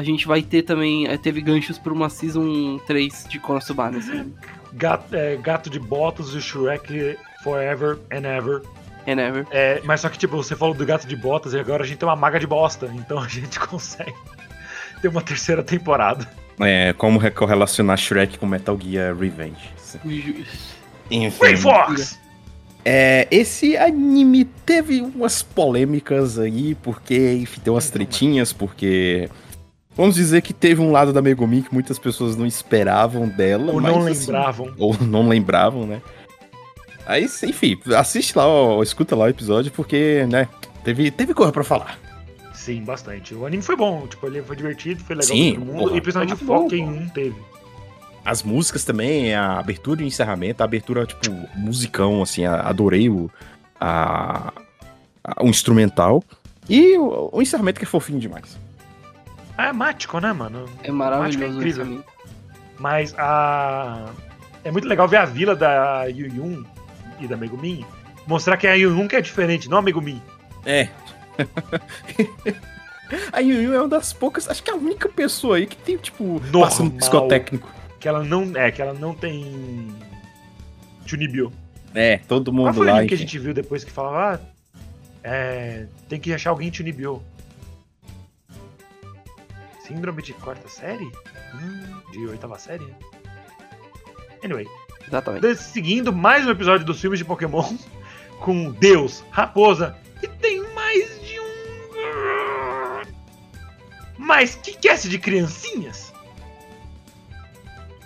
[0.00, 4.32] A gente vai ter também, eh, teve ganchos pra uma Season 3 de Konosuba, assim,
[4.72, 8.62] Gato, é, gato de botas e Shrek Forever and Ever.
[9.06, 9.46] and ever.
[9.50, 11.98] É, mas só que, tipo, você falou do gato de botas e agora a gente
[11.98, 12.90] tem uma maga de bosta.
[12.94, 14.14] Então a gente consegue
[15.02, 16.26] ter uma terceira temporada.
[16.58, 19.68] É, como re- correlacionar Shrek com Metal Gear Revenge.
[21.10, 21.30] Enfim.
[21.30, 22.18] Free Fox!
[22.84, 29.28] É, esse anime teve umas polêmicas aí, porque, enfim, tem umas tretinhas, porque.
[30.00, 33.70] Vamos dizer que teve um lado da Megumi que muitas pessoas não esperavam dela.
[33.70, 34.74] Ou mas, não assim, lembravam.
[34.78, 36.00] ou não lembravam, né?
[37.04, 40.48] Aí, enfim, assiste lá, ó, escuta lá o episódio, porque, né,
[40.82, 41.98] teve, teve coisa pra falar.
[42.54, 43.34] Sim, bastante.
[43.34, 45.82] O anime foi bom, tipo, ele foi divertido, foi legal Sim, pra todo mundo.
[45.84, 45.96] porra.
[45.96, 47.36] E principalmente o foco em um teve.
[48.24, 53.30] As músicas também, a abertura e o encerramento, a abertura, tipo, musicão, assim, adorei o,
[53.78, 54.50] a,
[55.22, 56.22] a- o instrumental.
[56.68, 58.58] E o, o encerramento que é fofinho demais.
[59.60, 60.64] Ah, é mático, né, mano?
[60.82, 62.04] É maravilhoso que é incrível.
[62.78, 64.08] Mas a.
[64.64, 66.64] É muito legal ver a vila da Yuyun
[67.20, 67.84] e da Megumin.
[68.26, 70.22] Mostrar que a Yuyun que é diferente, não a Megumin.
[70.64, 70.88] É.
[73.30, 75.98] a Yuyu é uma das poucas, acho que é a única pessoa aí que tem,
[75.98, 76.62] tipo, Normal.
[76.62, 77.70] passando psicotécnico.
[77.98, 78.56] Que ela não.
[78.56, 79.94] É, que ela não tem.
[81.04, 81.52] Chunibyo.
[81.94, 83.04] É, todo Qual mundo foi o lá.
[83.04, 84.80] que a gente viu depois que falava, ah,
[85.22, 87.22] é, tem que achar alguém em Chunibyo?
[89.90, 91.10] Síndrome de quarta série?
[91.52, 92.86] Hum, de oitava série?
[94.44, 94.64] Anyway,
[95.06, 95.56] Exatamente.
[95.56, 97.64] seguindo mais um episódio dos filmes de Pokémon
[98.40, 101.44] com Deus, Raposa e tem mais de um.
[104.16, 106.12] Mas que cast de criancinhas?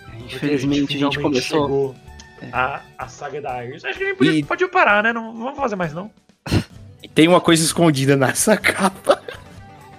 [0.09, 1.61] Porque Infelizmente a gente finalmente começou.
[1.61, 1.95] chegou
[2.41, 2.49] É.
[2.51, 3.85] a, a saga da Iris.
[3.85, 5.13] Acho que a gente podia, E- pode parar, né?
[5.13, 6.09] Não vamos fazer mais não.
[7.13, 9.21] Tem uma coisa escondida nessa capa.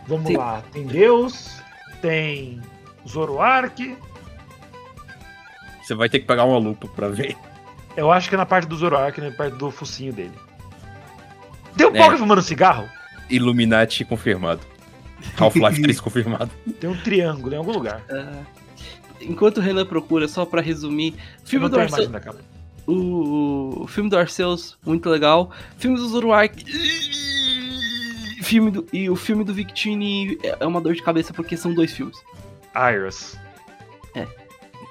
[0.08, 0.36] Vamos Sim.
[0.36, 0.62] lá.
[0.72, 1.55] Tem Deus,
[2.00, 2.60] tem
[3.08, 3.96] Zoroark.
[5.82, 7.36] Você vai ter que pegar uma lupa pra ver.
[7.96, 10.32] Eu acho que é na parte do Zoroark, na parte do focinho dele.
[11.76, 11.98] Tem um É.
[11.98, 12.88] Poké fumando cigarro?
[13.30, 14.60] Illuminati confirmado.
[15.38, 16.50] Half-Life 3 confirmado.
[16.80, 18.02] Tem um triângulo em algum lugar.
[18.10, 18.42] Ah,
[19.20, 21.14] enquanto o Renan procura, só pra resumir,
[21.44, 22.10] filme do Arceus,
[22.86, 25.50] o, o filme do Arceus, muito legal.
[25.78, 26.64] Filme do Zoroark.
[28.46, 31.92] Filme do, e o filme do Victini é uma dor de cabeça porque são dois
[31.92, 32.16] filmes.
[32.74, 33.36] Iris.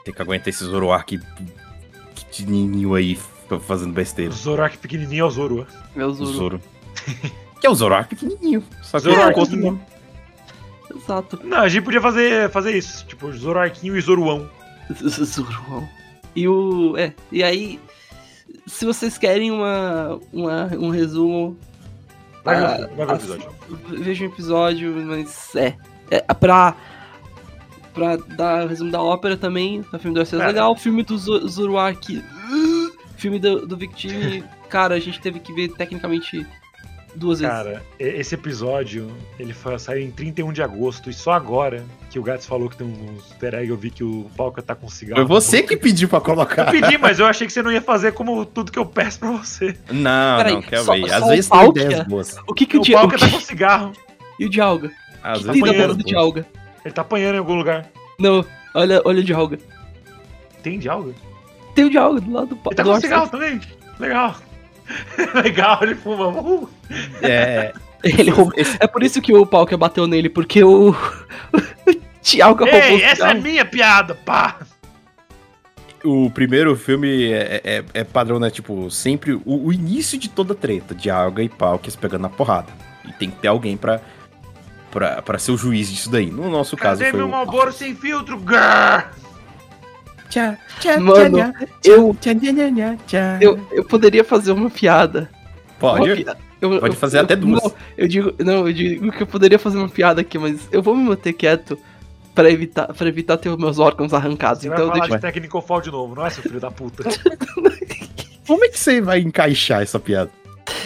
[0.05, 1.19] Tem que aguentar esse Zoroark
[2.13, 3.17] pequenininho aí
[3.61, 4.31] fazendo besteira.
[4.31, 5.67] Zoroark pequenininho é o Zoro.
[5.95, 6.31] É o Zoro.
[6.31, 6.61] Zoro.
[7.59, 8.63] que é o Zoroark pequenininho.
[8.83, 9.35] Só que Zoroark.
[9.35, 9.81] é outro nome.
[10.95, 11.39] Exato.
[11.43, 13.03] Não, a gente podia fazer, fazer isso.
[13.07, 14.47] Tipo, Zoroarquinho e Zoruão.
[15.03, 15.89] Zoro.
[16.35, 16.95] E o.
[16.97, 17.79] É, e aí.
[18.67, 21.57] Se vocês querem uma, uma, um resumo.
[22.45, 23.49] Vai ah, vai ver o episódio.
[23.89, 25.73] Veja um episódio, mas é.
[26.11, 26.75] é pra,
[27.93, 31.01] pra dar o resumo da ópera também, o filme do Arceus é legal, o filme
[31.03, 32.23] do Zo- Zoroark,
[33.17, 36.45] filme do, do Victini, cara, a gente teve que ver tecnicamente
[37.15, 37.53] duas vezes.
[37.55, 39.09] Cara, esse episódio,
[39.39, 42.77] ele foi, saiu em 31 de agosto, e só agora que o Gats falou que
[42.77, 45.25] tem uns easter egg, eu vi que o Palca tá com cigarro.
[45.25, 46.71] Foi você que pediu pra Eu colocar.
[46.71, 49.31] pedi, mas eu achei que você não ia fazer como tudo que eu peço pra
[49.31, 49.75] você.
[49.91, 51.09] Não, Peraí, não, quer só- ver.
[51.09, 52.37] só Às o vezes tem ideias boas.
[52.47, 53.17] O que que o, O Dialga...
[53.17, 53.91] Palca tá com cigarro.
[54.37, 54.91] E o Dialga?
[55.23, 56.03] Às que vezes tem ideias do.
[56.03, 56.45] Dialga?
[56.83, 57.89] Ele tá apanhando em algum lugar.
[58.19, 59.57] Não, olha, olha o Dialga.
[60.61, 61.15] Tem diálogo?
[61.73, 62.71] Tem o Dialga do lado do pau.
[62.71, 63.61] Ele tá com cigarro também.
[63.99, 64.35] Legal.
[65.43, 66.27] Legal, ele fuma.
[66.29, 66.69] Uh.
[67.21, 70.91] É, Ele roubou- É por isso que o Palca bateu nele, porque o.
[71.51, 74.57] o Dialga roubou Ei, essa é minha piada, pá!
[76.03, 78.51] o primeiro filme é, é- é padrão, né?
[78.51, 82.71] Tipo, sempre o, o início de toda treta, de Alga e Palkis pegando na porrada.
[83.07, 83.99] E tem que ter alguém pra,
[84.91, 86.27] pra, pra ser o juiz disso daí.
[86.29, 87.31] No nosso caso Cadê foi meu o...
[87.31, 88.37] Malboro sem filtro?
[88.37, 89.09] Grrr.
[90.29, 91.53] Tchá, tchá, Mano, tchá,
[91.83, 92.13] eu-.
[93.41, 95.29] Eu, eu poderia fazer uma piada.
[95.81, 96.23] Uma Pode?
[96.23, 96.25] pi-
[96.61, 97.63] eu- Pode fazer eu- até duas.
[97.63, 100.81] Não, eu digo, não, eu digo que eu poderia fazer uma piada aqui, mas eu
[100.81, 101.77] vou me manter quieto
[102.33, 104.61] pra evitar, pra evitar ter os meus órgãos arrancados.
[104.61, 105.39] Você então vai falar deixa.
[105.41, 107.03] de Fall de novo, não é, seu filho da puta?
[108.45, 110.29] Como é que você vai encaixar essa piada?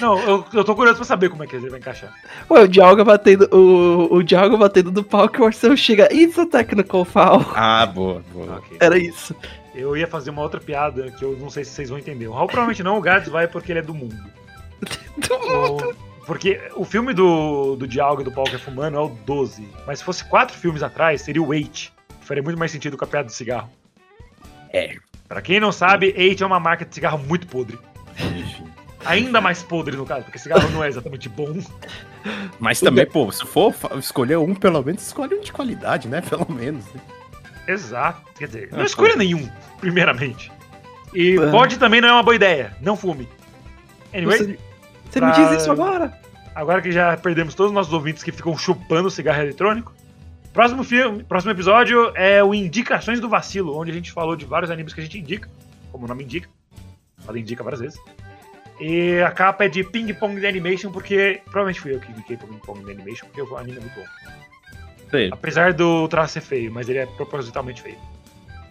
[0.01, 2.13] Não, eu, eu tô curioso pra saber como é que ele vai encaixar.
[2.49, 3.47] Ué, o Dialga batendo.
[3.55, 6.07] O, o Dialga batendo do pau que o Marcelo chega.
[6.13, 7.45] It's a technical foul.
[7.55, 8.57] Ah, boa, boa.
[8.57, 8.77] Ok.
[8.79, 9.35] Era isso.
[9.73, 12.27] Eu ia fazer uma outra piada que eu não sei se vocês vão entender.
[12.27, 14.15] O Raul provavelmente não, o Gads vai porque ele é do mundo.
[15.29, 19.09] O- porque o filme do, do Dialga e do Paulo que é fumando é o
[19.09, 19.67] 12.
[19.87, 21.91] Mas se fosse quatro filmes atrás, seria o 8.
[22.21, 23.67] Faria muito mais sentido com a piada do cigarro.
[24.71, 24.95] É.
[25.27, 27.79] Pra quem não sabe, 8 é uma marca de cigarro muito podre.
[29.05, 31.57] Ainda mais podre no caso, porque cigarro não é exatamente bom.
[32.59, 36.21] Mas também, pô, se for escolher um, pelo menos, escolhe um de qualidade, né?
[36.27, 36.85] Pelo menos.
[36.93, 37.01] né?
[37.67, 38.21] Exato.
[38.37, 39.49] Quer dizer, não Ah, escolha nenhum,
[39.79, 40.51] primeiramente.
[41.13, 42.75] E pode também não é uma boa ideia.
[42.81, 43.27] Não fume.
[44.13, 44.59] Anyway, Você,
[45.09, 46.19] você pra- me diz isso agora?
[46.53, 49.93] agora que já perdemos todos os nossos ouvintes que ficam chupando cigarro eletrônico,
[50.53, 54.69] próximo filme, próximo episódio é o Indicações do Vacilo, onde a gente falou de vários
[54.69, 55.47] animes que a gente indica,
[55.91, 56.49] como o nome indica.
[57.27, 57.99] Ela indica várias vezes.
[58.79, 62.37] E a capa é de Ping Pong The Animation, porque provavelmente fui eu que indiquei
[62.37, 64.05] Ping Pong The Animation, porque o anime é muito bom.
[65.11, 65.29] Sei.
[65.31, 67.97] Apesar do traço ser feio, mas ele é propositalmente feio.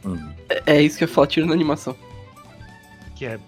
[0.04, 0.32] Hum.
[0.48, 1.96] É, é isso que eu falo, tiro na animação.
[3.16, 3.38] que é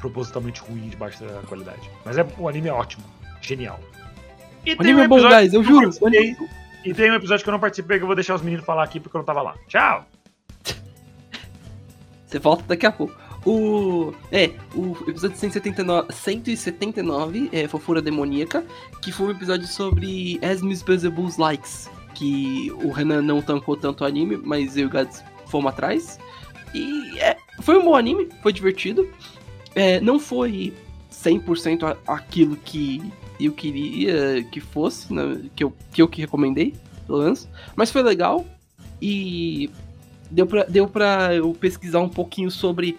[0.00, 1.88] propositalmente ruim de baixa qualidade.
[2.04, 3.04] Mas é, o anime é ótimo,
[3.42, 3.78] genial.
[4.64, 5.82] E O anime é bom, guys, eu juro.
[5.92, 6.48] participei- anime-
[6.84, 8.82] E tem um episódio que eu não participei que eu vou deixar os meninos falar
[8.84, 9.54] aqui porque eu não tava lá.
[9.68, 10.04] Tchau!
[12.26, 13.14] Você volta daqui a pouco.
[13.44, 14.12] O.
[14.30, 18.64] É, o episódio 179, 179 é Fofura Demoníaca,
[19.00, 21.90] que foi um episódio sobre Esmes Beelzebub's Likes.
[22.14, 26.18] Que o Renan não tancou tanto o anime, mas eu e o Gads fomos atrás.
[26.74, 29.08] E é, foi um bom anime, foi divertido.
[29.74, 30.72] É, não foi
[31.10, 33.02] 100% a- aquilo que
[33.40, 36.74] eu queria que fosse, né, que, eu, que eu que recomendei,
[37.06, 37.48] pelo menos.
[37.74, 38.46] Mas foi legal.
[39.00, 39.68] E
[40.30, 42.96] deu pra, deu pra eu pesquisar um pouquinho sobre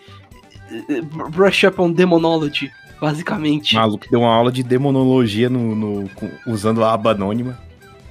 [1.32, 3.76] Brush Up on Demonology, basicamente.
[3.76, 7.60] Maluco deu uma aula de demonologia no, no- com- usando a aba anônima,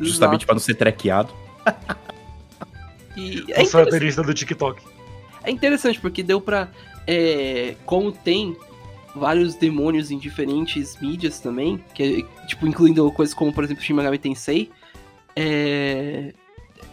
[0.01, 1.33] justamente pra não ser trequeado.
[3.17, 4.83] E É o do TikTok.
[5.45, 6.69] é interessante porque deu pra.
[7.07, 8.57] é, como tem
[9.15, 12.03] vários demônios em diferentes mídias também, que
[12.43, 14.71] é, tipo, incluindo coisas como, por exemplo, Shin Megami Tensei,
[15.37, 16.33] é,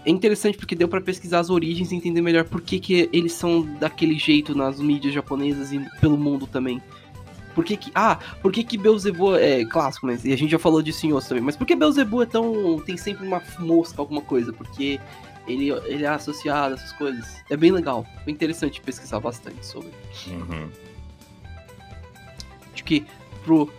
[0.10, 3.32] é interessante porque deu pra pesquisar as origens e entender melhor por que, que eles
[3.34, 6.82] são daquele jeito nas mídias japonesas e pelo mundo também.
[7.54, 7.92] Por que que...
[7.94, 11.12] Ah, por que que Beelzebub é clássico, mas e a gente já falou disso em
[11.12, 12.80] outros também, mas por que Beelzebub é tão...
[12.80, 14.52] tem sempre uma mosca, alguma coisa?
[14.52, 15.00] Porque
[15.48, 17.44] ele, ele é associado a essas coisas.
[17.50, 19.92] É bem legal, foi interessante pesquisar bastante sobre.
[22.74, 23.06] Acho que
[23.44, 23.70] pro...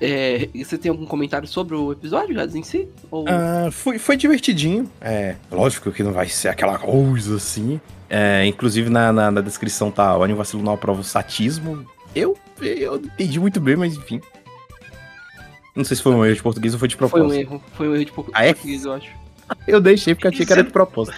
[0.00, 2.88] é, você tem algum comentário sobre o episódio, Gads, em si?
[3.10, 3.24] Ou...
[3.28, 4.90] Ah, foi, foi divertidinho.
[5.00, 7.80] É, lógico que não vai ser aquela coisa assim.
[8.08, 11.84] É, inclusive na, na, na descrição tá o Anil Vacilo não aprova o satismo.
[12.14, 14.20] Eu, eu entendi muito bem, mas enfim.
[15.74, 17.30] Não sei se foi um erro de português ou foi de foi propósito.
[17.30, 18.54] um erro, foi um erro de pouco Ah, é?
[18.54, 19.10] português, eu acho.
[19.66, 21.16] Eu deixei porque eu achei que era de propósito.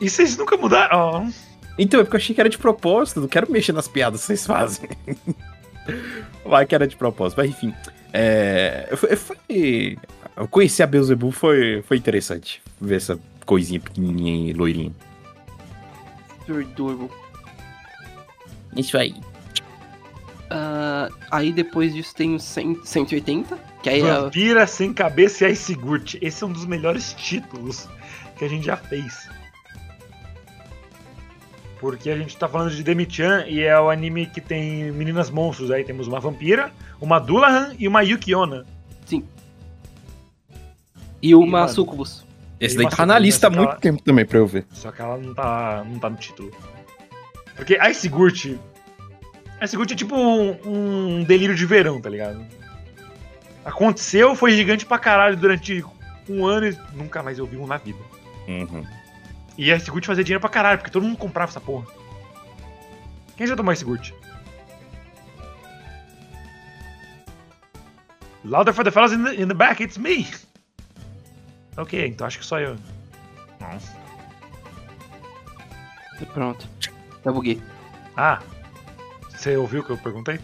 [0.00, 1.26] E vocês nunca mudaram.
[1.28, 1.54] Oh.
[1.78, 3.20] Então, é porque eu achei que era de propósito.
[3.20, 4.88] Não quero mexer nas piadas que vocês fazem.
[6.44, 7.38] Vai que era de propósito.
[7.38, 7.72] Mas enfim.
[8.16, 9.98] É, eu, fui- eu, fui-
[10.36, 12.62] eu conheci a Beelzebub, foi, foi interessante.
[12.80, 14.92] Ver essa coisinha pequenininha e loirinha.
[16.48, 17.10] Adorable.
[18.76, 19.14] Isso aí.
[20.50, 24.02] Ah, aí depois disso tem o 100, 180, que aí é...
[24.20, 26.14] Vampira sem cabeça e Ice Gurt.
[26.20, 27.88] Esse é um dos melhores títulos
[28.38, 29.28] que a gente já fez.
[31.84, 35.70] Porque a gente tá falando de Demi-chan e é o anime que tem meninas monstros.
[35.70, 38.64] Aí temos uma vampira, uma Dullahan e uma Yukiona.
[39.04, 39.22] Sim.
[41.20, 42.24] E o E, Sucubus.
[42.58, 44.64] Esse daí uma tá na lista há muito ela- tempo também pra eu ver.
[44.72, 46.50] Só que ela não tá, não tá no título.
[47.54, 48.46] Porque Ice Gurt.
[49.62, 52.42] Ice Gurt é tipo um, um delírio de verão, tá ligado?
[53.62, 55.84] Aconteceu, foi gigante pra caralho durante
[56.30, 57.98] um ano e nunca mais eu vi um na vida.
[58.48, 58.86] Uhum.
[59.56, 61.86] E Ice Gurt fazia dinheiro pra caralho, porque todo mundo comprava essa porra.
[63.36, 64.12] Quem já tomou Ice Gurt?
[68.44, 70.26] Louder for the fellas in the, in the back, it's me!
[71.76, 72.76] Ok, então acho que só eu.
[73.60, 73.94] Nossa.
[76.32, 76.68] Pronto.
[77.24, 77.60] Eu buguei.
[78.16, 78.40] Ah,
[79.30, 80.38] você ouviu o que eu perguntei?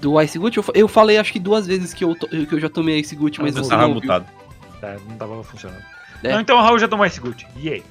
[0.00, 2.60] Do Ice Gut, eu, eu falei acho que duas vezes que eu, to- que eu
[2.60, 4.02] já tomei Ice Gut, mas Ah, você Tava não ouviu.
[4.02, 4.26] mutado.
[4.80, 5.82] Tá, não tava funcionando.
[6.22, 6.32] É.
[6.32, 7.46] Não, então o Raul já tomou esse good.
[7.56, 7.82] Yay.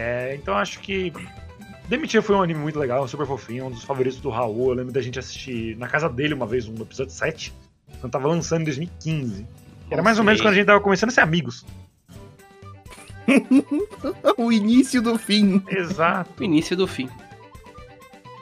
[0.00, 1.12] É, então acho que.
[1.86, 4.70] Demitir foi um anime muito legal, super fofinho, um dos favoritos do Raul.
[4.70, 7.52] Eu lembro da gente assistir na casa dele uma vez, um episódio 7,
[8.00, 9.46] quando tava lançando em 2015.
[9.90, 11.66] Era mais ou menos quando a gente tava começando a ser amigos.
[14.38, 15.62] o início do fim.
[15.68, 16.30] Exato.
[16.40, 17.08] O início do fim.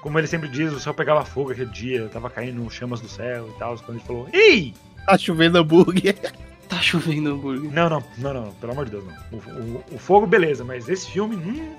[0.02, 3.48] Como ele sempre diz, o céu pegava fogo aquele dia, tava caindo chamas do céu
[3.48, 3.76] e tal.
[3.78, 4.74] Quando ele falou, Ei!
[5.06, 6.16] Tá chovendo hambúrguer.
[6.68, 7.70] Tá chovendo hambúrguer.
[7.72, 9.38] Não, não, não, não, pelo amor de Deus, não.
[9.38, 11.36] O, o- o fogo, beleza, mas esse filme.
[11.36, 11.74] Hum,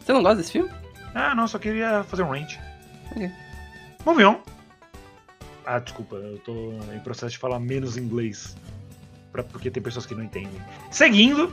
[0.00, 0.70] Você não gosta desse filme?
[1.14, 2.56] Ah, não, só queria fazer um rant.
[3.12, 3.30] Ok.
[4.04, 4.40] Moving on.
[5.64, 6.52] Ah, desculpa, eu tô
[6.94, 8.54] em processo de falar menos inglês.
[9.32, 10.60] Pra, porque tem pessoas que não entendem.
[10.90, 11.50] Seguindo,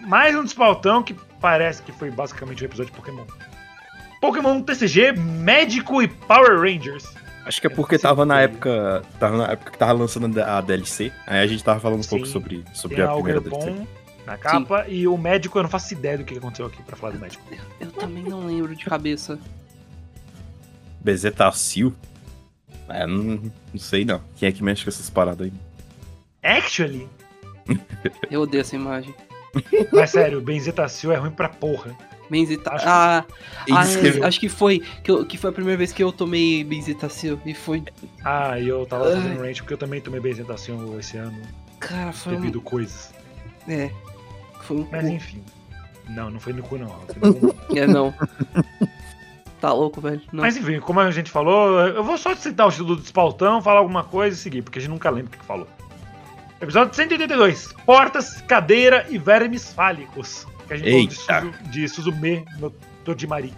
[0.00, 3.24] mais um despautão que parece que foi basicamente um episódio de Pokémon.
[4.20, 7.06] Pokémon TCG, Médico e Power Rangers.
[7.48, 9.02] Acho que é porque tava na época.
[9.18, 11.10] Tava na época que tava lançando a DLC.
[11.26, 12.10] Aí a gente tava falando um Sim.
[12.10, 13.70] pouco sobre, sobre Tem a primeira DLC.
[13.70, 13.86] Bom
[14.26, 17.14] na capa e o médico, eu não faço ideia do que aconteceu aqui pra falar
[17.14, 17.42] do médico.
[17.80, 19.38] Eu também não lembro de cabeça.
[21.00, 21.94] Bezetacil.
[22.90, 23.40] É, não,
[23.72, 24.20] não sei não.
[24.36, 25.52] Quem é que mexe com essas paradas aí?
[26.42, 27.08] Actually,
[28.30, 29.14] Eu odeio essa imagem.
[29.92, 31.96] mas sério, Benzetacil é ruim pra porra.
[32.30, 32.70] Benzita...
[32.72, 33.24] Acho- Ah,
[33.70, 33.80] ah,
[34.26, 37.40] acho que foi que, eu- que foi a primeira vez que eu tomei Benzitacil.
[37.46, 37.82] E foi.
[38.24, 39.14] Ah, e eu tava Ai.
[39.14, 41.40] fazendo rant porque eu também tomei Benzetacil esse ano,
[41.80, 42.36] Cara, foi um.
[42.40, 43.12] devido coisas.
[43.68, 43.90] É.
[44.62, 44.88] Foi um.
[44.90, 45.12] Mas cu.
[45.12, 45.42] enfim.
[46.08, 46.86] Não, não foi no cu não.
[46.86, 47.54] Não.
[47.76, 48.14] É, não.
[49.60, 50.20] tá louco, velho.
[50.32, 50.42] Não.
[50.42, 53.80] Mas enfim, como a gente falou, eu vou só citar o título do Despautão, falar
[53.80, 55.66] alguma coisa e seguir, porque a gente nunca lembra o que que falou.
[56.60, 57.72] Episódio 182.
[57.86, 60.46] Portas, cadeira e vermes fálicos.
[60.68, 61.14] Que a gente Eita.
[61.14, 62.70] falou de, Suzu, de Suzume no
[63.04, 63.52] Tojimari.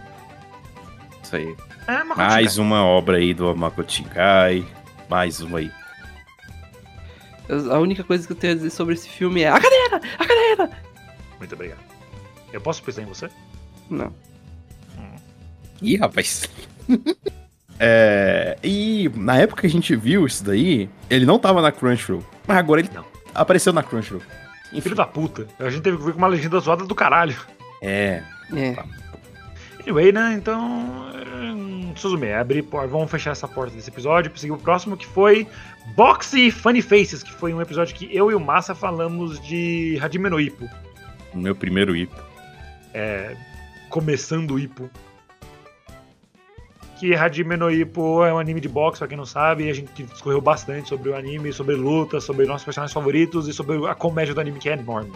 [1.23, 1.55] Isso aí.
[1.87, 4.65] É Mais uma obra aí do Makoto Shinkai.
[5.09, 5.71] Mais uma aí.
[7.49, 9.49] Eu- A única coisa que eu tenho a dizer sobre esse filme é.
[9.49, 10.01] A cadeira!
[10.19, 10.71] A cadeira!
[11.39, 11.81] Muito obrigado.
[12.53, 13.29] Eu posso pensar em você?
[13.89, 14.13] Não.
[15.83, 16.49] Ih, rapaz.
[17.79, 22.25] é, e na época que a gente viu isso daí, ele não tava na Crunchyroll.
[22.47, 23.05] Mas agora ele Não.
[23.35, 24.23] apareceu na Crunchyroll.
[24.73, 25.47] Enfim, Filho da puta.
[25.59, 27.37] A gente teve que ver com uma legenda zoada do caralho.
[27.83, 28.23] é.
[28.53, 28.77] É.
[29.83, 30.35] Anyway, né?
[30.37, 30.61] Então.
[31.41, 32.63] hum, Suzume, abre.
[32.63, 34.31] por- Vamos fechar essa porta desse episódio.
[34.37, 35.47] Seguir o próximo, que foi
[35.97, 40.29] Boxy Funny Faces, que foi um episódio que eu e o Massa falamos de Hajime
[40.29, 40.69] no Ippo.
[41.33, 42.21] O meu primeiro Ipo.
[43.89, 44.91] Começando o Ippo.
[47.01, 49.73] Que Hajime no Ippo é um anime de boxe, pra quem não sabe, e a
[49.73, 53.95] gente discorreu bastante sobre o anime, sobre luta, sobre nossos personagens favoritos e sobre a
[53.95, 55.11] comédia do anime que é enorme.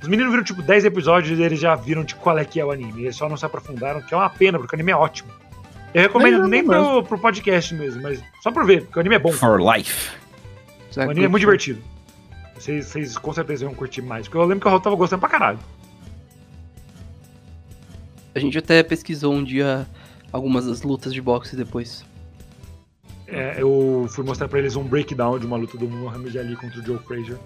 [0.00, 2.64] Os meninos viram tipo 10 episódios e eles já viram de qual é que é
[2.64, 3.02] o anime.
[3.02, 5.32] Eles só não se aprofundaram, que é uma pena, porque o anime é ótimo.
[5.92, 9.00] Eu recomendo Não, nem não pro, pro podcast mesmo, mas só por ver, porque o
[9.00, 9.32] anime é bom.
[9.32, 10.12] For Life.
[10.96, 11.82] O anime é muito divertido.
[12.54, 15.18] Vocês, vocês com certeza vão curtir mais, porque eu lembro que o Raul tava gostando
[15.18, 15.58] pra caralho.
[18.32, 19.88] A gente até pesquisou um dia
[20.34, 22.04] algumas das lutas de boxe depois.
[23.28, 26.80] É, eu fui mostrar pra eles um breakdown de uma luta do Muhammad Ali contra
[26.80, 27.38] o Joe Frazier.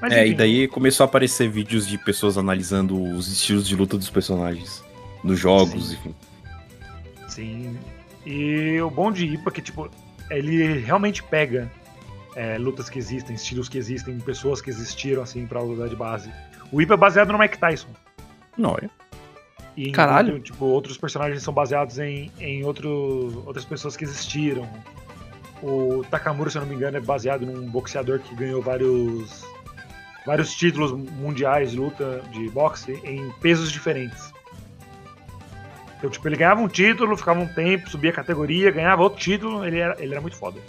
[0.00, 3.74] Mas, É, enfim, e daí começou a aparecer vídeos de pessoas analisando os estilos de
[3.74, 4.82] luta dos personagens.
[5.24, 5.94] Nos jogos, Sim.
[5.94, 6.14] enfim.
[7.28, 7.78] Sim.
[8.24, 9.90] E o bom de Ipa é que, tipo,
[10.30, 11.68] ele realmente pega
[12.36, 16.30] é, lutas que existem, estilos que existem, pessoas que existiram, assim, pra usar de base.
[16.70, 17.88] O Ipa é baseado no Mike Tyson.
[18.56, 18.88] Não, é.
[19.80, 20.40] E Caralho.
[20.40, 24.68] tipo, outros personagens são baseados em, em outro, outras pessoas que existiram.
[25.62, 29.44] O Takamura, se eu não me engano, é baseado num boxeador que ganhou vários
[30.26, 34.32] vários títulos mundiais de luta de boxe em pesos diferentes.
[35.96, 39.64] Então, tipo, ele ganhava um título, ficava um tempo, subia a categoria, ganhava outro título,
[39.64, 40.60] ele era, ele era muito foda.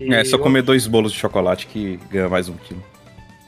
[0.00, 2.82] E É só eu- comer dois bolos de chocolate que ganha mais um quilo.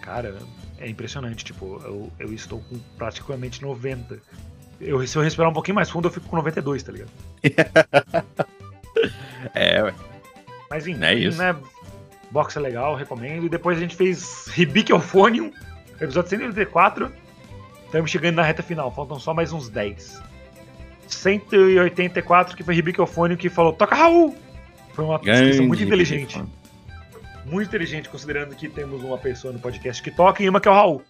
[0.02, 0.36] Cara,
[0.78, 1.44] é impressionante.
[1.44, 4.20] Tipo, eu, eu estou com praticamente 90.
[4.80, 7.10] Eu, se eu respirar um pouquinho mais fundo, eu fico com 92, tá ligado?
[9.54, 9.94] É, ué.
[10.70, 11.38] Mas enfim, É isso.
[11.38, 11.54] né?
[12.30, 13.46] Box é legal, recomendo.
[13.46, 15.52] E depois a gente fez Hibiki Euphonium,
[16.00, 17.10] episódio 184.
[17.86, 20.20] Estamos chegando na reta final, faltam só mais uns 10.
[21.06, 24.36] 184, que foi Hibiki Euphonium, que falou Toca Raul!
[24.92, 26.42] Foi uma descrição muito inteligente.
[27.46, 30.70] Muito inteligente, considerando que temos uma pessoa no podcast que toca e uma que é
[30.70, 31.02] o Raul.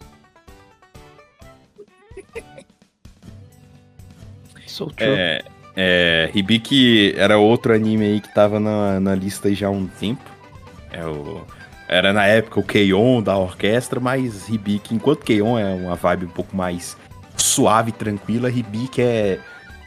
[4.78, 5.08] So true.
[5.08, 5.44] É,
[5.76, 10.22] é, Hibiki era outro anime aí que tava na, na lista já há um tempo.
[10.92, 11.44] É o,
[11.88, 16.30] era na época o Keion da orquestra, mas Hibiki, enquanto Keion é uma vibe um
[16.30, 16.96] pouco mais
[17.36, 19.40] suave, tranquila, Hibiki é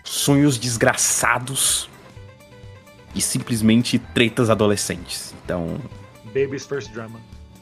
[0.03, 1.89] sonhos desgraçados
[3.15, 5.33] e simplesmente tretas adolescentes.
[5.45, 5.77] Então.
[6.25, 7.17] Baby's first drama.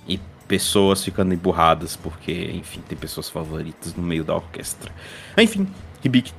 [0.07, 4.91] E pessoas ficando emburradas porque, enfim, tem pessoas favoritas no meio da orquestra.
[5.37, 5.67] Enfim,
[6.03, 6.33] Hibiki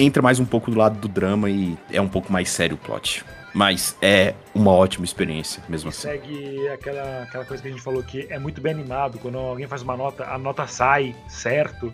[0.00, 2.78] entra mais um pouco do lado do drama e é um pouco mais sério o
[2.78, 3.24] plot.
[3.52, 6.02] Mas é uma ótima experiência, mesmo assim.
[6.02, 9.18] Segue aquela, aquela coisa que a gente falou que é muito bem animado.
[9.18, 11.92] Quando alguém faz uma nota, a nota sai certo.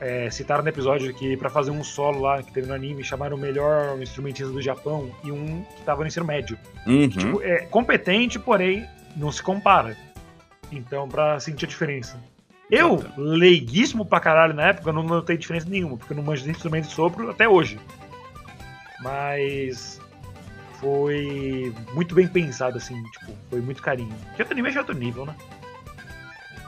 [0.00, 3.36] É, citaram no episódio que para fazer um solo lá que teve no anime, chamaram
[3.36, 6.58] o melhor instrumentista do Japão e um que tava no ensino médio.
[6.86, 7.08] Uhum.
[7.08, 8.86] Que, tipo, é competente, porém
[9.16, 9.96] não se compara.
[10.70, 12.20] Então, pra sentir a diferença.
[12.70, 16.50] Eu, leiguíssimo pra caralho na época, não notei diferença nenhuma, porque eu não manjo de
[16.50, 17.78] instrumento de sopro até hoje.
[19.00, 20.00] Mas
[20.80, 24.14] foi muito bem pensado, assim, tipo, foi muito carinho.
[24.36, 25.34] Que outro anime é outro nível, né?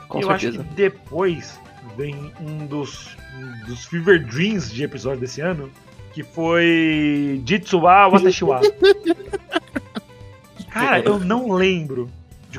[0.07, 0.59] Com eu certeza.
[0.59, 1.59] acho que depois
[1.95, 5.69] vem um dos, um dos Fever Dreams de episódio desse ano,
[6.13, 8.61] que foi Jitsuwa Watashiwa.
[10.69, 12.09] Cara, eu não lembro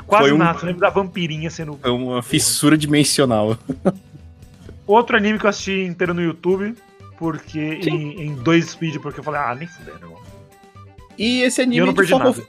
[0.05, 3.57] quase Foi um- nada, eu lembro da vampirinha sendo É uma fissura dimensional.
[4.85, 6.75] Outro anime que eu assisti inteiro no YouTube,
[7.17, 10.19] porque em, em dois speed, porque eu falei, ah, nem fudendo, irmão.
[11.17, 12.43] E esse E eu anime não de perdi forma nada.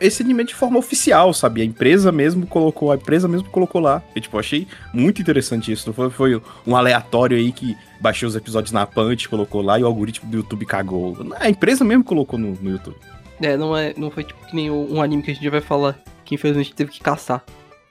[0.00, 1.62] esse anime é de forma oficial, sabe?
[1.62, 4.02] A empresa mesmo colocou, a empresa mesmo colocou lá.
[4.16, 5.86] E, tipo, eu achei muito interessante isso.
[5.86, 9.82] Não foi, foi um aleatório aí que baixou os episódios na Punch, colocou lá e
[9.84, 11.16] o algoritmo do YouTube cagou.
[11.38, 12.96] A empresa mesmo colocou no, no YouTube.
[13.40, 15.60] É, não, é, não foi tipo que nem um anime que a gente já vai
[15.60, 15.96] falar,
[16.26, 17.42] que infelizmente teve que caçar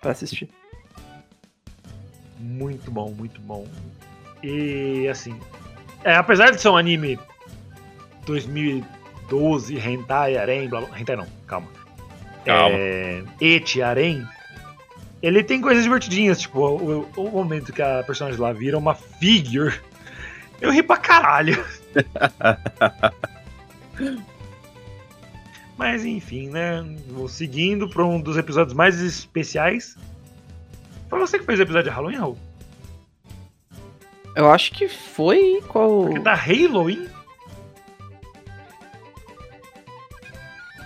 [0.02, 0.48] pra assistir.
[2.38, 3.66] Muito bom, muito bom.
[4.44, 5.40] E assim,
[6.04, 7.18] é, apesar de ser um anime
[8.28, 11.00] 2012, Hentai, Arém, blá blá.
[11.00, 11.68] Hentai não, calma.
[12.46, 12.76] Calma.
[12.78, 14.24] É, Eti, Arém.
[15.24, 19.74] Ele tem coisas divertidinhas, tipo, o, o momento que a personagem lá vira uma figure.
[20.62, 21.66] Eu ri pra caralho.
[25.78, 26.86] Mas enfim, né?
[27.10, 29.98] Vou seguindo pra um dos episódios mais especiais.
[31.10, 32.38] Foi você que fez o episódio de Halloween, Raul?
[34.36, 36.06] Eu acho que foi qual.
[36.06, 37.08] Porque tá Halloween?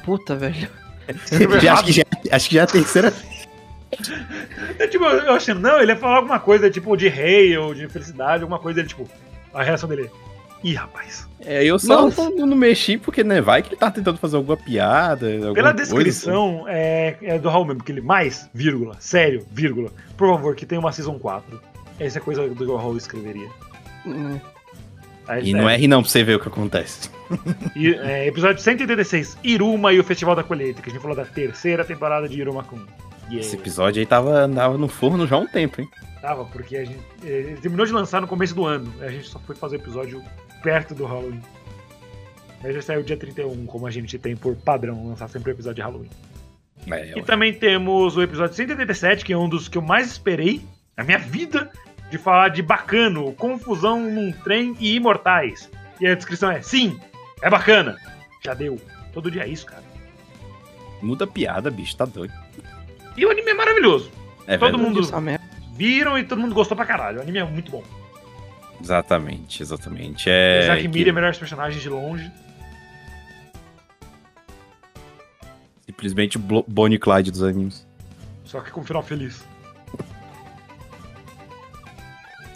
[0.04, 0.70] Puta, velho.
[1.62, 3.14] Já, acho, que já, acho que já é a terceira.
[4.78, 7.88] É, tipo, eu achando, não, ele ia falar alguma coisa tipo de rei ou de
[7.90, 9.10] felicidade, alguma coisa, ele, tipo,
[9.52, 10.12] a reação dele.
[10.64, 11.28] Ih, rapaz.
[11.46, 12.30] É, eu só Nossa.
[12.32, 15.28] não, não mexi porque, né, vai que ele tá tentando fazer alguma piada.
[15.34, 15.94] alguma Pela coisa.
[15.94, 20.66] descrição, é, é do Raul mesmo, porque ele mais, vírgula, sério, vírgula, por favor, que
[20.66, 21.62] tem uma Season 4.
[22.00, 23.48] Essa é coisa do que o Raul escreveria.
[24.06, 24.38] Hum,
[25.28, 27.10] Aí, E não é rir não pra você ver o que acontece.
[27.76, 31.24] E, é, episódio 186, Iruma e o Festival da Colheita, que a gente falou da
[31.24, 32.84] terceira temporada de Iruma Kun.
[33.30, 33.40] Yeah.
[33.46, 35.90] Esse episódio aí tava, tava no forno já há um tempo, hein?
[36.20, 38.92] Tava, porque a gente ele terminou de lançar no começo do ano.
[39.02, 40.24] A gente só foi fazer o episódio
[40.64, 41.42] perto do Halloween.
[42.62, 45.76] Mas já saiu dia 31, como a gente tem por padrão, lançar sempre o episódio
[45.76, 46.10] de Halloween.
[46.88, 47.22] É, E ué.
[47.22, 50.62] também temos o episódio 187, que é um dos que eu mais esperei
[50.98, 51.72] na minha vida,
[52.10, 55.70] de falar de bacano, confusão num trem e imortais.
[56.02, 57.00] E a descrição é: sim,
[57.42, 57.98] é bacana.
[58.44, 58.80] Já deu.
[59.14, 59.84] Todo dia é isso, cara.
[61.02, 62.34] Muda a piada, bicho, tá doido.
[63.20, 64.10] E o anime é maravilhoso.
[64.48, 64.84] É Todo verdade.
[64.84, 65.40] mundo
[65.76, 67.20] viram e todo mundo gostou pra caralho.
[67.20, 67.84] O anime é muito bom.
[68.82, 70.30] Exatamente, exatamente.
[70.30, 70.62] É.
[70.64, 72.32] Isaac que- Miri é melhores personagens de longe.
[75.86, 77.86] Simplesmente Bonnie e Clyde dos animes.
[78.46, 79.44] Só que com um final feliz.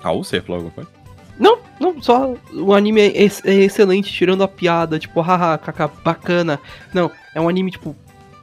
[0.02, 0.90] Raul, você falou alguma coisa?
[1.40, 5.88] Não, não, só o anime é, ex- é excelente, tirando a piada, tipo, haha, kaká,
[5.88, 6.60] bacana.
[6.94, 7.96] Não, é um anime, tipo,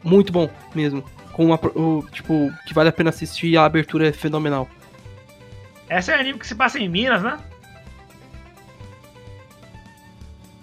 [0.03, 1.05] muito bom mesmo.
[1.41, 4.69] Com uma, o, tipo, que vale a pena assistir e a abertura é fenomenal.
[5.89, 7.39] Essa é o anime que se passa em Minas, né?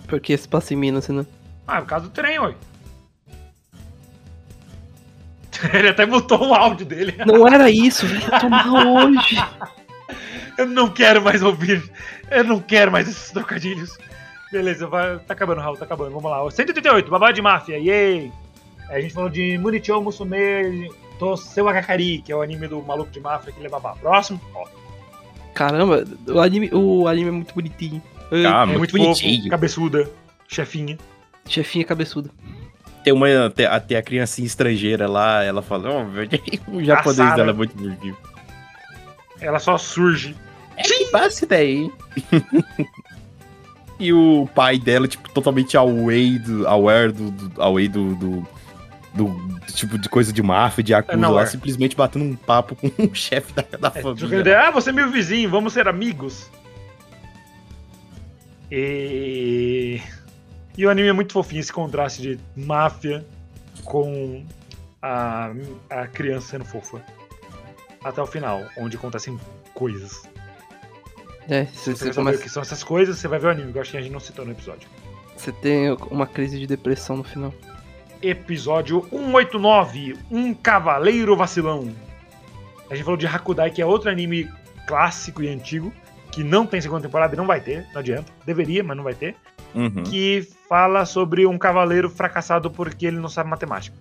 [0.07, 1.25] Porque se passa em Minas, né?
[1.67, 2.55] Ah, é por causa do trem, oi.
[5.73, 7.15] Ele até mutou o áudio dele.
[7.25, 9.35] Não era isso, velho, tomar hoje.
[10.59, 11.91] Eu não quero mais ouvir.
[12.29, 13.97] Eu não quero mais esses trocadilhos.
[14.51, 16.11] Beleza, vai, tá acabando, Raul, tá acabando.
[16.11, 16.51] Vamos lá.
[16.51, 18.31] 138, babado de máfia, yay!
[18.89, 20.89] A gente falou de Munichou Musume
[21.19, 23.97] to Seu Akakari, que é o anime do maluco de máfia que leva babá.
[23.99, 24.65] Próximo, ó.
[25.53, 28.01] Caramba, o anime, o anime é muito bonitinho.
[28.31, 29.37] Ah, é muito muito bonitinho.
[29.37, 30.09] fofo, cabeçuda,
[30.47, 30.97] chefinha.
[31.47, 32.29] Chefinha cabeçuda.
[33.03, 36.03] Tem uma até, até a criancinha estrangeira lá, ela fala, ó,
[36.71, 38.17] o japonês dela é muito bonitinho.
[39.39, 40.35] Ela só surge.
[40.75, 41.91] É que passa daí.
[43.99, 48.47] e o pai dela, tipo, totalmente away do, aware do, do away do, do,
[49.17, 51.45] do tipo de coisa de máfia, de acusa não, lá, é.
[51.47, 54.39] simplesmente batendo um papo com o chefe da, da É, família.
[54.39, 56.49] ideia, ah, você é meu vizinho, vamos ser amigos.
[58.71, 60.01] E...
[60.77, 63.25] e o anime é muito fofinho, esse contraste de máfia
[63.83, 64.43] com
[65.01, 65.51] a,
[65.89, 67.01] a criança sendo fofa.
[68.03, 69.39] Até o final, onde acontecem
[69.73, 70.23] coisas.
[71.49, 73.47] É, Se você, você você quer saber o que são essas coisas, você vai ver
[73.47, 74.87] o anime, que eu acho que a gente não citou no episódio.
[75.35, 77.53] você tem uma crise de depressão no final.
[78.21, 81.89] Episódio 189, Um Cavaleiro Vacilão.
[82.89, 84.49] A gente falou de Hakudai, que é outro anime
[84.87, 85.91] clássico e antigo,
[86.31, 88.31] que não tem segunda temporada e não vai ter, não adianta.
[88.45, 89.35] Deveria, mas não vai ter.
[89.75, 90.03] Uhum.
[90.03, 93.95] Que fala sobre um cavaleiro fracassado porque ele não sabe matemática.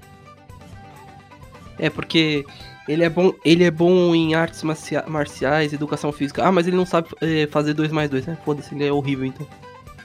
[1.78, 2.44] É, porque
[2.88, 6.44] ele é bom, ele é bom em artes marcia- marciais, educação física.
[6.47, 8.38] Ah, mas ele não sabe é, fazer 2 mais 2, né?
[8.44, 9.47] Foda-se, ele é horrível então.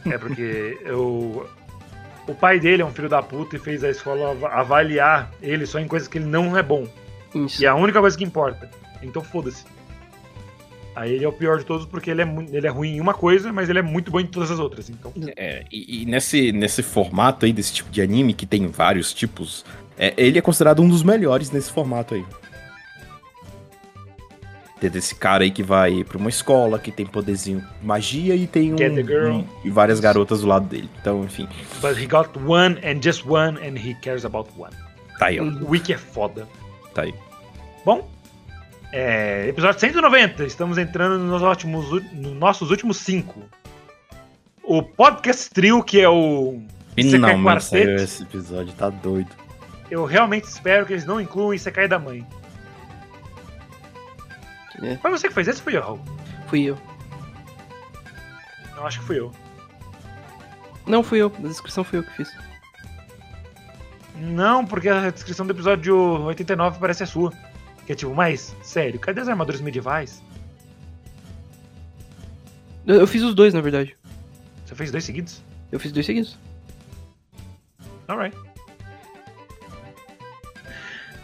[0.06, 1.48] É porque eu...
[2.28, 5.66] o pai dele é um filho da puta e fez a escola av- avaliar ele
[5.66, 6.88] só em coisas que ele não é bom.
[7.34, 7.62] Isso.
[7.62, 8.70] E é a única coisa que importa.
[9.02, 9.64] Então foda-se.
[10.94, 13.14] Aí ele é o pior de todos porque ele é, ele é ruim em uma
[13.14, 14.90] coisa, mas ele é muito bom em todas as outras.
[14.90, 19.14] Então, É, e, e nesse, nesse formato aí, desse tipo de anime, que tem vários
[19.14, 19.64] tipos,
[19.98, 22.26] é, ele é considerado um dos melhores nesse formato aí.
[24.82, 28.74] Tem desse cara aí que vai pra uma escola, que tem poderzinho magia e tem
[28.74, 28.76] um,
[29.38, 30.90] um- e várias garotas do lado dele.
[31.00, 31.48] Então, enfim,
[31.80, 34.74] but he got one and just one and he cares about one.
[35.20, 36.48] tá aí, ó, O Wiki é foda.
[36.96, 37.14] tá aí.
[37.86, 38.10] Bom,
[38.92, 40.44] é, episódio 190.
[40.46, 43.44] Estamos entrando nos, ótimos, nos nossos últimos cinco.
[44.64, 46.60] O podcast trio, que é o
[46.98, 49.30] saiu Quartet, esse episódio, tá doido.
[49.92, 52.26] eu realmente espero que eles não incluam Isekai da mãe.
[54.82, 54.98] É.
[54.98, 56.00] Foi você que fez esse ou fui eu, Raul?
[56.48, 56.78] Fui eu.
[58.76, 59.32] Eu acho que fui eu.
[60.88, 61.32] Não, fui eu.
[61.38, 62.32] A descrição fui eu que fiz.
[64.18, 67.32] Não, porque a descrição do episódio 89 parece a sua.
[67.86, 70.22] Que é tipo, mas, sério, cadê as armaduras medievais?
[72.86, 73.96] Eu, eu fiz os dois, na verdade.
[74.66, 75.42] Você fez dois seguidos?
[75.72, 76.38] Eu fiz dois seguidos.
[78.08, 78.36] Alright.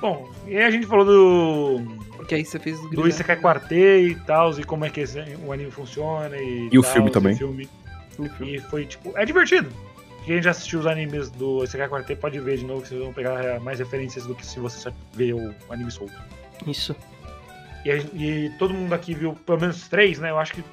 [0.02, 1.82] Bom, e aí a gente falou do,
[2.18, 3.08] Porque aí você fez o do.
[3.08, 6.82] Isekai Quartet e tal, e como é que esse- o anime funciona e E o
[6.82, 7.34] tals, filme também.
[7.34, 7.70] o filme.
[8.42, 9.70] E foi, tipo, é divertido.
[10.26, 13.14] Quem já assistiu os animes do Isekai Quartet pode ver de novo, que vocês vão
[13.14, 16.14] pegar eh, mais referências do que se você só ver o anime solto.
[16.68, 16.96] Isso.
[17.86, 20.30] E, a- e todo mundo aqui viu pelo menos três, né?
[20.32, 20.64] Eu acho que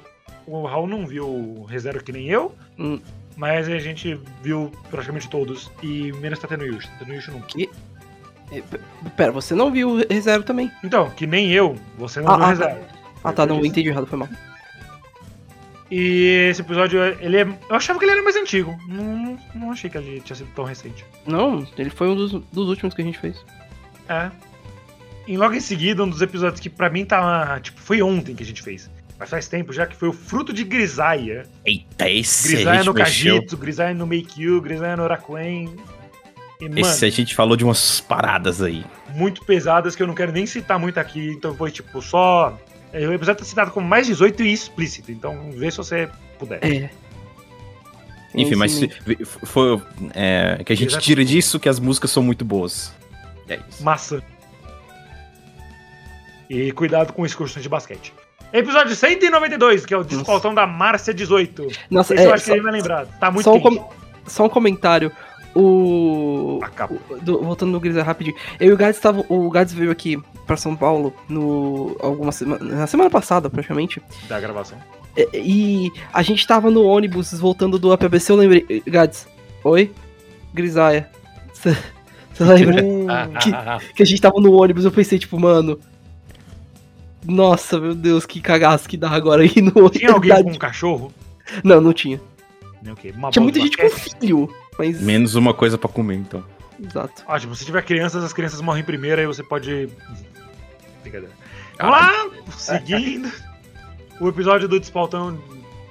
[0.45, 2.99] o Raul não viu o ReZero que nem eu, Hum.
[3.37, 5.71] mas a gente viu praticamente todos.
[5.81, 6.87] E menos Tatenuyushi.
[6.99, 7.47] Tatenuyushi nunca.
[7.57, 7.69] É, p-
[9.15, 10.71] Pera, você não viu o ReZero também?
[10.83, 12.79] Então, que nem eu, você não Ah, viu o ah, ReZero.
[13.23, 14.29] Ah, tá, não, entendi errado, foi mal.
[15.89, 17.41] E esse episódio, ele é.
[17.41, 18.75] Eu achava que ele era mais antigo.
[18.87, 21.05] Não, não achei que ele tinha sido tão recente.
[21.25, 23.43] Não, ele foi um dos, dos últimos que a gente fez.
[24.09, 24.31] É.
[25.27, 27.59] E logo em seguida, um dos episódios que pra mim tá.
[27.59, 28.89] Tipo, foi ontem que a gente fez.
[29.17, 31.47] Mas faz tempo já que foi o fruto de Grisaia.
[31.63, 33.35] Eita, esse Grisaia no mexeu.
[33.35, 35.75] Kajitsu, Grisaia no Meikyu, Grisaia no Orakuen.
[36.69, 38.85] Mano, Esse a gente falou de umas paradas aí.
[39.13, 41.29] muito pesadas que eu não quero nem citar muito aqui.
[41.29, 42.57] Então foi tipo só.
[42.93, 45.11] O episódio tá citado como mais 18 e explícito.
[45.11, 46.09] Então vê se você
[46.39, 46.59] puder.
[46.63, 46.89] É.
[48.33, 48.79] Enfim, mas
[49.43, 49.81] foi
[50.13, 52.93] é, que a gente tira disso que as músicas são muito boas.
[53.47, 53.83] É isso.
[53.83, 54.21] Maçã.
[56.49, 58.13] E cuidado com excursões de basquete.
[58.53, 61.67] Episódio 192, que é o descoltão da Márcia 18.
[61.89, 63.05] Nossa, Esse é, eu acho que só, ele vai lembrar.
[63.19, 63.89] Tá muito só um, com-
[64.27, 65.11] só um comentário.
[65.55, 66.59] O.
[66.61, 66.99] Acabou.
[67.09, 68.35] o- do- voltando no Grisé rapidinho.
[68.59, 69.25] Eu e o Gads estavam.
[69.29, 71.95] O Gads veio aqui pra São Paulo no.
[72.01, 72.63] alguma semana.
[72.63, 74.01] Na semana passada, praticamente.
[74.27, 74.77] Da gravação.
[75.15, 78.83] E, e a gente tava no ônibus voltando do APBC, eu lembrei.
[78.85, 79.27] Gads,
[79.63, 79.91] oi?
[80.53, 81.09] Grisaia.
[81.53, 81.75] Você
[82.43, 82.83] lembra?
[83.41, 85.79] que, que a gente tava no ônibus, eu pensei, tipo, mano.
[87.23, 89.97] Nossa, meu Deus, que cagaço que dá agora aí no ônibus.
[89.97, 91.11] Tinha alguém com um cachorro?
[91.63, 92.21] Não, não tinha.
[92.87, 93.11] O quê?
[93.17, 94.53] Uma Tinha muita gente com filho.
[94.77, 95.01] Mas.
[95.01, 96.43] Menos uma coisa pra comer, então.
[96.83, 97.23] Exato.
[97.27, 99.89] Ótimo, se tiver crianças, as crianças morrem primeiro, aí você pode.
[101.01, 101.33] Brincadeira.
[101.79, 103.31] Vamos lá, seguindo.
[104.19, 105.37] O episódio do Despautão,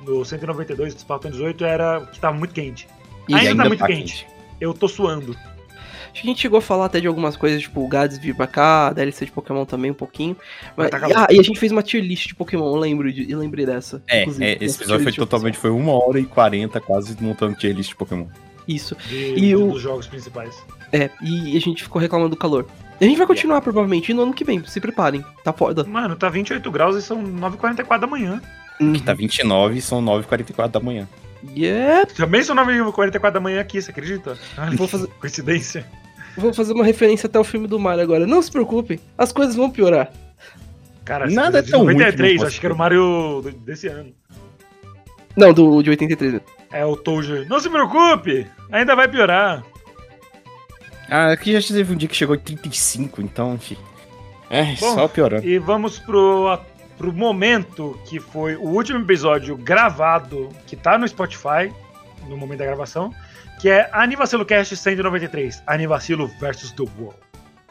[0.04, 2.88] do 192, do Despautão 18, era que tava muito quente.
[3.28, 4.26] E Ainda tá muito tá quente.
[4.60, 5.36] Eu tô suando.
[6.14, 8.36] Acho que a gente chegou a falar até de algumas coisas, tipo o Gads vir
[8.36, 10.36] pra cá, a DLC de Pokémon também um pouquinho.
[10.76, 13.12] Mas, Tá e, ah, e a gente fez uma tier list de Pokémon, eu lembro
[13.12, 14.00] de, eu lembrei dessa.
[14.06, 17.90] É, é, esse episódio foi totalmente, foi uma hora e quarenta quase montando tier list
[17.90, 18.26] de Pokémon.
[18.66, 18.96] Isso.
[19.08, 20.54] De, E de- o- dos jogos principais.
[20.92, 22.66] É, e a gente ficou reclamando do calor.
[23.00, 25.24] A gente vai continuar, provavelmente, no ano que vem, se preparem.
[25.42, 25.84] Tá foda.
[25.84, 28.40] Mano, tá 28 graus e são 9h44 da manhã.
[28.78, 31.08] Que tá 29 e são 9h44 da manhã.
[31.56, 32.06] Yeah!
[32.06, 34.38] Também são 9h44 da manhã aqui, você acredita?
[34.56, 35.84] Ah, Vou fazer, Coincidência.
[36.36, 38.26] vou fazer uma referência até o filme do Mario agora.
[38.26, 40.10] Não se preocupem, as coisas vão piorar.
[41.04, 42.78] Cara, Nada é tão ruim que não 93, possa acho que era o.
[42.78, 44.10] Mario desse ano.
[45.36, 46.40] Não, do de 83.
[46.74, 47.44] É o Tojo.
[47.48, 49.62] Não se preocupe, ainda vai piorar.
[51.08, 53.76] Ah, aqui já teve um dia que chegou em 35, então, enfim.
[54.50, 55.46] É, Bom, só piorando.
[55.46, 56.60] E vamos pro, a-
[56.96, 61.72] pro momento que foi o último episódio gravado, que tá no Spotify,
[62.28, 63.12] no momento da gravação,
[63.60, 67.18] que é Anivacilo Cast 193, Anivacilo versus The World.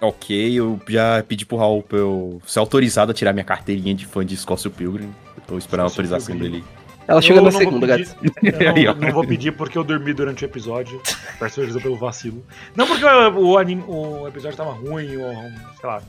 [0.01, 4.05] Ok, eu já pedi pro Raul pra eu ser autorizado a tirar minha carteirinha de
[4.05, 5.13] fã de Scócio Pilgrim.
[5.38, 6.51] Eu tô esperando a autorização Pilgrim.
[6.61, 6.63] dele.
[7.07, 7.95] Ela Eu chega na segunda,
[8.75, 11.01] Aí, não, não vou pedir porque eu dormi durante o episódio.
[11.39, 12.43] Peço ajuda pelo vacilo.
[12.75, 15.34] Não porque o, anime, o episódio tava ruim, ou
[15.80, 16.01] sei lá.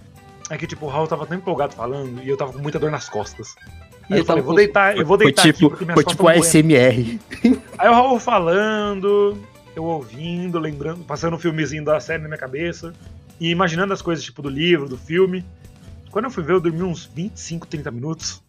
[0.51, 2.91] É que tipo, o Raul tava tão empolgado falando e eu tava com muita dor
[2.91, 3.55] nas costas.
[4.11, 5.85] Aí E eu falei, tava vou com- deitar, eu vou Foi deitar tipo, aqui porque
[5.85, 6.29] minhas foi tipo.
[6.29, 7.19] ASMR.
[7.79, 9.39] Aí o Raul falando,
[9.75, 12.93] eu ouvindo, lembrando, passando um filmezinho da série na minha cabeça
[13.41, 15.45] e imaginando as coisas tipo do livro, do filme.
[16.11, 18.43] Quando eu fui ver, eu dormi uns 25, 30 minutos.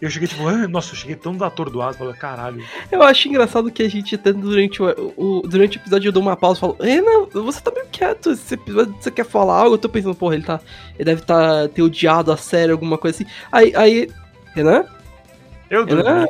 [0.00, 2.62] Eu cheguei tipo, ah, nossa, eu cheguei tão atordoado, falei, caralho.
[2.92, 6.22] Eu acho engraçado que a gente até durante o, o- durante o episódio eu dou
[6.22, 9.74] uma pausa e falo, Renan, você tá meio quieto, esse episódio você quer falar algo?
[9.74, 10.60] Eu tô pensando, porra, ele tá.
[10.96, 13.30] Ele deve tá, ter odiado a série, alguma coisa assim.
[13.50, 14.10] Aí, aí.
[14.54, 14.84] Renan?
[15.70, 15.84] Eu.
[15.84, 16.26] Renan?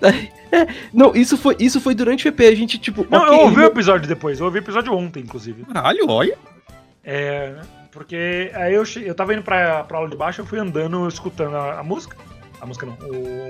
[0.52, 3.04] É, não, isso foi, isso foi durante o EP, a gente, tipo.
[3.10, 5.64] Não, ok, eu ouvi o episódio depois, eu ouvi o episódio ontem, inclusive.
[5.64, 6.38] Caralho, olha.
[7.02, 7.54] É,
[7.90, 11.08] porque aí eu, che- eu tava indo pra, pra aula de baixo, eu fui andando,
[11.08, 12.16] escutando a, a música.
[12.60, 12.96] A música não,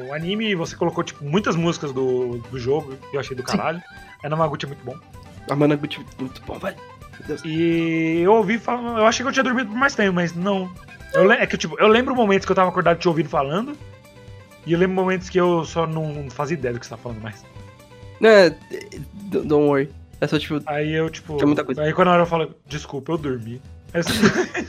[0.08, 3.80] o anime, você colocou, tipo, muitas músicas do, do jogo, que eu achei do caralho.
[4.22, 4.96] A Namaguchi é muito bom.
[5.48, 6.76] A Managuchi, muito bom, velho.
[7.18, 7.42] Meu Deus.
[7.44, 10.68] E eu ouvi falando, eu achei que eu tinha dormido por mais tempo, mas não.
[11.14, 13.76] Eu, é que, tipo, eu lembro momentos que eu tava acordado te ouvindo falando,
[14.66, 17.20] e eu lembro momentos que eu só não fazia ideia do que você tá falando
[17.20, 17.44] mais.
[18.22, 18.50] É,
[19.30, 19.88] don't worry.
[20.20, 20.60] É só tipo.
[20.66, 21.36] Aí eu, tipo.
[21.36, 21.82] Tem muita coisa.
[21.82, 23.60] Aí quando a hora eu falo, desculpa, eu dormi.
[23.94, 24.02] Aí
[24.62, 24.66] eu-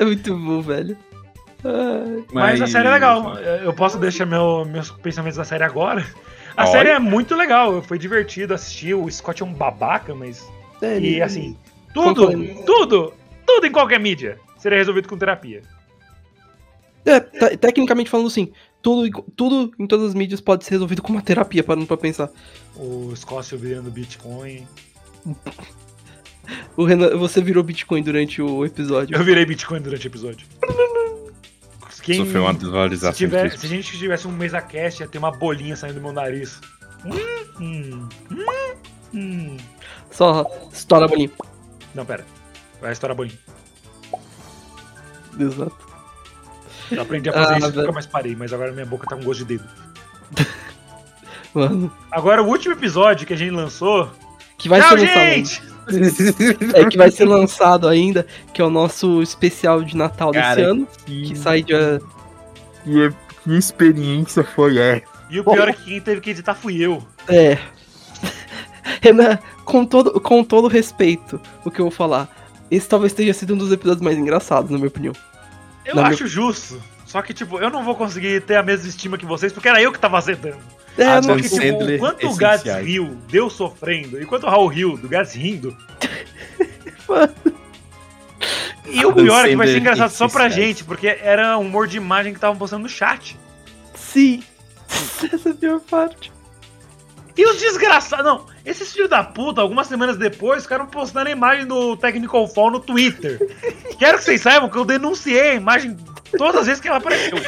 [0.00, 0.96] É muito bom, velho.
[1.64, 2.24] Ai.
[2.32, 3.36] Mas, a série é legal.
[3.38, 6.06] Eu posso deixar meu- meus pensamentos da série agora.
[6.56, 6.72] A Olha.
[6.72, 7.80] série é muito legal.
[7.82, 8.94] Foi divertido assistir.
[8.94, 10.46] O Scott é um babaca, mas.
[10.82, 11.56] É, E assim,
[11.94, 12.30] tudo,
[12.64, 13.12] tudo,
[13.46, 15.62] tudo em qualquer mídia seria resolvido com terapia.
[17.04, 18.52] É, te- tecnicamente falando assim,
[18.82, 21.96] tudo, em- tudo em todas as mídias pode ser resolvido com uma terapia, parando pra
[21.96, 22.28] pensar.
[22.76, 24.66] O Scott virando Bitcoin.
[26.76, 29.16] O Renan, você virou Bitcoin durante o episódio.
[29.16, 30.46] Eu virei Bitcoin durante o episódio.
[32.08, 33.12] Quem, Sofreu uma se, desvalorização.
[33.12, 36.00] tiver, de se a gente tivesse um mesa cast, ia ter uma bolinha saindo do
[36.00, 36.58] meu nariz.
[37.04, 37.18] Hum,
[37.60, 38.08] hum,
[39.12, 39.56] hum.
[40.10, 41.30] Só estoura a bolinha.
[41.94, 42.24] Não, pera.
[42.80, 43.38] Vai estourar a bolinha.
[45.38, 45.76] Exato.
[46.90, 47.82] Eu aprendi a fazer Ah, isso e velho.
[47.82, 49.68] nunca mais parei, mas agora minha boca tá com gosto de dedo.
[51.52, 51.92] Mano.
[52.10, 54.10] Agora, o último episódio que a gente lançou.
[54.56, 55.62] Que vai Tchau, ser gente!
[56.74, 60.70] É, que vai ser lançado ainda, que é o nosso especial de Natal desse Cara,
[60.70, 60.88] ano.
[61.06, 62.00] Que sai dia.
[62.84, 63.10] Que,
[63.44, 65.18] que experiência foi essa?
[65.30, 67.02] E o pior é que quem teve que editar fui eu.
[67.28, 67.58] É.
[69.02, 72.28] Renan, com todo, com todo respeito, o que eu vou falar.
[72.70, 75.14] Esse talvez tenha sido um dos episódios mais engraçados, na minha opinião.
[75.84, 76.80] Eu Na acho justo.
[77.06, 79.80] Só que, tipo, eu não vou conseguir ter a mesma estima que vocês, porque era
[79.80, 80.58] eu que tava azedando.
[80.98, 82.84] É, Ah, não, tipo, Sandler o quanto o essenciais.
[82.86, 85.76] riu, deu sofrendo, e quanto o Raul riu, do Gads rindo.
[88.84, 91.62] e o Adam pior é que vai ser engraçado só pra gente, porque era um
[91.62, 93.38] humor de imagem que estavam postando no chat.
[93.94, 94.42] sim.
[95.32, 96.32] Essa é a pior parte.
[97.38, 98.24] E os desgraçados.
[98.24, 102.72] Não, esses filhos da puta, algumas semanas depois, ficaram postando a imagem do Technical Fall
[102.72, 103.38] no Twitter.
[103.96, 105.96] Quero que vocês saibam que eu denunciei a imagem
[106.36, 107.38] todas as vezes que ela apareceu.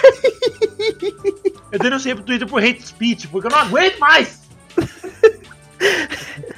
[1.73, 4.41] Eu denunciei pro Twitter por hate speech, porque eu não aguento mais!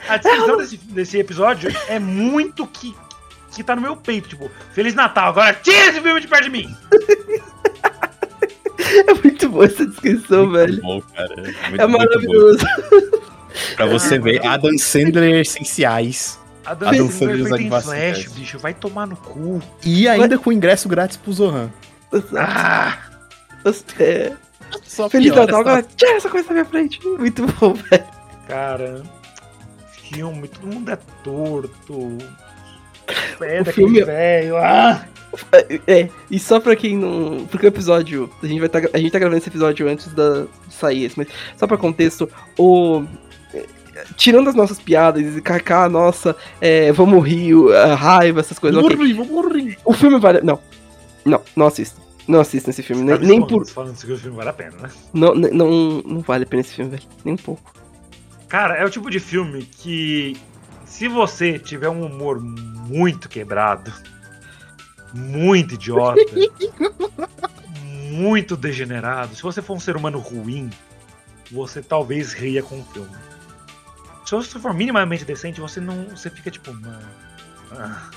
[0.09, 2.95] A descrição desse, desse episódio é muito que,
[3.55, 6.51] que tá no meu peito, tipo, Feliz Natal, agora tira esse filme de perto de
[6.51, 6.77] mim!
[9.09, 10.81] É muito boa essa descrição, velho.
[10.83, 11.35] Bom, cara.
[11.37, 11.99] Muito, É muito bom.
[11.99, 12.67] maravilhoso.
[13.77, 16.39] Pra você ver, Adam Sandler essenciais.
[16.65, 19.61] A Adam dança Sandler foi em flash, bicho, vai tomar no cu.
[19.85, 21.71] E ainda com ingresso grátis pro Zohan.
[22.37, 22.99] Ah!
[23.99, 24.33] É.
[24.85, 26.99] Só Feliz Natal, agora tira essa coisa da minha frente.
[27.07, 28.05] Muito bom, velho.
[28.49, 29.03] Cara.
[30.11, 32.19] filme, todo mundo é torto.
[33.39, 34.57] Pé O daquele filme- velho.
[34.57, 35.05] Ah!
[35.87, 37.47] É, e só pra quem não.
[37.47, 38.31] Porque o episódio.
[38.43, 41.19] A gente, vai tá, a gente tá gravando esse episódio antes da, de sair esse,
[41.19, 42.29] mas só pra contexto,
[42.59, 43.03] o.
[44.17, 48.83] Tirando as nossas piadas e kaká, nossa, é, vamos rir, a raiva, essas coisas.
[48.83, 48.97] ok.
[48.97, 49.79] Morri, vou morrer.
[49.85, 50.41] O filme vale.
[50.43, 50.59] Não.
[51.25, 52.01] Não, não assista.
[52.27, 53.03] Não assista esse filme.
[53.03, 53.67] Nem, nem por.
[53.67, 54.91] Falando que o filme vale a pena, né?
[55.13, 57.03] Não, não, não, não vale a pena esse filme, velho.
[57.25, 57.73] Nem um pouco.
[58.49, 60.37] Cara, é o tipo de filme que.
[60.87, 63.93] Se você tiver um humor muito quebrado,
[65.15, 66.21] muito idiota,
[68.11, 70.71] muito degenerado, se você for um ser humano ruim,
[71.51, 73.11] você talvez ria com o filme.
[74.25, 76.05] Se você for minimamente decente, você não.
[76.11, 76.99] Você fica tipo, mano.
[77.73, 78.11] ah."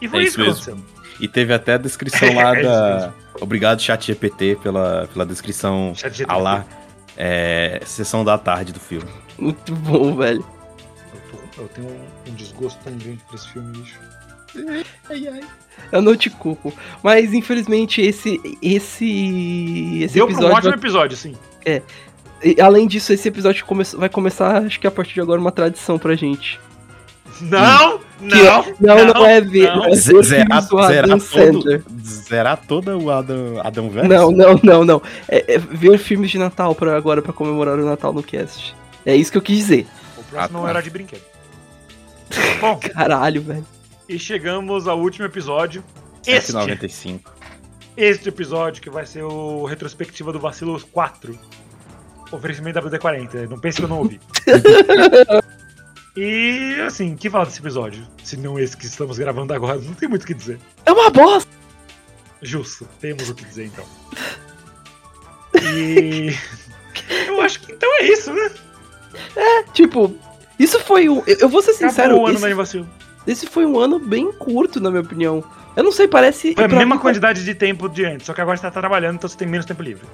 [0.00, 0.82] E foi É isso, isso que mesmo.
[0.84, 0.98] aconteceu.
[1.20, 2.94] E teve até a descrição lá É da.
[2.96, 3.14] mesmo.
[3.40, 5.92] Obrigado, chat GPT, pela, pela descrição
[6.28, 6.64] a lá.
[7.16, 9.08] É, sessão da tarde do filme.
[9.36, 10.44] Muito bom, velho.
[11.12, 11.20] Eu,
[11.56, 13.98] tô- eu tenho um, um desgosto tão grande por esse filme, bicho.
[15.92, 16.72] Eu não te culpo.
[17.02, 18.40] Mas infelizmente esse.
[18.60, 20.00] Esse.
[20.04, 20.56] Esse Deu pra um episódio.
[20.56, 21.36] ótimo episódio, sim.
[22.44, 25.50] E, além disso, esse episódio come- vai começar, acho que a partir de agora, uma
[25.52, 26.58] tradição pra gente.
[27.40, 27.98] Não!
[27.98, 28.64] Que é- Não!
[28.80, 29.68] não, não, é ver.
[29.68, 29.76] não.
[29.76, 34.08] Não é ver Ze- Zerar, zerar, todo, zerar toda o Adam, Adam Verso?
[34.08, 35.02] Não, não, não, não.
[35.28, 38.74] É, é ver filmes de Natal pra agora pra comemorar o Natal no cast.
[39.06, 39.86] É isso que eu quis dizer.
[40.16, 40.70] O próximo Ah, tá.
[40.70, 41.22] era de brinquedo.
[42.60, 43.66] Bom, Caralho, velho.
[44.08, 45.84] E chegamos ao último episódio.
[46.26, 47.32] Este, 195.
[47.96, 51.38] este episódio que vai ser o retrospectiva do Vacilo 4.
[52.32, 53.48] Oferecimento da WD-40.
[53.48, 54.20] Não pense que eu não ouvi.
[56.16, 58.06] e assim, que fala desse episódio?
[58.22, 60.58] Se não esse que estamos gravando agora, não tem muito o que dizer.
[60.84, 61.50] É uma bosta!
[62.40, 63.84] Justo, temos o que dizer então.
[65.60, 66.36] E.
[67.26, 68.50] Eu acho que então é isso, né?
[69.72, 70.14] Tipo,
[70.58, 71.22] isso foi um.
[71.26, 72.88] Eu eu vou ser sincero, Acabou o ano esse, da Vacilo.
[73.30, 75.44] Esse foi um ano bem curto, na minha opinião.
[75.76, 76.54] Eu não sei, parece.
[76.54, 79.16] Foi a mesma mim, quantidade de tempo de antes, só que agora você tá trabalhando,
[79.16, 80.06] então você tem menos tempo livre.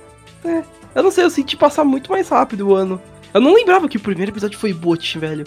[0.95, 3.01] Eu não sei, eu senti passar muito mais rápido o ano.
[3.32, 5.45] Eu não lembrava que o primeiro episódio foi bot, velho.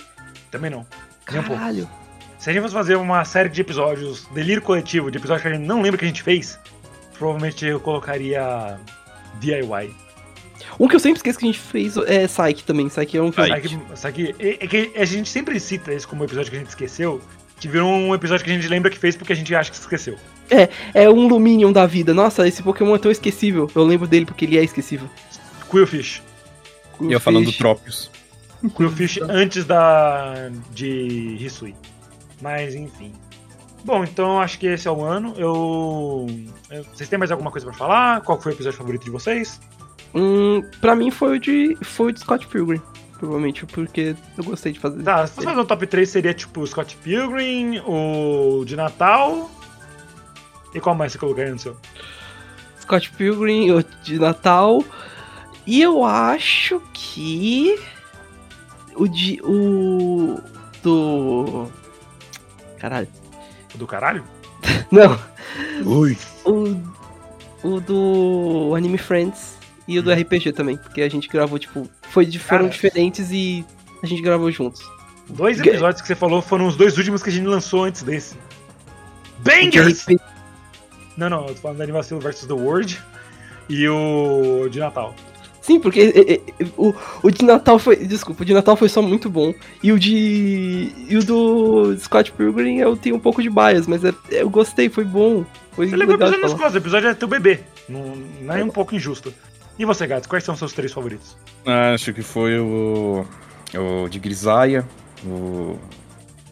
[0.50, 0.80] Também não.
[0.80, 0.86] Um.
[1.26, 1.88] Caralho.
[2.40, 5.54] Se a gente fosse fazer uma série de episódios, delírio coletivo, de episódios que a
[5.54, 6.60] gente não lembra que a gente fez,
[7.18, 8.80] provavelmente eu colocaria
[9.40, 9.94] DIY.
[10.80, 12.88] Um que eu sempre esqueço que a gente fez é Psyche também.
[12.88, 13.32] Psyche é um.
[13.32, 13.78] Psyche.
[13.78, 16.60] Que, sabe que- é, é que a gente sempre cita esse como episódio que a
[16.60, 17.22] gente esqueceu,
[17.60, 19.78] que virou um episódio que a gente lembra que fez porque a gente acha que
[19.78, 20.18] esqueceu.
[20.94, 22.14] É um Luminion da vida.
[22.14, 23.70] Nossa, esse Pokémon é tão esquecível.
[23.76, 25.10] Eu lembro dele porque ele é esquecível.
[25.70, 26.22] Quillfish.
[27.02, 27.54] E eu falando do.
[27.54, 28.10] Trópios.
[28.76, 31.76] Quillfish antes da de Hisui.
[32.42, 33.12] Mas enfim.
[33.84, 35.34] Bom, então acho que esse é o ano.
[35.38, 36.28] Eu...
[36.72, 38.22] eu- Vocês têm mais alguma coisa pra falar?
[38.22, 39.60] Qual foi o episódio favorito de vocês?
[40.16, 41.78] Hum, pra mim foi o de.
[41.84, 42.82] Foi o de Scott Pilgrim.
[43.18, 45.02] Provavelmente, porque eu gostei de fazer.
[45.04, 49.50] Tá, se fosse fazer um top 3, seria tipo o Scott Pilgrim, o de Natal.
[50.74, 51.76] E qual mais você colocaria no seu?
[52.80, 54.84] Scott Pilgrim, o de Natal.
[55.66, 57.80] E eu acho que.
[58.96, 59.42] O de.
[59.44, 60.40] O.
[60.84, 61.72] Do.
[62.78, 63.08] Caralho.
[63.74, 64.24] O do caralho?
[64.92, 65.20] Não.
[65.84, 66.16] Ui.
[66.46, 66.98] O.
[67.64, 69.57] O do Anime Friends
[69.88, 70.78] e o do RPG também.
[70.78, 71.90] Porque a gente gravou, tipo.
[72.10, 72.70] Foi, foram Cara.
[72.70, 73.66] diferentes e
[74.04, 74.82] a gente gravou juntos.
[75.30, 78.36] Dois episódios que você falou foram os dois últimos que a gente lançou antes desse.
[78.36, 80.04] O de Bangers!
[80.04, 80.20] RPG
[81.18, 83.02] Não, não, eu tô falando da Animacilo vs The World
[83.70, 85.14] e o de Natal.
[85.62, 87.98] Sim, porque é, é, é, o, o de Natal foi.
[87.98, 89.54] Desculpa, o de Natal foi só muito bom.
[89.84, 90.94] E o de.
[91.10, 94.88] E o do Scott Pilgrim eu tenho um pouco de bias, mas é- eu gostei,
[94.88, 95.46] foi bom.
[95.74, 97.60] Foi Você o legal de episódio nas costas, o episódio é teu bebê.
[97.90, 99.34] Não, não é um pouco injusto.
[99.80, 101.36] E você, Gato, quais são os seus três favoritos?
[101.94, 103.26] Acho que foi o.
[103.76, 104.88] O de Grisaia.
[105.26, 105.78] O.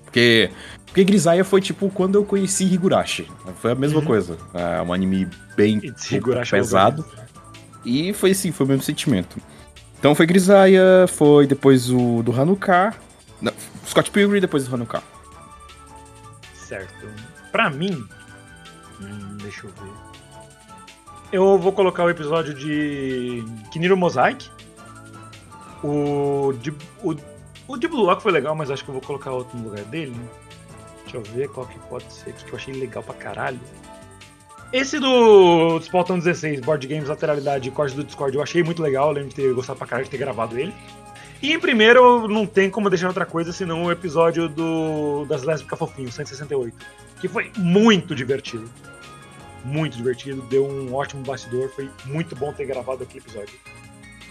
[0.03, 0.49] Porque.
[0.85, 3.27] Porque Grisaia foi tipo quando eu conheci Higurashi.
[3.61, 4.05] Foi a mesma Uhum.
[4.05, 4.37] coisa.
[4.53, 5.27] É um anime
[5.57, 7.05] bem é pesado.
[7.83, 9.37] E foi assim, foi o mesmo sentimento.
[9.99, 12.93] Então foi Grisaia, foi depois o do Hanukkah.
[13.41, 13.51] Não,
[13.85, 15.03] Scott Pilgrim depois do Hanukkah.
[16.53, 17.07] Certo.
[17.51, 18.07] Pra mim.
[19.01, 19.91] hum, deixa eu ver.
[21.35, 24.49] Eu vou colocar o episódio de Kiniro Mosaic.
[25.83, 26.71] O de,
[27.03, 27.13] o,
[27.67, 29.83] o de Blue Lock foi legal, mas acho que eu vou colocar outro no lugar
[29.83, 30.15] dele.
[31.01, 33.59] Deixa eu ver qual que pode ser que eu achei legal pra caralho.
[34.71, 39.09] Esse do Spaltão 16, Board Games, Lateralidade e Corte do Discord, eu achei muito legal.
[39.09, 40.73] Eu lembro de ter gostado pra caralho de ter gravado ele.
[41.41, 45.77] E em primeiro, não tem como deixar outra coisa senão o episódio do das Lésbicas
[45.77, 46.73] Fofinhos, 168.
[47.19, 48.69] Que foi muito divertido.
[49.65, 53.53] Muito divertido, deu um ótimo bastidor, foi muito bom ter gravado aquele episódio.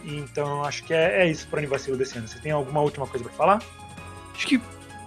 [0.04, 2.28] Então acho que é, é isso pro Anivacilo desse ano.
[2.28, 3.62] Você tem alguma última coisa para falar?
[4.34, 4.60] Acho que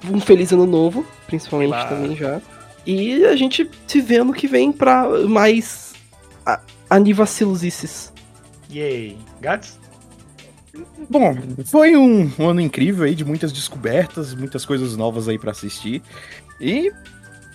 [0.05, 1.85] um feliz ano novo, principalmente Eba.
[1.85, 2.41] também já.
[2.85, 5.93] E a gente se vê ano que vem pra mais
[6.89, 8.13] Anivacilosices.
[8.69, 9.17] Yay.
[9.41, 9.79] Gats?
[11.09, 11.35] Bom,
[11.65, 16.01] foi um, um, ano incrível aí de muitas descobertas, muitas coisas novas aí para assistir.
[16.59, 16.91] E,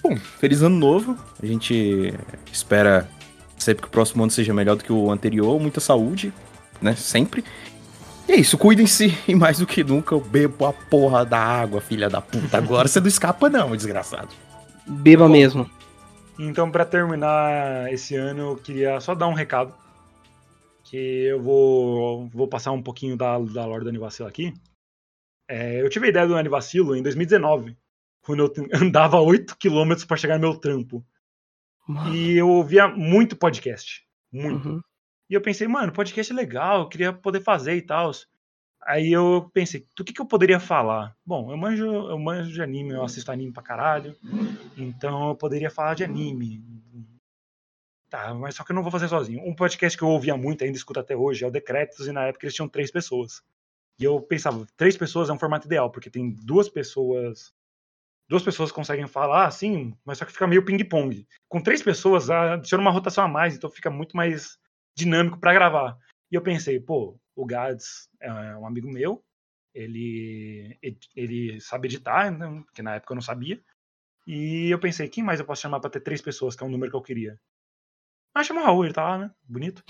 [0.02, 1.16] bom, feliz ano novo.
[1.42, 2.12] A gente
[2.52, 3.08] espera
[3.56, 5.58] sempre que o próximo ano seja melhor do que o anterior.
[5.60, 6.32] Muita saúde,
[6.80, 6.94] né?
[6.96, 7.44] Sempre.
[8.28, 11.80] E é isso, cuidem-se e mais do que nunca eu bebo a porra da água,
[11.80, 12.58] filha da puta.
[12.58, 14.28] Agora você não escapa, não, desgraçado.
[14.86, 15.70] Beba Bom, mesmo.
[16.38, 19.74] Então, para terminar esse ano, eu queria só dar um recado.
[20.84, 20.96] Que
[21.26, 24.52] eu vou, vou passar um pouquinho da, da lore do Anivacilo aqui.
[25.48, 27.76] É, eu tive a ideia do Anivacilo em 2019,
[28.22, 31.04] quando eu andava 8 km para chegar no meu trampo.
[31.86, 32.14] Mano.
[32.14, 34.06] E eu ouvia muito podcast.
[34.32, 34.68] Muito.
[34.68, 34.80] Uhum.
[35.28, 38.10] E eu pensei, mano, podcast é legal, eu queria poder fazer e tal.
[38.84, 41.16] Aí eu pensei, do que, que eu poderia falar?
[41.24, 44.16] Bom, eu manjo, eu manjo de anime, eu assisto anime pra caralho.
[44.76, 46.62] Então eu poderia falar de anime.
[48.10, 49.40] Tá, mas só que eu não vou fazer sozinho.
[49.46, 52.26] Um podcast que eu ouvia muito, ainda escuto até hoje, é o Decretos, e na
[52.26, 53.42] época eles tinham três pessoas.
[53.98, 57.54] E eu pensava, três pessoas é um formato ideal, porque tem duas pessoas.
[58.28, 61.26] Duas pessoas conseguem falar assim, mas só que fica meio ping-pong.
[61.48, 64.58] Com três pessoas, adiciona uma rotação a mais, então fica muito mais
[64.96, 65.98] dinâmico para gravar.
[66.30, 69.22] E eu pensei, pô, o Gads é um amigo meu,
[69.74, 70.78] ele,
[71.14, 73.62] ele sabe editar, né, que na época eu não sabia.
[74.26, 76.70] E eu pensei, quem mais eu posso chamar para ter três pessoas, que é um
[76.70, 77.38] número que eu queria?
[78.34, 79.30] Ah, chama o Raul, ele tá lá, né?
[79.42, 79.82] Bonito.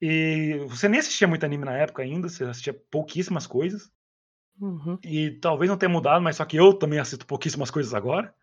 [0.00, 3.90] E você nem assistia muito anime na época ainda, você assistia pouquíssimas coisas.
[4.60, 4.98] Uhum.
[5.02, 8.34] E talvez não tenha mudado, mas só que eu também assisto pouquíssimas coisas agora.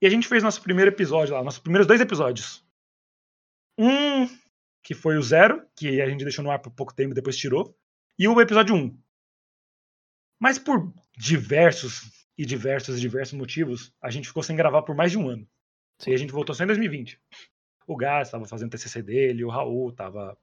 [0.00, 2.64] E a gente fez nosso primeiro episódio lá, nossos primeiros dois episódios.
[3.78, 4.28] Um
[4.82, 7.36] que foi o zero, que a gente deixou no ar por pouco tempo e depois
[7.36, 7.76] tirou,
[8.18, 8.98] e o episódio 1.
[10.40, 15.12] Mas por diversos e diversos e diversos motivos, a gente ficou sem gravar por mais
[15.12, 15.48] de um ano.
[16.00, 16.10] Sim.
[16.10, 17.20] E a gente voltou só em 2020.
[17.86, 20.36] O Gás estava fazendo TCC dele, o Raul estava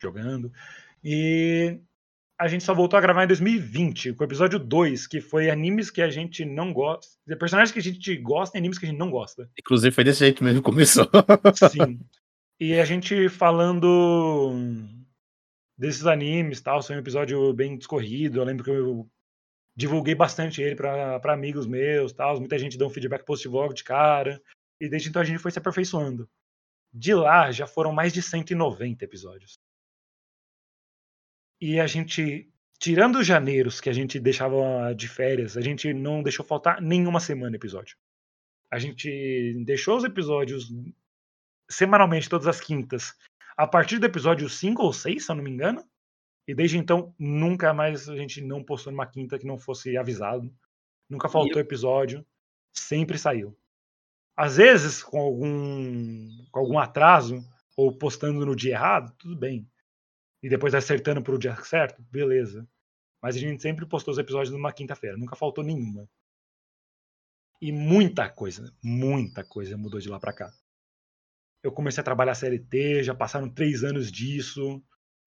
[0.00, 0.50] jogando.
[1.02, 1.78] E
[2.38, 5.90] a gente só voltou a gravar em 2020, com o episódio 2, que foi animes
[5.90, 7.16] que a gente não gosta.
[7.38, 9.48] Personagens que a gente gosta e animes que a gente não gosta.
[9.58, 11.08] Inclusive foi desse jeito mesmo que começou.
[11.70, 12.00] Sim.
[12.58, 14.50] E a gente falando
[15.78, 18.40] desses animes tal, foi um episódio bem discorrido.
[18.40, 19.08] Eu lembro que eu
[19.76, 22.38] divulguei bastante ele para amigos meus, tal.
[22.38, 24.40] Muita gente deu um feedback positivo logo de cara.
[24.80, 26.28] E desde então a gente foi se aperfeiçoando.
[26.92, 29.58] De lá já foram mais de 190 episódios.
[31.66, 32.46] E a gente,
[32.78, 37.18] tirando os janeiros que a gente deixava de férias, a gente não deixou faltar nenhuma
[37.20, 37.96] semana episódio.
[38.70, 40.70] A gente deixou os episódios
[41.66, 43.14] semanalmente, todas as quintas,
[43.56, 45.82] a partir do episódio 5 ou 6, se eu não me engano.
[46.46, 50.54] E desde então, nunca mais a gente não postou numa quinta que não fosse avisado.
[51.08, 51.62] Nunca faltou eu...
[51.62, 52.26] episódio.
[52.74, 53.56] Sempre saiu.
[54.36, 57.42] Às vezes, com algum, com algum atraso,
[57.74, 59.66] ou postando no dia errado, tudo bem.
[60.44, 62.68] E depois acertando pro dia certo, beleza.
[63.20, 65.16] Mas a gente sempre postou os episódios numa quinta-feira.
[65.16, 66.08] Nunca faltou nenhuma.
[67.60, 70.52] E muita coisa, muita coisa mudou de lá para cá
[71.64, 74.82] eu comecei a trabalhar CLT, já passaram três anos disso.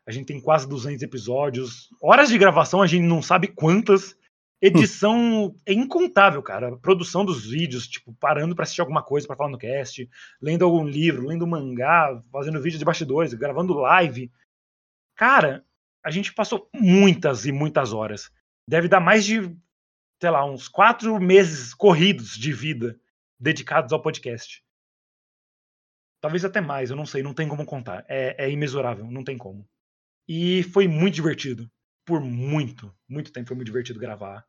[0.08, 1.90] A gente tem quase 200 episódios.
[2.00, 4.16] Horas de gravação, a gente não sabe quantas.
[4.62, 6.78] Edição é incontável, cara.
[6.78, 10.08] Produção dos vídeos, tipo, parando para assistir alguma coisa para falar no cast,
[10.40, 14.32] lendo algum livro, lendo mangá, fazendo vídeo de bastidores, gravando live.
[15.18, 15.66] Cara,
[16.06, 18.32] a gente passou muitas e muitas horas.
[18.70, 19.42] Deve dar mais de,
[20.22, 23.00] sei lá, uns quatro meses corridos de vida
[23.40, 24.64] dedicados ao podcast.
[26.22, 28.06] Talvez até mais, eu não sei, não tem como contar.
[28.08, 29.68] É, é imensurável, não tem como.
[30.28, 31.70] E foi muito divertido.
[32.06, 34.46] Por muito, muito tempo foi muito divertido gravar.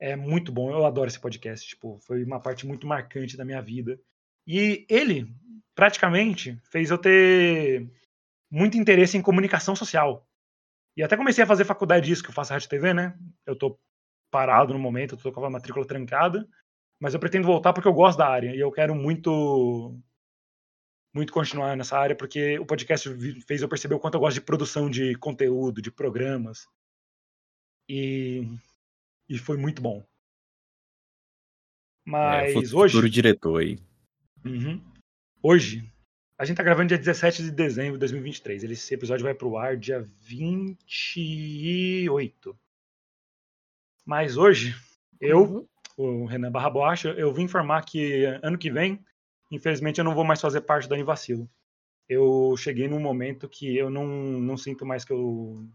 [0.00, 1.68] É muito bom, eu adoro esse podcast.
[1.68, 4.00] Tipo, foi uma parte muito marcante da minha vida.
[4.46, 5.32] E ele,
[5.74, 7.88] praticamente, fez eu ter
[8.52, 10.28] muito interesse em comunicação social.
[10.94, 13.18] E até comecei a fazer faculdade disso, que eu faço rádio TV, né?
[13.46, 13.80] Eu tô
[14.30, 16.46] parado no momento, eu tô com a matrícula trancada,
[17.00, 19.98] mas eu pretendo voltar porque eu gosto da área e eu quero muito
[21.14, 23.08] muito continuar nessa área, porque o podcast
[23.46, 26.66] fez eu perceber o quanto eu gosto de produção de conteúdo, de programas.
[27.88, 28.48] E,
[29.28, 30.06] e foi muito bom.
[32.04, 32.92] Mas é, hoje.
[32.92, 33.78] Futuro diretor aí.
[34.44, 34.82] Uhum,
[35.42, 35.91] hoje,
[36.38, 38.64] a gente tá gravando dia 17 de dezembro de 2023.
[38.64, 42.58] Esse episódio vai pro ar dia 28.
[44.04, 44.74] Mas hoje,
[45.20, 45.96] eu, uhum.
[45.96, 49.00] o Renan Barra Boacha, eu vim informar que ano que vem
[49.52, 51.48] Infelizmente eu não vou mais fazer parte da Anivacilo.
[52.08, 55.68] eu cheguei num momento que eu não, não sinto mais que eu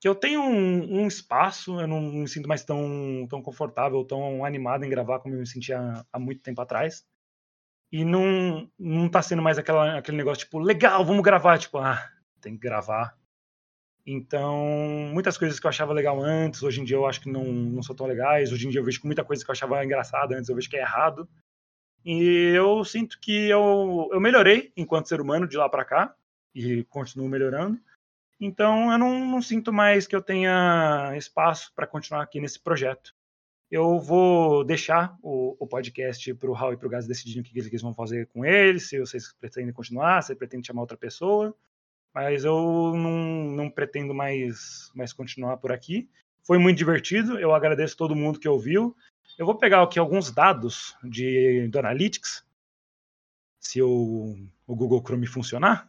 [0.00, 4.44] que eu tenho um, um espaço, eu não me sinto mais tão, tão confortável, tão
[4.44, 7.06] animado em gravar como eu me sentia há muito tempo atrás.
[7.92, 11.58] E não, não tá sendo mais aquela, aquele negócio, tipo, legal, vamos gravar.
[11.58, 12.08] Tipo, ah,
[12.40, 13.18] tem que gravar.
[14.06, 14.56] Então,
[15.12, 17.82] muitas coisas que eu achava legal antes, hoje em dia eu acho que não, não
[17.82, 18.52] são tão legais.
[18.52, 20.76] Hoje em dia eu vejo muita coisa que eu achava engraçada antes, eu vejo que
[20.76, 21.28] é errado.
[22.04, 26.14] E eu sinto que eu, eu melhorei enquanto ser humano de lá para cá,
[26.54, 27.78] e continuo melhorando.
[28.40, 33.14] Então eu não, não sinto mais que eu tenha espaço para continuar aqui nesse projeto.
[33.70, 37.44] Eu vou deixar o, o podcast para o Raul e para o Gás decidirem o
[37.44, 41.54] que eles vão fazer com ele, se vocês pretendem continuar, se pretendem chamar outra pessoa.
[42.12, 46.10] Mas eu não, não pretendo mais, mais continuar por aqui.
[46.42, 48.96] Foi muito divertido, eu agradeço todo mundo que ouviu.
[49.38, 52.44] Eu vou pegar aqui alguns dados de, do Analytics,
[53.60, 54.36] se o,
[54.66, 55.88] o Google Chrome funcionar.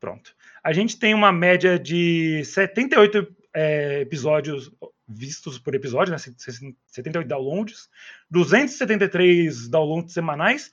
[0.00, 0.34] Pronto.
[0.64, 4.72] A gente tem uma média de 78 é, episódios
[5.10, 6.18] vistos por episódio, né?
[6.18, 7.88] 78 downloads,
[8.30, 10.70] 273 downloads semanais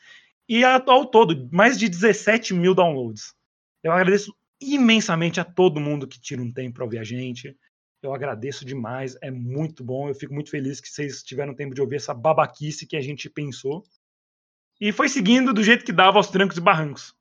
[0.48, 3.34] e ao todo mais de 17 mil downloads.
[3.84, 7.58] Eu agradeço imensamente a todo mundo que tira um tempo para ouvir a gente.
[8.02, 10.08] Eu agradeço demais, é muito bom.
[10.08, 13.30] Eu fico muito feliz que vocês tiveram tempo de ouvir essa babaquice que a gente
[13.30, 13.84] pensou.
[14.80, 17.16] E foi seguindo do jeito que dava aos trancos e barrancos.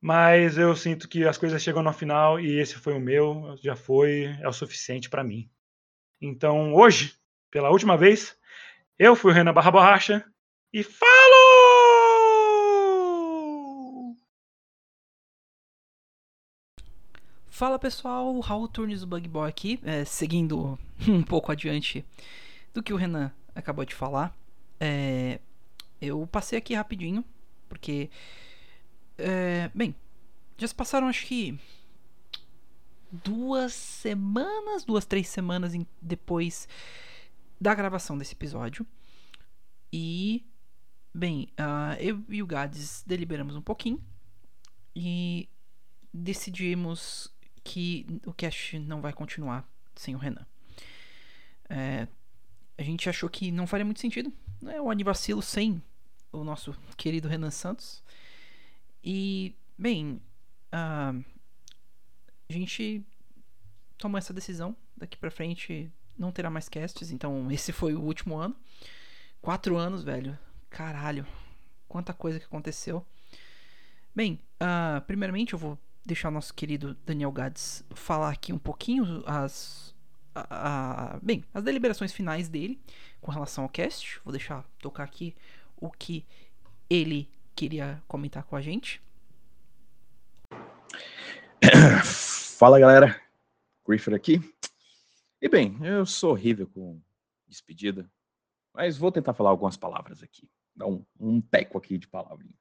[0.00, 3.74] Mas eu sinto que as coisas chegam no final e esse foi o meu, já
[3.74, 5.50] foi, é o suficiente para mim.
[6.20, 7.14] Então, hoje,
[7.50, 8.36] pela última vez,
[8.98, 10.24] eu fui o Renan Barra Borracha
[10.72, 11.34] e falou!
[17.48, 20.76] Fala pessoal, Raul Turnes do Bug Boy aqui, é, seguindo
[21.06, 22.04] um pouco adiante
[22.72, 24.36] do que o Renan acabou de falar.
[24.80, 25.38] É,
[26.00, 27.24] eu passei aqui rapidinho,
[27.68, 28.10] porque
[29.16, 29.94] é, bem,
[30.58, 31.56] já se passaram acho que
[33.22, 36.68] duas semanas, duas, três semanas depois
[37.60, 38.86] da gravação desse episódio.
[39.92, 40.44] E,
[41.14, 44.02] bem, uh, eu e o Gades deliberamos um pouquinho
[44.94, 45.48] e
[46.12, 47.32] decidimos
[47.62, 50.46] que o cast não vai continuar sem o Renan.
[51.68, 52.06] É,
[52.76, 55.82] a gente achou que não faria muito sentido né, o Anivacilo sem
[56.30, 58.02] o nosso querido Renan Santos.
[59.02, 60.20] E, bem,
[60.72, 61.24] uh,
[62.48, 63.04] a gente
[63.98, 64.76] tomou essa decisão.
[64.96, 68.56] Daqui pra frente não terá mais casts, então esse foi o último ano.
[69.40, 70.38] Quatro anos, velho.
[70.70, 71.26] Caralho,
[71.88, 73.04] quanta coisa que aconteceu.
[74.14, 79.22] Bem, uh, primeiramente eu vou deixar o nosso querido Daniel Gades falar aqui um pouquinho
[79.26, 79.94] as,
[80.34, 82.80] a, a, bem, as deliberações finais dele
[83.20, 84.20] com relação ao cast.
[84.24, 85.34] Vou deixar tocar aqui
[85.76, 86.24] o que
[86.88, 89.02] ele queria comentar com a gente.
[92.58, 93.20] Fala galera,
[93.86, 94.40] Griffer aqui.
[95.40, 97.00] E bem, eu sou horrível com
[97.46, 98.10] despedida,
[98.72, 100.48] mas vou tentar falar algumas palavras aqui.
[100.74, 102.54] Dar um, um teco aqui de palavrinha.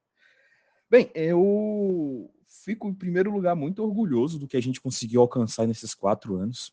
[0.90, 5.96] Bem, eu fico em primeiro lugar muito orgulhoso do que a gente conseguiu alcançar nesses
[5.96, 6.72] quatro anos.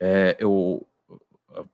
[0.00, 0.86] É, eu,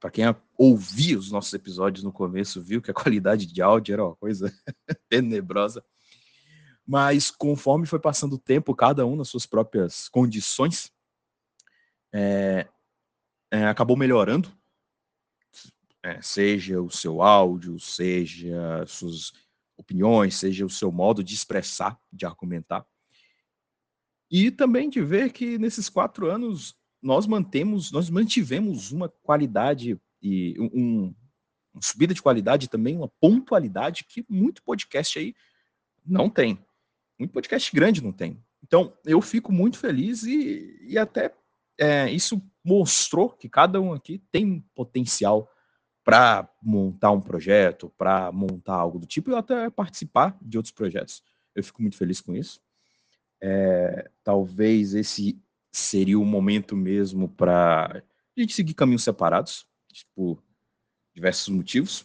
[0.01, 0.24] para quem
[0.57, 4.53] ouvia os nossos episódios no começo, viu que a qualidade de áudio era uma coisa
[5.11, 5.85] tenebrosa.
[6.89, 10.90] Mas conforme foi passando o tempo, cada um nas suas próprias condições,
[12.10, 12.66] é,
[13.51, 14.51] é, acabou melhorando.
[16.02, 19.35] É, seja o seu áudio, seja suas
[19.77, 22.86] opiniões, seja o seu modo de expressar, de argumentar.
[24.31, 30.55] E também de ver que nesses quatro anos nós mantemos, nós mantivemos uma qualidade e
[30.59, 31.15] um,
[31.74, 35.35] uma subida de qualidade também, uma pontualidade que muito podcast aí
[36.02, 36.59] não tem.
[37.19, 38.43] Muito podcast grande não tem.
[38.62, 41.35] Então, eu fico muito feliz e, e até
[41.78, 45.51] é, isso mostrou que cada um aqui tem potencial
[46.05, 51.23] para montar um projeto, para montar algo do tipo, e até participar de outros projetos.
[51.55, 52.61] Eu fico muito feliz com isso.
[53.40, 55.40] É, talvez esse
[55.70, 58.03] seria o momento mesmo para
[58.36, 59.66] a gente seguir caminhos separados,
[60.15, 60.43] por
[61.15, 62.03] diversos motivos.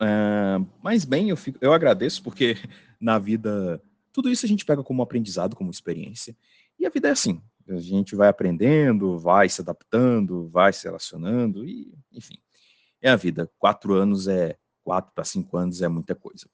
[0.00, 2.56] Uh, mas bem, eu, fico, eu agradeço porque
[3.00, 3.82] na vida
[4.16, 6.34] tudo isso a gente pega como aprendizado, como experiência.
[6.78, 11.66] E a vida é assim: a gente vai aprendendo, vai se adaptando, vai se relacionando,
[11.66, 12.38] e enfim,
[13.02, 13.50] é a vida.
[13.58, 16.48] Quatro anos é quatro para cinco anos é muita coisa.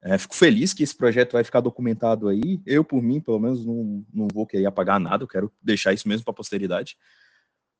[0.00, 2.62] É, fico feliz que esse projeto vai ficar documentado aí.
[2.64, 6.06] Eu, por mim, pelo menos, não, não vou querer apagar nada, eu quero deixar isso
[6.06, 6.96] mesmo para a posteridade.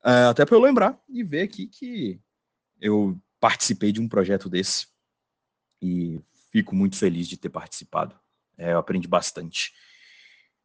[0.05, 2.20] É, até para eu lembrar e ver aqui que
[2.81, 4.89] eu participei de um projeto desse
[5.81, 6.20] e
[6.51, 8.20] fico muito feliz de ter participado.
[8.57, 9.73] É, eu aprendi bastante.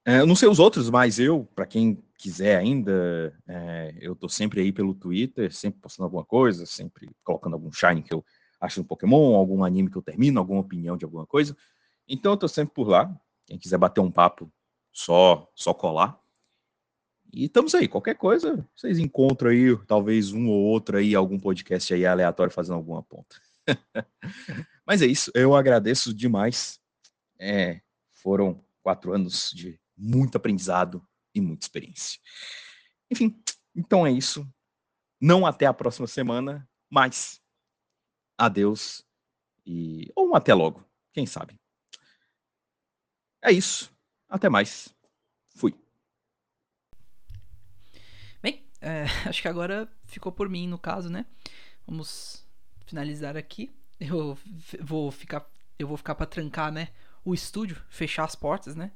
[0.06, 4.30] É, eu não sei os outros, mas eu, para quem quiser ainda, é, eu tô
[4.30, 8.24] sempre aí pelo Twitter, sempre postando alguma coisa, sempre colocando algum shine que eu
[8.60, 11.56] acho no Pokémon, algum anime que eu termino, alguma opinião de alguma coisa.
[12.08, 13.14] Então eu tô sempre por lá.
[13.46, 14.52] Quem quiser bater um papo,
[14.94, 16.18] só só colar.
[17.34, 21.94] E estamos aí, qualquer coisa, vocês encontram aí, talvez um ou outro aí, algum podcast
[21.94, 23.36] aí aleatório fazendo alguma ponta.
[24.88, 26.80] Mas é isso, eu agradeço demais.
[27.40, 27.82] É,
[28.12, 32.20] foram quatro anos de muito aprendizado e muita experiência.
[33.12, 33.42] Enfim,
[33.76, 34.48] então é isso.
[35.20, 37.42] Não até a próxima semana, mas
[38.38, 39.04] adeus
[39.66, 41.60] e ou um até logo, quem sabe.
[43.42, 43.92] É isso.
[44.30, 44.94] Até mais.
[45.56, 45.74] Fui.
[48.42, 51.26] Bem, é, acho que agora ficou por mim no caso, né?
[51.86, 52.46] Vamos
[52.86, 53.74] finalizar aqui.
[54.00, 54.38] Eu
[54.82, 55.50] vou ficar,
[55.80, 56.90] eu vou ficar para trancar, né?
[57.28, 58.90] O estúdio, fechar as portas, né?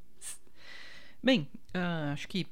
[1.21, 2.47] Bem, uh, acho que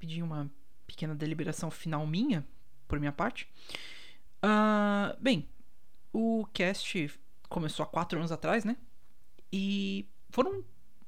[0.00, 0.50] pedir uma
[0.88, 2.44] pequena deliberação final minha,
[2.88, 3.48] por minha parte.
[4.42, 5.48] Uh, bem,
[6.12, 7.16] o cast
[7.48, 8.76] começou há quatro anos atrás, né?
[9.52, 10.64] E foram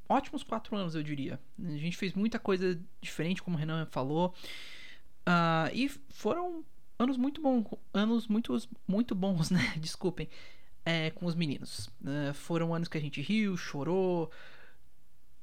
[0.09, 1.41] ótimos quatro anos, eu diria.
[1.59, 4.33] A gente fez muita coisa diferente, como o Renan falou.
[5.27, 6.65] Uh, e foram
[6.97, 9.75] anos muito bons, anos muito, muito bons, né?
[9.79, 10.29] Desculpem,
[10.85, 11.89] é, com os meninos.
[12.01, 14.31] Uh, foram anos que a gente riu, chorou,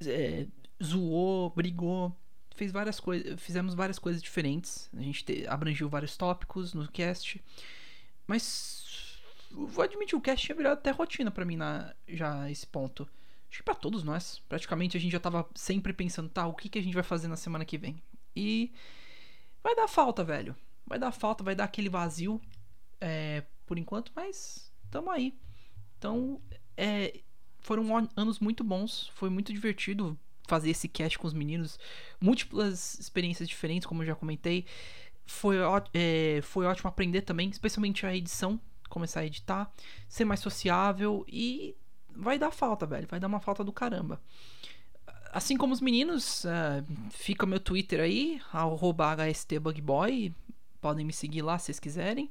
[0.06, 0.46] é,
[0.84, 2.16] zoou, brigou,
[2.56, 4.90] fez várias coisas, fizemos várias coisas diferentes.
[4.96, 7.42] A gente te, abrangiu vários tópicos no cast,
[8.28, 9.20] mas
[9.52, 13.08] vou admitir o cast tinha virado até rotina para mim na já esse ponto.
[13.50, 14.40] Acho que pra todos nós.
[14.48, 17.28] Praticamente a gente já tava sempre pensando, tá, o que, que a gente vai fazer
[17.28, 18.02] na semana que vem?
[18.36, 18.72] E
[19.64, 20.56] vai dar falta, velho.
[20.86, 22.42] Vai dar falta, vai dar aquele vazio
[23.02, 25.34] é, por enquanto, mas tamo aí.
[25.98, 26.42] Então,
[26.78, 27.22] é,
[27.60, 30.18] foram anos muito bons, foi muito divertido
[30.48, 31.80] fazer esse cast com os meninos.
[32.20, 34.66] Múltiplas experiências diferentes, como eu já comentei.
[35.26, 35.58] Foi,
[35.94, 38.60] é, foi ótimo aprender também, especialmente a edição,
[38.90, 39.72] começar a editar,
[40.08, 41.76] ser mais sociável e
[42.10, 43.08] vai dar falta, velho.
[43.08, 44.20] Vai dar uma falta do caramba.
[45.32, 50.34] Assim como os meninos, uh, fica meu Twitter aí, HSTBugboy.
[50.82, 52.30] Podem me seguir lá se vocês quiserem.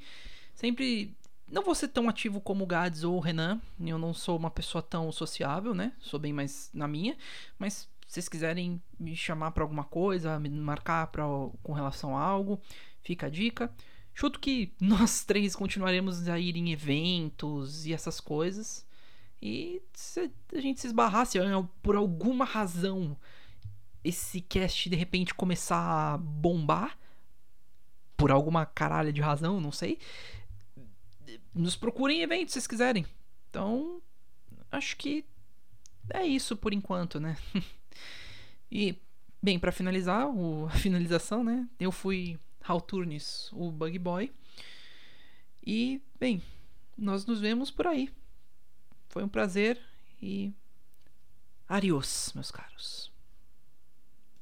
[0.52, 1.16] Sempre.
[1.50, 3.60] Não vou ser tão ativo como o Gads ou o Renan.
[3.80, 5.92] Eu não sou uma pessoa tão sociável, né?
[5.98, 7.16] Sou bem mais na minha.
[7.58, 11.24] Mas se vocês quiserem me chamar para alguma coisa, me marcar pra,
[11.62, 12.60] com relação a algo,
[13.02, 13.72] fica a dica.
[14.14, 18.86] Chuto que nós três continuaremos a ir em eventos e essas coisas.
[19.40, 21.38] E se a gente se esbarrasse
[21.82, 23.16] por alguma razão
[24.02, 26.98] esse cast de repente começar a bombar
[28.16, 29.98] por alguma caralha de razão, não sei.
[31.54, 33.06] Nos procurem em eventos se vocês quiserem.
[33.48, 34.02] Então,
[34.70, 35.24] acho que
[36.10, 37.36] é isso por enquanto, né?
[38.70, 38.96] e
[39.42, 41.68] bem, para finalizar, o, a finalização, né?
[41.78, 44.32] Eu fui Halturnes, o Bug Boy.
[45.64, 46.42] E, bem,
[46.96, 48.10] nós nos vemos por aí.
[49.08, 49.80] Foi um prazer
[50.20, 50.52] e.
[51.68, 53.12] Adiós, meus caros.